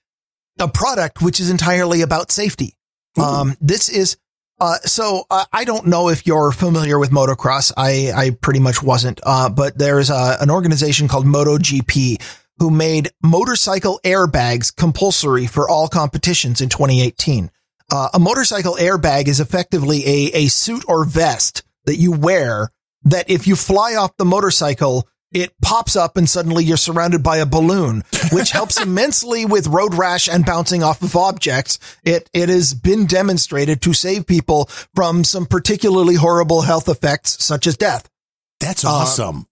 [0.60, 2.74] a product which is entirely about safety.
[3.20, 3.24] Ooh.
[3.24, 4.18] Um, this is,
[4.60, 7.72] uh, so uh, I don't know if you're familiar with motocross.
[7.78, 9.20] I, I pretty much wasn't.
[9.24, 12.20] Uh, but there's a, an organization called MotoGP,
[12.60, 17.52] who made motorcycle airbags compulsory for all competitions in 2018.
[17.92, 22.72] Uh, a motorcycle airbag is effectively a, a suit or vest that you wear
[23.10, 27.38] that if you fly off the motorcycle, it pops up and suddenly you're surrounded by
[27.38, 31.80] a balloon, which helps immensely with road rash and bouncing off of objects.
[32.04, 34.66] It, it has been demonstrated to save people
[34.96, 38.10] from some particularly horrible health effects such as death.
[38.60, 39.42] That's awesome.
[39.42, 39.44] Uh,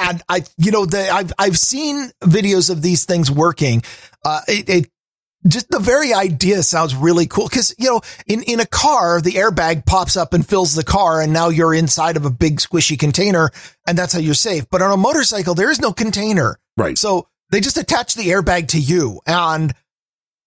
[0.00, 3.82] and I, you know, the, I've, I've seen videos of these things working.
[4.24, 4.90] Uh, it, it
[5.48, 7.48] just the very idea sounds really cool.
[7.48, 11.20] Cause, you know, in, in a car, the airbag pops up and fills the car
[11.20, 13.50] and now you're inside of a big squishy container
[13.86, 14.68] and that's how you're safe.
[14.70, 16.58] But on a motorcycle, there is no container.
[16.76, 16.98] Right.
[16.98, 19.74] So they just attach the airbag to you and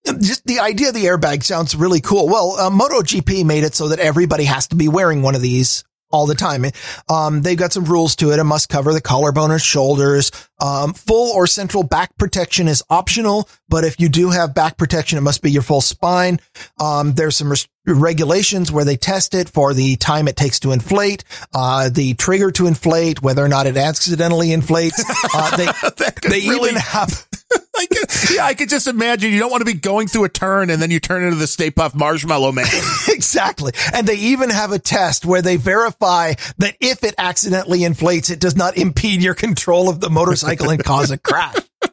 [0.06, 2.28] just the idea of the airbag sounds really cool.
[2.28, 5.84] Well, uh, MotoGP made it so that everybody has to be wearing one of these
[6.12, 6.66] all the time.
[7.10, 8.40] Um, they've got some rules to it.
[8.40, 10.32] It must cover the collarbone or shoulders.
[10.60, 15.18] Um, full or central back protection is optional, but if you do have back protection,
[15.18, 16.40] it must be your full spine.
[16.80, 20.72] Um, there's some res- regulations where they test it for the time it takes to
[20.72, 21.24] inflate,
[21.56, 25.04] uh, the trigger to inflate, whether or not it accidentally inflates.
[25.34, 27.26] Uh, they, they really- even have,
[27.76, 30.30] I could, yeah, I could just imagine you don't want to be going through a
[30.30, 32.66] turn and then you turn into the Stay Puft Marshmallow Man.
[33.10, 33.74] exactly.
[33.94, 38.40] And they even have a test where they verify that if it accidentally inflates, it
[38.40, 41.56] does not impede your control of the motorcycle and cause a crash.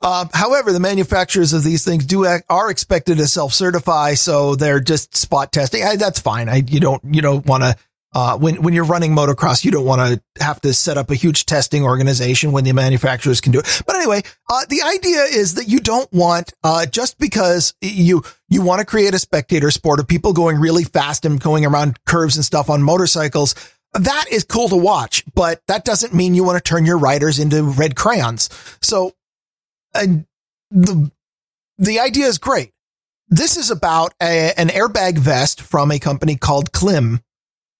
[0.00, 4.80] Um, however, the manufacturers of these things do act, are expected to self-certify, so they're
[4.80, 5.84] just spot testing.
[5.84, 6.48] I, that's fine.
[6.48, 7.76] I, you don't you don't want to
[8.14, 11.14] uh, when when you're running motocross, you don't want to have to set up a
[11.14, 13.82] huge testing organization when the manufacturers can do it.
[13.86, 18.62] But anyway, uh, the idea is that you don't want uh, just because you you
[18.62, 22.36] want to create a spectator sport of people going really fast and going around curves
[22.36, 23.54] and stuff on motorcycles.
[23.94, 27.38] That is cool to watch, but that doesn't mean you want to turn your riders
[27.38, 28.48] into red crayons.
[28.80, 29.12] So,
[29.94, 30.26] and
[30.70, 31.10] the
[31.78, 32.72] the idea is great.
[33.28, 37.20] This is about a, an airbag vest from a company called Klim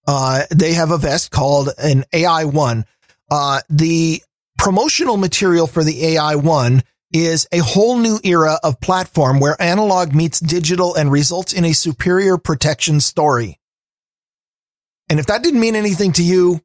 [0.06, 2.84] uh, they have a vest called an AI one.
[3.30, 4.22] Uh, the
[4.58, 10.14] promotional material for the AI one is a whole new era of platform where analog
[10.14, 13.58] meets digital and results in a superior protection story.
[15.08, 16.60] And if that didn't mean anything to you,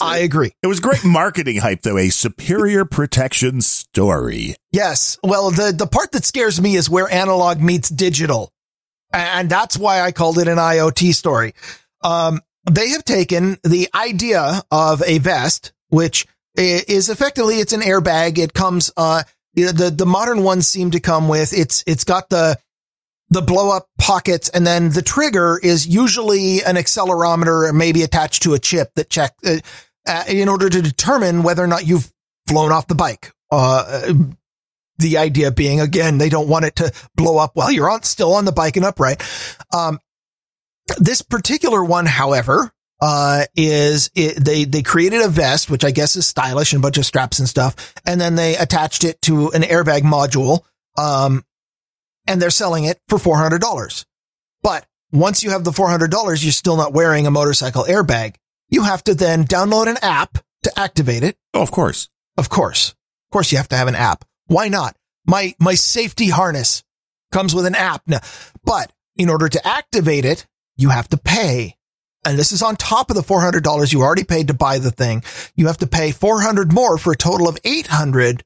[0.00, 0.52] I agree.
[0.62, 1.96] It was great marketing hype, though.
[1.96, 4.56] A superior protection story.
[4.72, 5.18] Yes.
[5.22, 8.52] Well, the, the part that scares me is where analog meets digital.
[9.12, 11.54] And that's why I called it an IoT story.
[12.02, 12.40] Um,
[12.70, 18.38] they have taken the idea of a vest, which is effectively, it's an airbag.
[18.38, 19.22] It comes, uh,
[19.54, 22.58] the, the modern ones seem to come with, it's, it's got the,
[23.30, 28.54] the blow up pockets and then the trigger is usually an accelerometer maybe attached to
[28.54, 29.56] a chip that check uh,
[30.06, 32.12] uh, in order to determine whether or not you've
[32.46, 33.32] flown off the bike.
[33.50, 34.14] Uh,
[34.98, 38.34] the idea being again, they don't want it to blow up while you're on still
[38.34, 39.22] on the bike and upright.
[39.74, 39.98] Um,
[40.98, 46.16] this particular one, however, uh, is it, they, they created a vest, which I guess
[46.16, 47.94] is stylish and a bunch of straps and stuff.
[48.06, 50.60] And then they attached it to an airbag module.
[50.96, 51.44] Um,
[52.26, 54.04] and they're selling it for $400.
[54.62, 56.10] But once you have the $400,
[56.42, 58.36] you're still not wearing a motorcycle airbag.
[58.68, 61.36] You have to then download an app to activate it.
[61.54, 62.08] Oh, of course.
[62.36, 62.90] Of course.
[62.90, 64.24] Of course you have to have an app.
[64.46, 64.96] Why not?
[65.26, 66.82] My, my safety harness
[67.32, 68.20] comes with an app now,
[68.64, 70.46] but in order to activate it,
[70.76, 71.76] you have to pay.
[72.24, 75.22] And this is on top of the $400 you already paid to buy the thing.
[75.54, 78.42] You have to pay 400 more for a total of 800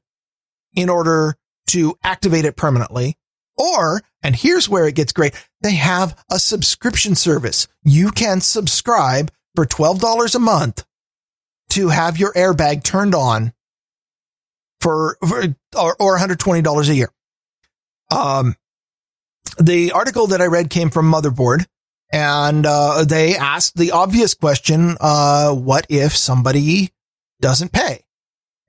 [0.75, 1.35] in order
[1.67, 3.17] to activate it permanently.
[3.57, 5.33] Or, and here's where it gets great.
[5.61, 7.67] They have a subscription service.
[7.83, 10.85] You can subscribe for $12 a month
[11.71, 13.53] to have your airbag turned on
[14.79, 17.09] for, for or, or $120 a year.
[18.11, 18.55] Um,
[19.57, 21.65] the article that I read came from Motherboard
[22.11, 26.91] and uh, they asked the obvious question: uh, What if somebody
[27.39, 28.03] doesn't pay?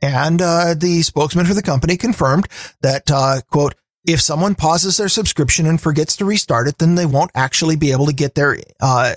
[0.00, 2.48] And uh, the spokesman for the company confirmed
[2.80, 3.74] that uh, quote
[4.04, 7.92] if someone pauses their subscription and forgets to restart it, then they won't actually be
[7.92, 9.14] able to get their uh,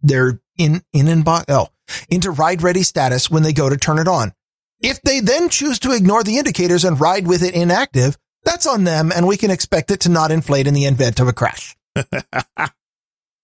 [0.00, 1.68] their in in inbox oh
[2.08, 4.32] into ride ready status when they go to turn it on.
[4.80, 8.84] If they then choose to ignore the indicators and ride with it inactive, that's on
[8.84, 11.76] them, and we can expect it to not inflate in the event of a crash.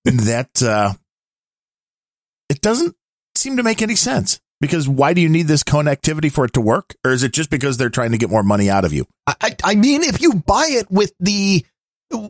[0.05, 0.95] that uh,
[2.49, 2.95] it doesn't
[3.37, 6.61] seem to make any sense because why do you need this connectivity for it to
[6.61, 9.07] work, or is it just because they're trying to get more money out of you?
[9.27, 11.65] I, I mean, if you buy it with the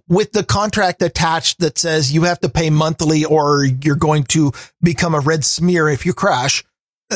[0.09, 4.53] with the contract attached that says you have to pay monthly or you're going to
[4.83, 6.65] become a red smear if you crash,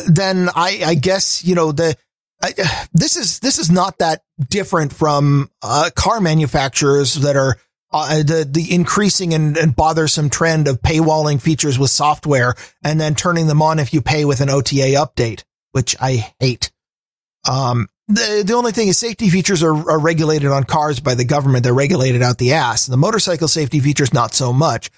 [0.06, 1.96] then I, I guess you know the
[2.42, 2.52] I,
[2.92, 7.56] this is this is not that different from uh, car manufacturers that are
[7.90, 13.14] uh, the the increasing and, and, bothersome trend of paywalling features with software and then
[13.14, 16.70] turning them on if you pay with an OTA update, which I hate.
[17.48, 21.24] Um, the the only thing is safety features are, are regulated on cars by the
[21.24, 21.64] government.
[21.64, 22.86] They're regulated out the ass.
[22.86, 24.90] The motorcycle safety features not so much,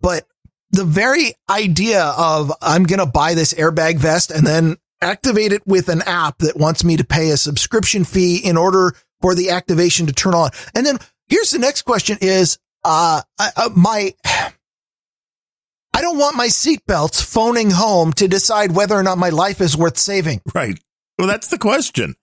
[0.00, 0.26] but
[0.70, 5.66] the very idea of I'm going to buy this airbag vest and then activate it
[5.66, 9.50] with an app that wants me to pay a subscription fee in order for the
[9.50, 10.50] activation to turn on.
[10.74, 17.22] And then here's the next question is, uh, uh my, I don't want my seatbelts
[17.22, 20.40] phoning home to decide whether or not my life is worth saving.
[20.54, 20.78] Right.
[21.18, 22.14] Well, that's the question.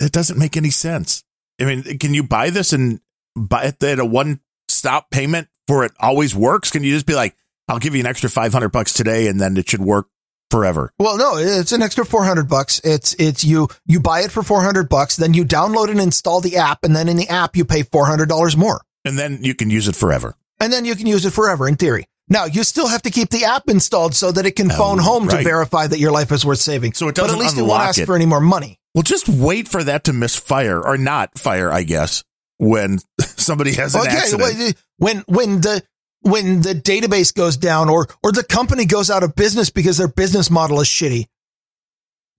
[0.00, 1.22] It doesn't make any sense.
[1.60, 3.00] I mean, can you buy this and
[3.36, 6.70] buy it at a one stop payment for it always works?
[6.70, 7.36] Can you just be like,
[7.68, 10.08] I'll give you an extra 500 bucks today and then it should work
[10.52, 10.92] forever.
[11.00, 12.80] Well, no, it's an extra 400 bucks.
[12.84, 16.58] It's, it's you, you buy it for 400 bucks, then you download and install the
[16.58, 16.84] app.
[16.84, 18.82] And then in the app, you pay $400 more.
[19.04, 20.36] And then you can use it forever.
[20.60, 22.06] And then you can use it forever in theory.
[22.28, 25.00] Now you still have to keep the app installed so that it can oh, phone
[25.00, 25.38] oh, home right.
[25.38, 26.92] to verify that your life is worth saving.
[26.92, 28.06] So it doesn't but at least it won't ask it.
[28.06, 28.78] for any more money.
[28.94, 32.24] Well, just wait for that to misfire or not fire, I guess,
[32.58, 34.76] when somebody has an okay, accident.
[34.98, 35.82] When when the
[36.22, 40.08] when the database goes down or or the company goes out of business because their
[40.08, 41.26] business model is shitty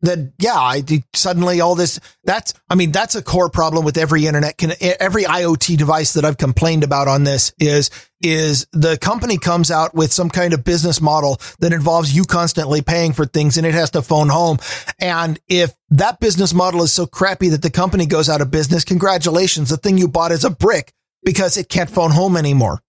[0.03, 0.83] that yeah I
[1.15, 5.23] suddenly all this that's I mean that's a core problem with every internet can every
[5.23, 7.89] IoT device that I've complained about on this is
[8.21, 12.81] is the company comes out with some kind of business model that involves you constantly
[12.81, 14.57] paying for things and it has to phone home.
[14.99, 18.83] And if that business model is so crappy that the company goes out of business
[18.83, 20.93] congratulations the thing you bought is a brick
[21.23, 22.81] because it can't phone home anymore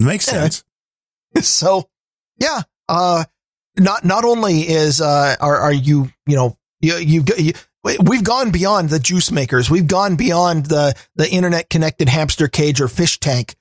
[0.00, 0.64] Makes sense.
[1.42, 1.88] So,
[2.40, 2.62] yeah.
[2.88, 3.22] Uh,
[3.76, 7.52] not not only is uh, are are you you know you you, you
[8.00, 9.70] we've gone beyond the juice makers.
[9.70, 13.54] We've gone beyond the the internet connected hamster cage or fish tank.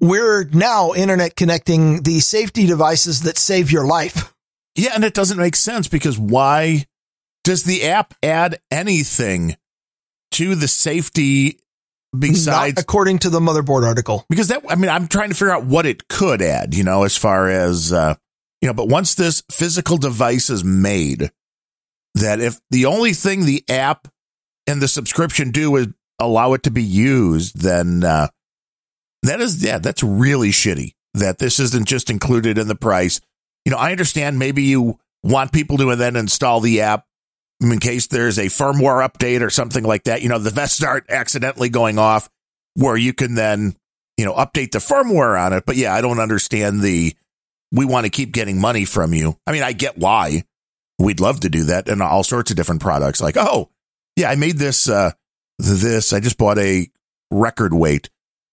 [0.00, 4.34] We're now internet connecting the safety devices that save your life.
[4.74, 6.86] Yeah, and it doesn't make sense because why
[7.44, 9.56] does the app add anything
[10.32, 11.60] to the safety
[12.18, 14.24] besides Not according to the motherboard article.
[14.28, 17.04] Because that i mean i'm trying to figure out what it could add you know
[17.04, 18.14] as far as uh
[18.60, 21.30] you know but once this physical device is made
[22.14, 24.08] that if the only thing the app
[24.66, 25.88] and the subscription do is
[26.18, 28.28] allow it to be used then uh
[29.22, 33.20] that is yeah that's really shitty that this isn't just included in the price.
[33.64, 37.06] You know i understand maybe you want people to then install the app
[37.60, 40.22] in case there's a firmware update or something like that.
[40.22, 42.28] You know, the vests start accidentally going off
[42.74, 43.76] where you can then,
[44.16, 45.64] you know, update the firmware on it.
[45.66, 47.14] But yeah, I don't understand the,
[47.72, 49.38] we want to keep getting money from you.
[49.46, 50.44] I mean, I get why
[50.98, 53.70] we'd love to do that and all sorts of different products like, oh,
[54.16, 55.12] yeah, I made this, uh,
[55.58, 56.88] this, I just bought a
[57.30, 58.10] record weight,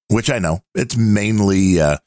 [0.09, 1.97] which I know it's mainly, uh,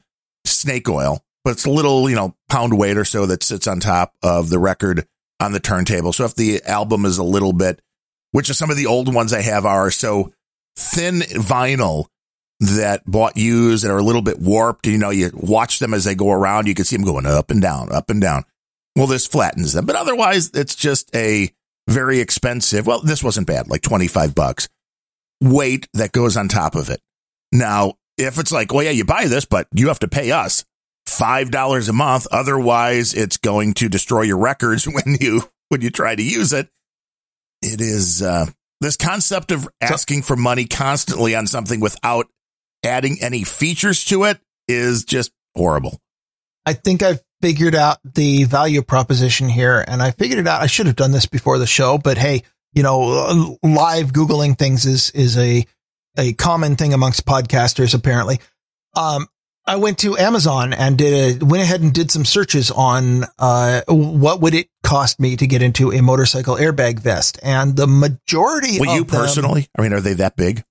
[0.45, 3.79] snake oil, but it's a little, you know, pound weight or so that sits on
[3.79, 5.07] top of the record
[5.39, 6.13] on the turntable.
[6.13, 7.81] So if the album is a little bit,
[8.31, 10.33] which is some of the old ones I have are so
[10.77, 12.07] thin vinyl
[12.59, 14.87] that bought used and are a little bit warped.
[14.87, 17.51] You know, you watch them as they go around, you can see them going up
[17.51, 18.43] and down, up and down.
[18.95, 21.51] Well, this flattens them, but otherwise it's just a
[21.89, 22.87] very expensive.
[22.87, 24.69] Well, this wasn't bad, like 25 bucks
[25.41, 27.01] weight that goes on top of it.
[27.51, 30.63] Now, if it's like, well, yeah, you buy this, but you have to pay us.
[31.17, 32.27] $5 a month.
[32.31, 36.69] Otherwise, it's going to destroy your records when you, when you try to use it.
[37.61, 38.47] It is, uh,
[38.81, 42.27] this concept of asking for money constantly on something without
[42.83, 45.99] adding any features to it is just horrible.
[46.65, 50.61] I think I've figured out the value proposition here and I figured it out.
[50.61, 52.43] I should have done this before the show, but hey,
[52.73, 55.65] you know, live Googling things is, is a,
[56.17, 58.39] a common thing amongst podcasters, apparently.
[58.95, 59.27] Um,
[59.67, 63.81] I went to Amazon and did a, went ahead and did some searches on uh,
[63.87, 68.79] what would it cost me to get into a motorcycle airbag vest, and the majority.
[68.79, 70.63] Well, you personally, them, I mean, are they that big?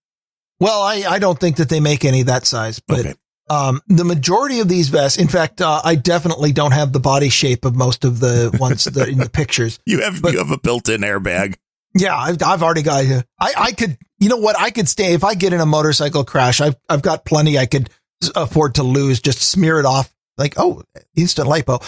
[0.61, 3.15] Well, I, I don't think that they make any that size, but okay.
[3.51, 7.29] um, the majority of these vests, in fact, uh, I definitely don't have the body
[7.29, 9.81] shape of most of the ones that in the pictures.
[9.87, 11.57] You have but, you have a built-in airbag.
[11.97, 13.05] Yeah, I've, I've already got.
[13.05, 14.59] I I could, you know what?
[14.59, 16.61] I could stay if I get in a motorcycle crash.
[16.61, 17.59] I've I've got plenty.
[17.59, 17.91] I could
[18.35, 19.21] afford to lose.
[19.21, 20.83] Just smear it off like, oh,
[21.17, 21.83] instant lipo.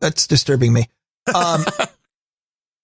[0.00, 0.88] That's disturbing me.
[1.34, 1.64] Um,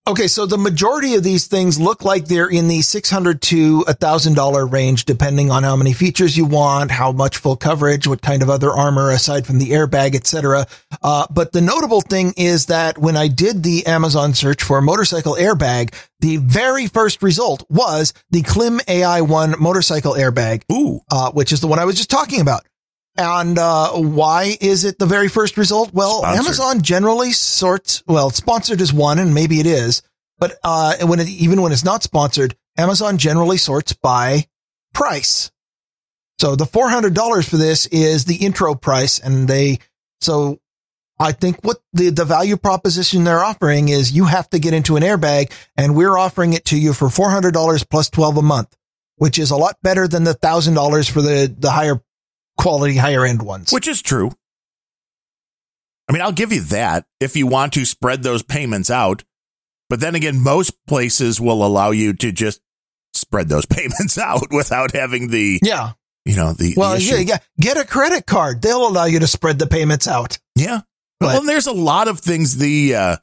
[0.09, 3.82] Okay, so the majority of these things look like they're in the six hundred to
[3.85, 8.22] thousand dollar range, depending on how many features you want, how much full coverage, what
[8.22, 10.66] kind of other armor aside from the airbag, etc.
[11.02, 14.82] Uh, but the notable thing is that when I did the Amazon search for a
[14.82, 21.31] motorcycle airbag, the very first result was the Klim AI One motorcycle airbag, Ooh, uh,
[21.32, 22.62] which is the one I was just talking about.
[23.16, 25.93] And uh, why is it the very first result?
[25.93, 26.47] Well, Sponsored.
[26.47, 28.03] Amazon generally sorts.
[28.07, 30.03] Well, sponsored is one, and maybe it is,
[30.39, 34.47] but uh, when it, even when it's not sponsored, Amazon generally sorts by
[34.95, 35.51] price.
[36.39, 39.81] So the four hundred dollars for this is the intro price, and they
[40.20, 40.61] so
[41.19, 44.97] I think what the the value proposition they're offering is you have to get into
[44.97, 48.43] an airbag, and we're offering it to you for four hundred dollars plus twelve a
[48.43, 48.74] month,
[49.16, 52.01] which is a lot better than the thousand dollars for the the higher
[52.61, 53.73] quality, higher end ones.
[53.73, 54.31] which is true.
[56.09, 59.23] I mean, I'll give you that if you want to spread those payments out.
[59.89, 62.61] But then again, most places will allow you to just
[63.15, 65.93] spread those payments out without having the, yeah.
[66.24, 67.15] you know, the, Well, the issue.
[67.16, 67.39] yeah, yeah.
[67.61, 68.62] Get a credit card.
[68.62, 70.39] They'll allow you to spread the payments out.
[70.57, 70.81] Yeah.
[71.20, 73.16] But- well, there's a lot of things the uh,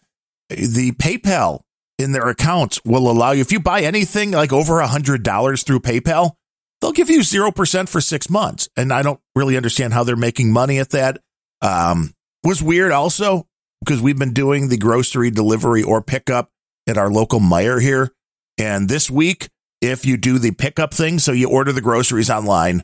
[0.50, 1.62] the PayPal
[2.00, 5.64] in their accounts will allow you if you buy anything like over a hundred dollars
[5.64, 6.36] through PayPal,
[6.82, 8.70] they'll give you zero percent for six months.
[8.76, 11.20] And I don't really understand how they're making money at that.
[11.62, 12.14] Um,
[12.44, 13.48] was weird also
[13.84, 16.52] because we've been doing the grocery delivery or pickup
[16.88, 18.12] at our local Meyer here.
[18.58, 19.50] And this week,
[19.82, 22.84] if you do the pickup thing, so you order the groceries online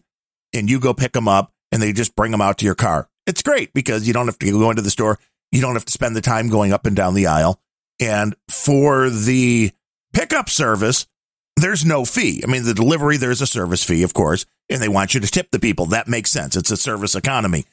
[0.54, 3.10] and you go pick them up and they just bring them out to your car.
[3.26, 5.18] It's great because you don't have to go into the store.
[5.52, 7.60] You don't have to spend the time going up and down the aisle.
[8.00, 9.72] And for the
[10.14, 11.08] pickup service,
[11.56, 12.42] there's no fee.
[12.44, 15.28] I mean, the delivery, there's a service fee, of course, and they want you to
[15.28, 15.86] tip the people.
[15.86, 16.56] That makes sense.
[16.56, 17.66] It's a service economy.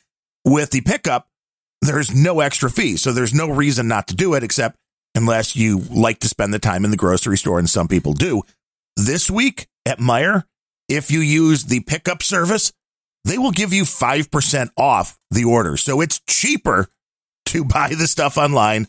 [0.45, 1.29] With the pickup,
[1.83, 2.97] there's no extra fee.
[2.97, 4.77] So there's no reason not to do it except
[5.15, 8.43] unless you like to spend the time in the grocery store, and some people do.
[8.97, 10.45] This week at Meyer,
[10.89, 12.73] if you use the pickup service,
[13.25, 15.77] they will give you 5% off the order.
[15.77, 16.89] So it's cheaper
[17.47, 18.89] to buy the stuff online.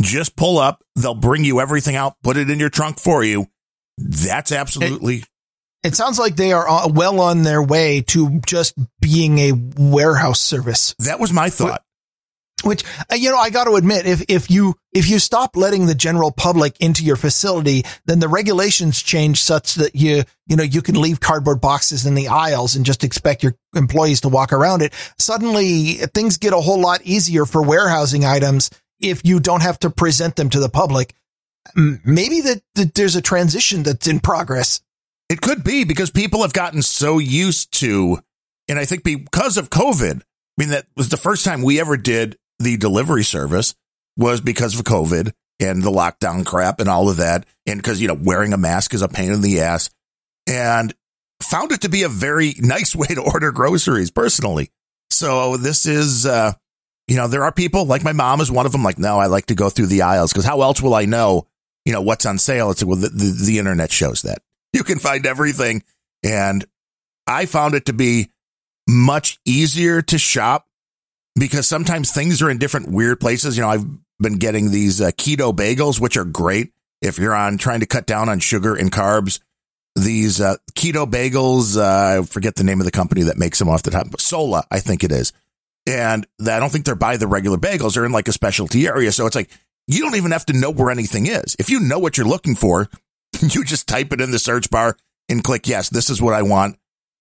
[0.00, 3.46] Just pull up, they'll bring you everything out, put it in your trunk for you.
[3.98, 5.24] That's absolutely
[5.82, 10.40] It sounds like they are uh, well on their way to just being a warehouse
[10.40, 10.94] service.
[10.98, 11.82] that was my thought.
[12.64, 15.86] Which uh, you know, I got to admit, if if you if you stop letting
[15.86, 20.62] the general public into your facility, then the regulations change such that you you know
[20.62, 24.52] you can leave cardboard boxes in the aisles and just expect your employees to walk
[24.52, 24.94] around it.
[25.18, 29.90] Suddenly, things get a whole lot easier for warehousing items if you don't have to
[29.90, 31.14] present them to the public.
[31.74, 34.80] Maybe that, that there's a transition that's in progress.
[35.28, 38.18] It could be because people have gotten so used to,
[38.68, 40.22] and I think because of COVID, I
[40.56, 43.74] mean, that was the first time we ever did the delivery service
[44.16, 47.46] was because of COVID and the lockdown crap and all of that.
[47.66, 49.90] And because, you know, wearing a mask is a pain in the ass
[50.46, 50.94] and
[51.42, 54.70] found it to be a very nice way to order groceries personally.
[55.10, 56.52] So this is, uh,
[57.06, 58.82] you know, there are people like my mom is one of them.
[58.82, 61.46] Like, no, I like to go through the aisles because how else will I know,
[61.84, 62.70] you know, what's on sale?
[62.70, 64.42] It's like, well, the, the, the internet shows that
[64.72, 65.82] you can find everything.
[66.22, 66.64] And
[67.26, 68.30] I found it to be
[68.88, 70.66] much easier to shop
[71.36, 73.56] because sometimes things are in different weird places.
[73.56, 73.86] You know, I've
[74.20, 78.06] been getting these uh, keto bagels, which are great if you're on trying to cut
[78.06, 79.40] down on sugar and carbs.
[79.96, 83.68] These uh, keto bagels, uh, I forget the name of the company that makes them
[83.68, 85.32] off the top, but Sola, I think it is.
[85.86, 87.94] And I don't think they're by the regular bagels.
[87.94, 89.12] They're in like a specialty area.
[89.12, 89.50] So it's like,
[89.86, 91.56] you don't even have to know where anything is.
[91.58, 92.88] If you know what you're looking for,
[93.40, 94.96] you just type it in the search bar
[95.28, 96.76] and click, yes, this is what I want.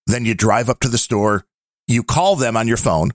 [0.07, 1.45] Then you drive up to the store,
[1.87, 3.11] you call them on your phone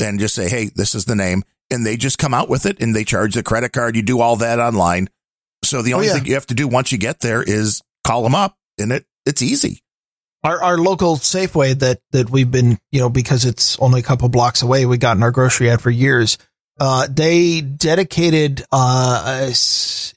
[0.00, 1.42] and just say, hey, this is the name.
[1.70, 3.94] And they just come out with it and they charge the credit card.
[3.96, 5.08] You do all that online.
[5.64, 6.14] So the Oh, only yeah.
[6.14, 9.04] thing you have to do once you get there is call them up and it,
[9.26, 9.82] it's easy.
[10.42, 14.28] our our local Safeway that that we've been you know because it's only a couple
[14.30, 16.38] blocks away we've gotten our grocery at for years.
[16.80, 19.50] Uh, they dedicated uh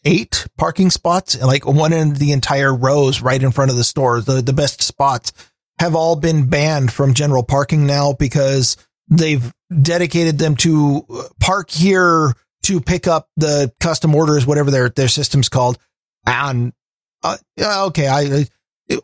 [0.06, 4.22] eight parking spots, like one in the entire rows right in front of the store.
[4.22, 5.34] The the best spots
[5.80, 8.78] have all been banned from general parking now because
[9.10, 12.34] they've dedicated them to uh, park here
[12.64, 15.78] to pick up the custom orders, whatever their their system's called.
[16.26, 16.72] And
[17.24, 18.48] uh, okay, I I-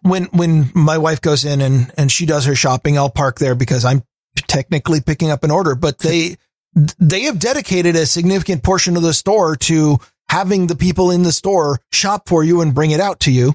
[0.02, 3.56] when when my wife goes in and and she does her shopping, I'll park there
[3.56, 4.04] because I'm
[4.48, 5.76] technically picking up an order.
[5.76, 6.36] But they
[6.74, 9.98] they have dedicated a significant portion of the store to
[10.30, 13.54] having the people in the store shop for you and bring it out to you.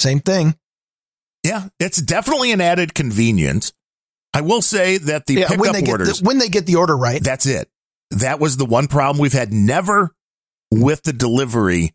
[0.00, 0.56] Same thing.
[1.44, 3.72] Yeah, it's definitely an added convenience.
[4.32, 6.66] I will say that the yeah, when pickup they get orders, the, when they get
[6.66, 7.22] the order right.
[7.22, 7.68] that's it.
[8.10, 9.52] That was the one problem we've had.
[9.52, 10.14] Never
[10.70, 11.92] with the delivery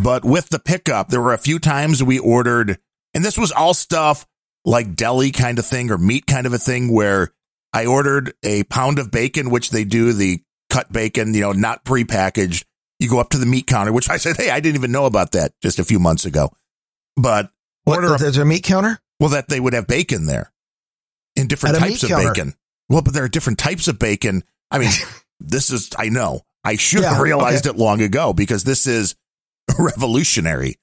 [0.00, 2.78] But with the pickup, there were a few times we ordered,
[3.14, 4.26] and this was all stuff
[4.64, 7.32] like deli kind of thing or meat kind of a thing where
[7.72, 11.84] I ordered a pound of bacon, which they do the cut bacon, you know, not
[11.84, 12.64] prepackaged.
[12.98, 15.06] You go up to the meat counter, which I said, Hey, I didn't even know
[15.06, 16.52] about that just a few months ago.
[17.16, 17.50] But
[17.84, 19.00] what, order there's a meat counter?
[19.18, 20.52] Well, that they would have bacon there
[21.36, 22.32] in different types of counter.
[22.32, 22.54] bacon.
[22.88, 24.42] Well, but there are different types of bacon.
[24.70, 24.90] I mean,
[25.40, 27.76] this is, I know I should yeah, have realized okay.
[27.76, 29.14] it long ago because this is
[29.78, 30.76] revolutionary.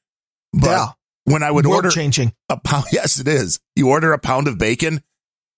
[0.54, 0.88] But yeah.
[1.26, 3.60] when I would World order changing a pound, yes, it is.
[3.76, 5.04] You order a pound of bacon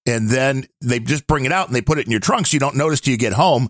[0.05, 2.47] and then they just bring it out and they put it in your trunk.
[2.47, 3.69] So you don't notice till you get home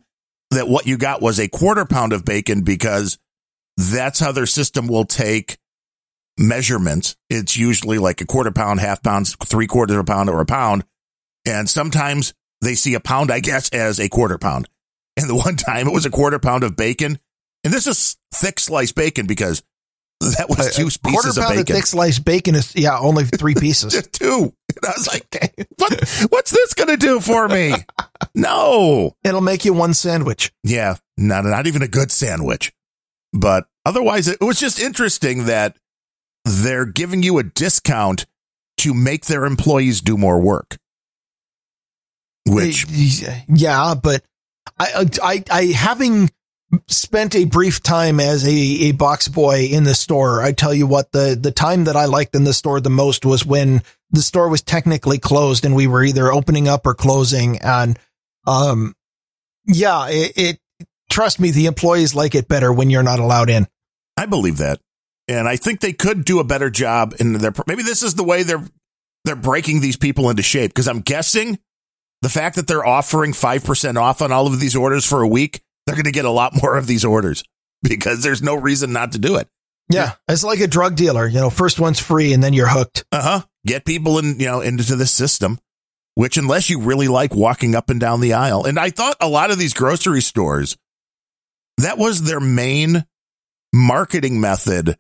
[0.52, 3.18] that what you got was a quarter pound of bacon because
[3.78, 5.58] that's how their system will take
[6.38, 7.16] measurements.
[7.30, 10.46] It's usually like a quarter pound, half pounds, three quarters of a pound or a
[10.46, 10.86] pound.
[11.46, 14.68] And sometimes they see a pound, I guess, as a quarter pound.
[15.18, 17.20] And the one time it was a quarter pound of bacon.
[17.64, 19.62] And this is thick sliced bacon because
[20.20, 21.60] that was two a, pieces of bacon.
[21.60, 24.08] Of thick sliced bacon is yeah, only three pieces.
[24.12, 24.54] two.
[24.76, 26.28] And I was like, what?
[26.30, 27.74] What's this going to do for me?
[28.36, 30.52] no, it'll make you one sandwich.
[30.64, 32.74] Yeah, not not even a good sandwich.
[33.32, 35.78] But otherwise, it was just interesting that
[36.46, 38.26] they're giving you a discount
[38.80, 40.78] to make their employees do more work.
[42.46, 44.24] Which, uh, yeah, but
[44.80, 46.32] I, I, I, having
[46.88, 50.86] spent a brief time as a, a box boy in the store, I tell you
[50.86, 53.82] what, the, the time that I liked in the store the most was when
[54.12, 57.58] the store was technically closed and we were either opening up or closing.
[57.60, 57.98] And,
[58.46, 58.96] um,
[59.66, 60.60] yeah, it, it
[61.10, 63.68] trust me, the employees like it better when you're not allowed in.
[64.16, 64.80] I believe that.
[65.28, 68.24] And I think they could do a better job in their, maybe this is the
[68.24, 68.66] way they're,
[69.26, 70.74] they're breaking these people into shape.
[70.74, 71.60] Cause I'm guessing
[72.22, 75.62] the fact that they're offering 5% off on all of these orders for a week,
[75.90, 77.44] they're going to get a lot more of these orders
[77.82, 79.48] because there's no reason not to do it.
[79.92, 81.28] Yeah, it's like a drug dealer.
[81.28, 83.06] You know, first one's free and then you're hooked.
[83.12, 83.42] Uh huh.
[83.66, 85.60] Get people in, you know, into the system,
[86.14, 88.66] which unless you really like walking up and down the aisle.
[88.66, 90.78] And I thought a lot of these grocery stores,
[91.80, 93.06] that was their main
[93.74, 94.98] marketing method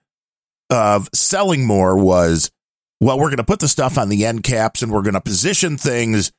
[0.70, 2.52] of selling more was,
[3.00, 5.22] well, we're going to put the stuff on the end caps and we're going to
[5.22, 6.32] position things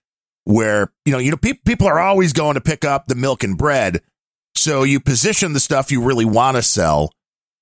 [0.44, 3.44] where, you know, you know, pe- people are always going to pick up the milk
[3.44, 4.02] and bread.
[4.60, 7.12] So you position the stuff you really want to sell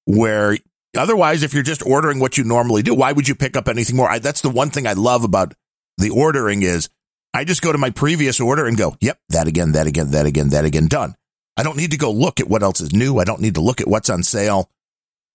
[0.04, 0.56] where
[0.96, 3.96] otherwise, if you're just ordering what you normally do, why would you pick up anything
[3.96, 4.10] more?
[4.10, 5.54] I, that's the one thing I love about
[5.96, 6.88] the ordering is
[7.32, 10.26] I just go to my previous order and go, yep, that again, that again, that
[10.26, 11.14] again, that again, done.
[11.56, 13.18] I don't need to go look at what else is new.
[13.18, 14.70] I don't need to look at what's on sale.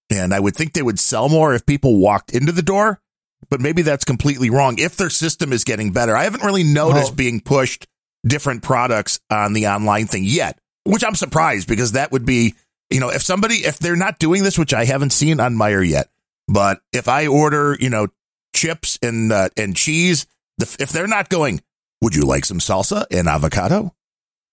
[0.10, 3.02] And I would think they would sell more if people walked into the door
[3.50, 4.78] but maybe that's completely wrong.
[4.80, 7.88] If their system is getting better, I haven't really noticed well, being pushed
[8.26, 12.56] different products on the online thing yet, which I'm surprised because that would be,
[12.90, 15.88] you know, if somebody, if they're not doing this, which I haven't seen on Meijer
[15.88, 16.10] yet,
[16.48, 18.08] but if I order, you know,
[18.56, 20.28] chips and, uh, and cheese,
[20.58, 21.62] the, if they're not going,
[22.02, 23.94] would you like some salsa and avocado?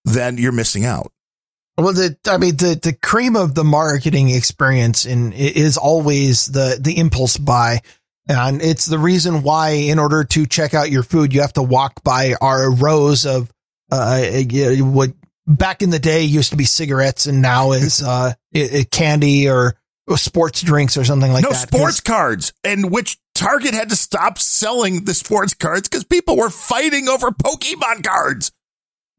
[0.05, 1.12] Then you're missing out.
[1.77, 6.78] Well, the I mean the the cream of the marketing experience in is always the
[6.78, 7.81] the impulse buy.
[8.28, 11.62] And it's the reason why, in order to check out your food, you have to
[11.62, 13.51] walk by our rows of
[13.90, 14.23] uh,
[14.78, 15.12] what
[15.46, 18.32] back in the day used to be cigarettes, and now is uh,
[18.90, 19.76] candy or
[20.16, 21.72] sports drinks or something like no, that.
[21.72, 26.36] No sports cards, and which Target had to stop selling the sports cards because people
[26.36, 28.52] were fighting over Pokemon cards.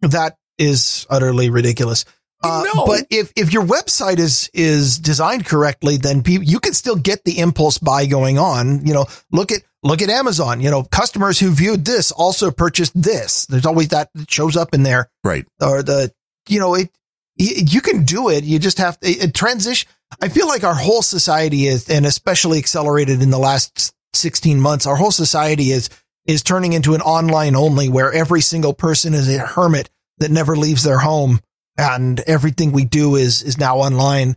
[0.01, 2.05] That is utterly ridiculous.
[2.43, 2.85] Uh, no.
[2.85, 7.23] But if, if your website is, is designed correctly, then people, you can still get
[7.23, 8.85] the impulse buy going on.
[8.85, 12.99] You know, look at, look at Amazon, you know, customers who viewed this also purchased
[12.99, 13.45] this.
[13.45, 15.09] There's always that, shows up in there.
[15.23, 15.45] Right.
[15.61, 16.11] Or the,
[16.47, 16.89] you know, it,
[17.37, 18.43] you can do it.
[18.43, 19.89] You just have to it, transition.
[20.21, 24.85] I feel like our whole society is, and especially accelerated in the last 16 months,
[24.85, 25.89] our whole society is,
[26.25, 30.55] is turning into an online only where every single person is a hermit that never
[30.55, 31.39] leaves their home
[31.77, 34.35] and everything we do is is now online.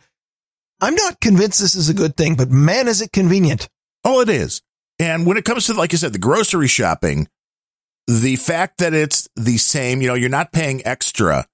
[0.81, 3.69] I'm not convinced this is a good thing, but man, is it convenient.
[4.05, 4.63] Oh, it is.
[4.99, 7.29] And when it comes to, like I said, the grocery shopping,
[8.07, 11.47] the fact that it's the same, you know, you're not paying extra,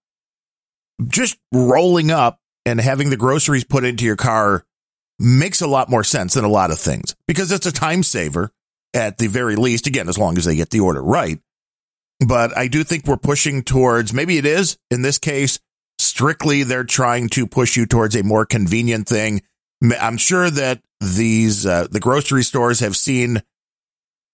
[1.09, 4.65] just rolling up and having the groceries put into your car
[5.19, 8.51] makes a lot more sense than a lot of things because it's a time saver
[8.94, 9.86] at the very least.
[9.86, 11.39] Again, as long as they get the order right.
[12.27, 15.59] But I do think we're pushing towards maybe it is in this case
[16.21, 19.41] strictly they're trying to push you towards a more convenient thing.
[19.99, 23.43] I'm sure that these uh, the grocery stores have seen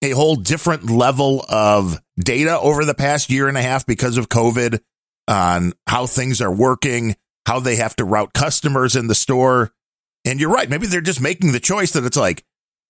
[0.02, 4.28] a whole different level of data over the past year and a half because of
[4.28, 4.80] COVID
[5.28, 7.14] on how things are working,
[7.46, 9.70] how they have to route customers in the store.
[10.24, 10.68] And you're right.
[10.68, 12.44] Maybe they're just making the choice that it's like,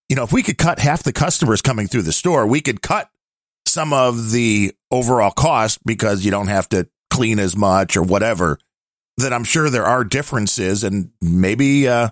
[0.09, 2.81] you know, if we could cut half the customers coming through the store, we could
[2.81, 3.11] cut
[3.67, 8.59] some of the overall cost because you don't have to clean as much or whatever.
[9.19, 12.11] That I'm sure there are differences and maybe, uh,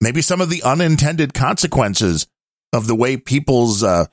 [0.00, 2.26] maybe some of the unintended consequences
[2.72, 4.06] of the way people's, uh,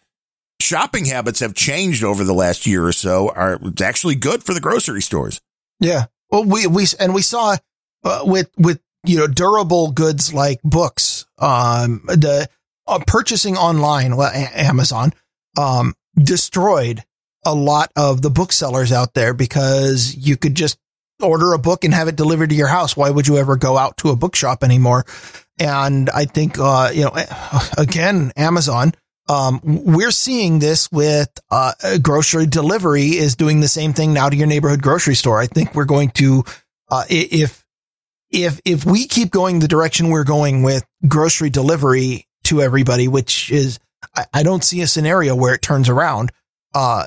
[0.62, 4.62] shopping habits have changed over the last year or so are actually good for the
[4.62, 5.42] grocery stores.
[5.82, 6.06] Yeah.
[6.32, 7.58] Well, we, we, and we saw
[8.06, 12.48] uh, with, with, you know, durable goods like books, um, the
[12.88, 15.12] uh, purchasing online, well, a- Amazon,
[15.58, 17.04] um, destroyed
[17.46, 20.78] a lot of the booksellers out there because you could just
[21.24, 22.96] order a book and have it delivered to your house.
[22.96, 25.06] Why would you ever go out to a bookshop anymore?
[25.60, 27.16] And I think, uh, you know,
[27.78, 28.94] again, Amazon,
[29.30, 34.36] um, we're seeing this with uh, grocery delivery is doing the same thing now to
[34.36, 35.40] your neighborhood grocery store.
[35.40, 36.44] I think we're going to,
[36.90, 37.64] uh, if
[38.32, 43.52] if if we keep going the direction we're going with grocery delivery to everybody, which
[43.52, 43.80] is
[44.16, 46.32] I, I don't see a scenario where it turns around.
[46.74, 47.06] Uh,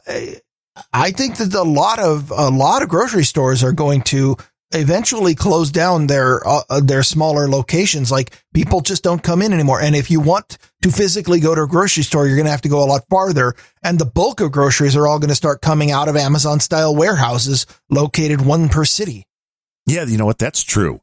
[0.92, 4.36] I think that a lot of a lot of grocery stores are going to
[4.72, 8.10] eventually close down their uh, uh, their smaller locations.
[8.10, 9.80] Like people just don't come in anymore.
[9.80, 12.62] And if you want to physically go to a grocery store, you're going to have
[12.62, 13.54] to go a lot farther.
[13.82, 16.94] And the bulk of groceries are all going to start coming out of Amazon style
[16.94, 19.26] warehouses located one per city.
[19.86, 20.38] Yeah, you know what?
[20.38, 21.00] That's true.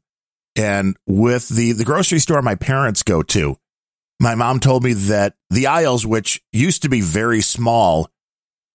[0.56, 3.58] And with the the grocery store my parents go to,
[4.20, 8.10] my mom told me that the aisles, which used to be very small,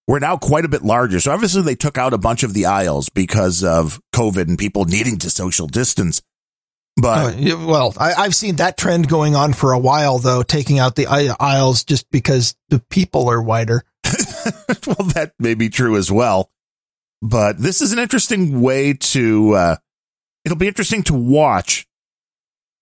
[0.08, 1.20] were now quite a bit larger.
[1.20, 4.86] So obviously they took out a bunch of the aisles because of COVID and people
[4.86, 6.22] needing to social distance.
[7.00, 10.80] But uh, well, I, have seen that trend going on for a while, though, taking
[10.80, 11.06] out the
[11.38, 13.84] aisles just because the people are wider.
[14.86, 16.50] well, that may be true as well.
[17.22, 19.52] But this is an interesting way to.
[19.52, 19.76] Uh,
[20.44, 21.86] it'll be interesting to watch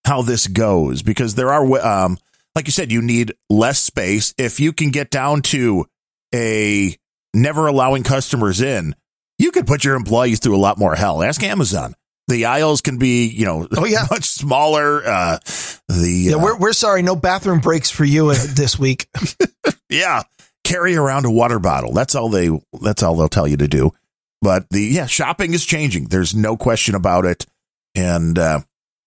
[0.06, 2.16] how this goes because there are, um,
[2.54, 4.32] like you said, you need less space.
[4.38, 5.86] If you can get down to
[6.34, 6.96] a
[7.36, 8.96] never allowing customers in,
[9.38, 11.22] you could put your employees through a lot more hell.
[11.22, 11.94] Ask Amazon.
[12.28, 14.06] The aisles can be, you know, oh, yeah.
[14.10, 15.06] much smaller.
[15.06, 15.38] Uh,
[15.88, 19.08] the yeah, uh, we're we're sorry, no bathroom breaks for you this week.
[19.90, 20.22] yeah,
[20.64, 21.92] carry around a water bottle.
[21.92, 22.50] That's all they.
[22.80, 23.92] That's all they'll tell you to do.
[24.42, 26.06] But the yeah, shopping is changing.
[26.06, 27.46] There's no question about it.
[27.94, 28.60] And uh,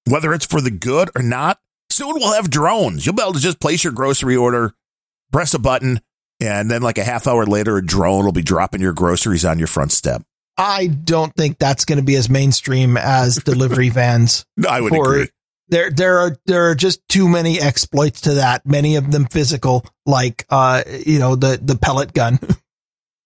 [0.08, 3.06] whether it's for the good or not, soon we'll have drones.
[3.06, 4.74] You'll be able to just place your grocery order,
[5.32, 6.02] press a button,
[6.42, 9.60] and then like a half hour later, a drone will be dropping your groceries on
[9.60, 10.24] your front step.
[10.58, 14.46] I don't think that's going to be as mainstream as delivery vans.
[14.58, 15.30] No, I would agree.
[15.70, 18.66] There, there are there are just too many exploits to that.
[18.66, 22.40] Many of them physical, like uh, you know, the the pellet gun.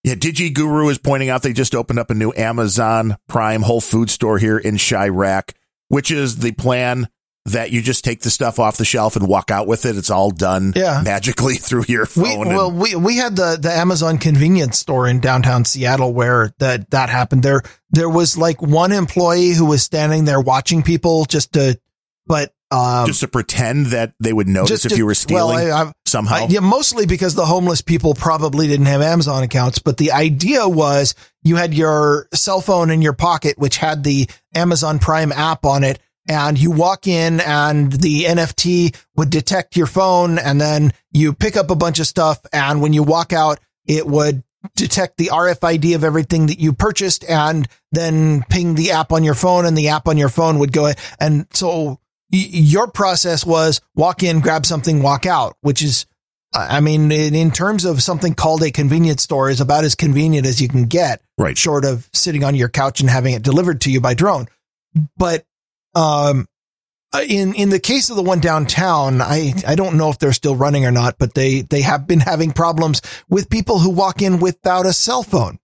[0.04, 3.80] Yeah, Digi Guru is pointing out they just opened up a new Amazon Prime Whole
[3.80, 5.54] Food store here in Chiraq,
[5.88, 7.08] which is the plan
[7.46, 9.96] that you just take the stuff off the shelf and walk out with it.
[9.96, 11.02] It's all done yeah.
[11.04, 12.48] magically through your phone.
[12.48, 16.90] We, well, we, we had the, the Amazon convenience store in downtown Seattle where that,
[16.90, 17.42] that happened.
[17.42, 21.78] There, there was like one employee who was standing there watching people just to,
[22.26, 25.86] but, um, just to pretend that they would notice just, if you were stealing well,
[25.86, 26.36] I, I, somehow.
[26.36, 30.66] I, yeah, mostly because the homeless people probably didn't have Amazon accounts, but the idea
[30.66, 35.66] was you had your cell phone in your pocket, which had the Amazon Prime app
[35.66, 40.92] on it and you walk in and the NFC would detect your phone and then
[41.12, 42.40] you pick up a bunch of stuff.
[42.52, 44.42] And when you walk out, it would
[44.76, 49.34] detect the RFID of everything that you purchased and then ping the app on your
[49.34, 50.92] phone and the app on your phone would go.
[51.20, 56.06] And so your process was walk in, grab something, walk out, which is,
[56.54, 60.62] I mean, in terms of something called a convenience store is about as convenient as
[60.62, 61.20] you can get.
[61.36, 61.58] Right.
[61.58, 64.46] Short of sitting on your couch and having it delivered to you by drone.
[65.16, 65.44] But
[65.94, 66.46] um,
[67.14, 70.32] uh, in in the case of the one downtown, I I don't know if they're
[70.32, 74.20] still running or not, but they they have been having problems with people who walk
[74.20, 75.58] in without a cell phone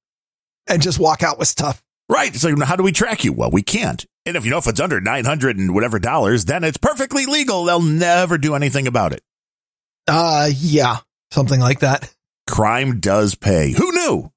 [0.69, 1.83] and just walk out with stuff.
[2.09, 2.35] Right.
[2.35, 3.33] So how do we track you?
[3.33, 4.05] Well, we can't.
[4.27, 7.27] And if you know if it's under nine hundred and whatever dollars, then it's perfectly
[7.27, 7.65] legal.
[7.65, 9.23] They'll never do anything about it.
[10.07, 10.99] Uh, yeah,
[11.33, 12.13] something like that.
[12.49, 13.73] Crime does pay.
[13.73, 14.33] Who knew?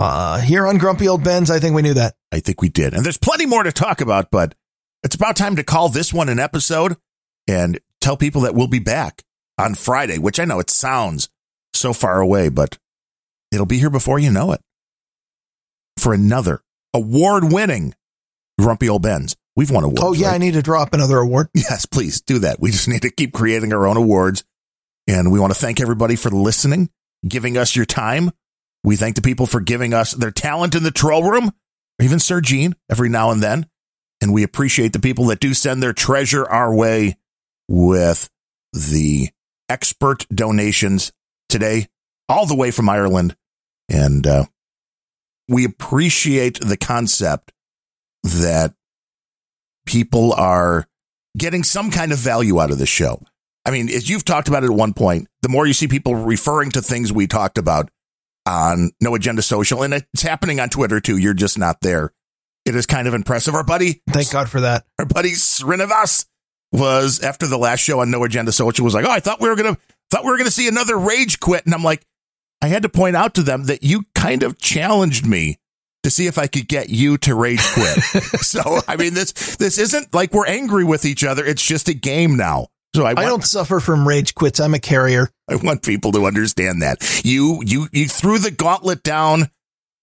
[0.00, 2.14] Uh, here on Grumpy Old Bens, I think we knew that.
[2.32, 2.94] I think we did.
[2.94, 4.54] And there's plenty more to talk about, but
[5.02, 6.96] it's about time to call this one an episode
[7.46, 9.22] and tell people that we'll be back
[9.58, 11.28] on Friday, which I know it sounds
[11.74, 12.78] so far away, but
[13.52, 14.62] it'll be here before you know it
[15.98, 16.62] for another
[16.94, 17.94] award winning
[18.58, 19.36] Grumpy Old Bens.
[19.54, 20.00] We've won awards.
[20.02, 20.28] Oh, yeah.
[20.28, 20.36] Right?
[20.36, 21.48] I need to drop another award.
[21.54, 22.58] Yes, please do that.
[22.58, 24.44] We just need to keep creating our own awards.
[25.06, 26.88] And we want to thank everybody for listening,
[27.28, 28.30] giving us your time
[28.82, 31.52] we thank the people for giving us their talent in the troll room,
[31.98, 33.66] or even Sir Gene every now and then.
[34.20, 37.16] And we appreciate the people that do send their treasure our way
[37.68, 38.28] with
[38.72, 39.30] the
[39.68, 41.12] expert donations
[41.48, 41.88] today,
[42.28, 43.36] all the way from Ireland.
[43.88, 44.44] And uh,
[45.48, 47.52] we appreciate the concept
[48.22, 48.74] that
[49.86, 50.86] people are
[51.36, 53.22] getting some kind of value out of the show.
[53.64, 56.14] I mean, as you've talked about it at one point, the more you see people
[56.14, 57.90] referring to things we talked about
[58.50, 61.16] on No Agenda Social, and it's happening on Twitter too.
[61.16, 62.12] You're just not there.
[62.64, 63.54] It is kind of impressive.
[63.54, 64.84] Our buddy, thank God for that.
[64.98, 66.26] Our buddy Srinivas
[66.72, 69.48] was after the last show on No Agenda Social was like, "Oh, I thought we
[69.48, 69.78] were gonna
[70.10, 72.04] thought we were gonna see another rage quit," and I'm like,
[72.62, 75.58] I had to point out to them that you kind of challenged me
[76.02, 77.98] to see if I could get you to rage quit.
[78.40, 81.44] so, I mean, this this isn't like we're angry with each other.
[81.44, 82.68] It's just a game now.
[82.94, 84.58] So I, want, I don't suffer from rage quits.
[84.58, 85.30] I'm a carrier.
[85.48, 89.50] I want people to understand that you you you threw the gauntlet down,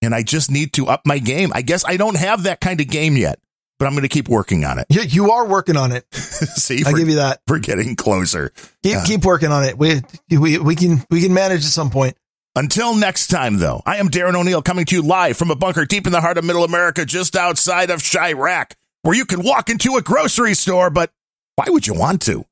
[0.01, 1.51] and I just need to up my game.
[1.53, 3.39] I guess I don't have that kind of game yet,
[3.77, 4.85] but I'm going to keep working on it.
[4.89, 6.05] Yeah, you are working on it.
[6.13, 7.41] See, I give you that.
[7.47, 8.53] We're getting closer.
[8.83, 9.77] Keep uh, keep working on it.
[9.77, 12.15] We we we can we can manage at some point.
[12.55, 15.85] Until next time, though, I am Darren O'Neill coming to you live from a bunker
[15.85, 18.71] deep in the heart of Middle America, just outside of Chiraq,
[19.03, 21.11] where you can walk into a grocery store, but
[21.55, 22.45] why would you want to?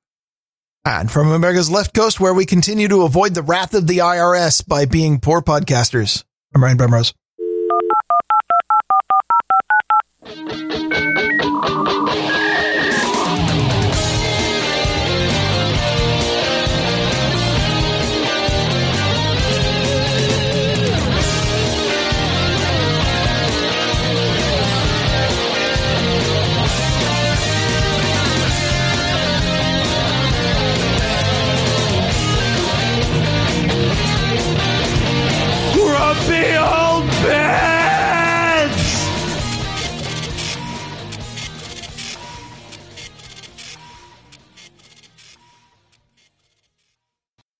[0.85, 4.65] And from America's left coast, where we continue to avoid the wrath of the IRS
[4.65, 6.23] by being poor podcasters.
[6.53, 7.13] I'm Ryan Bemrose.
[36.27, 36.84] Behold!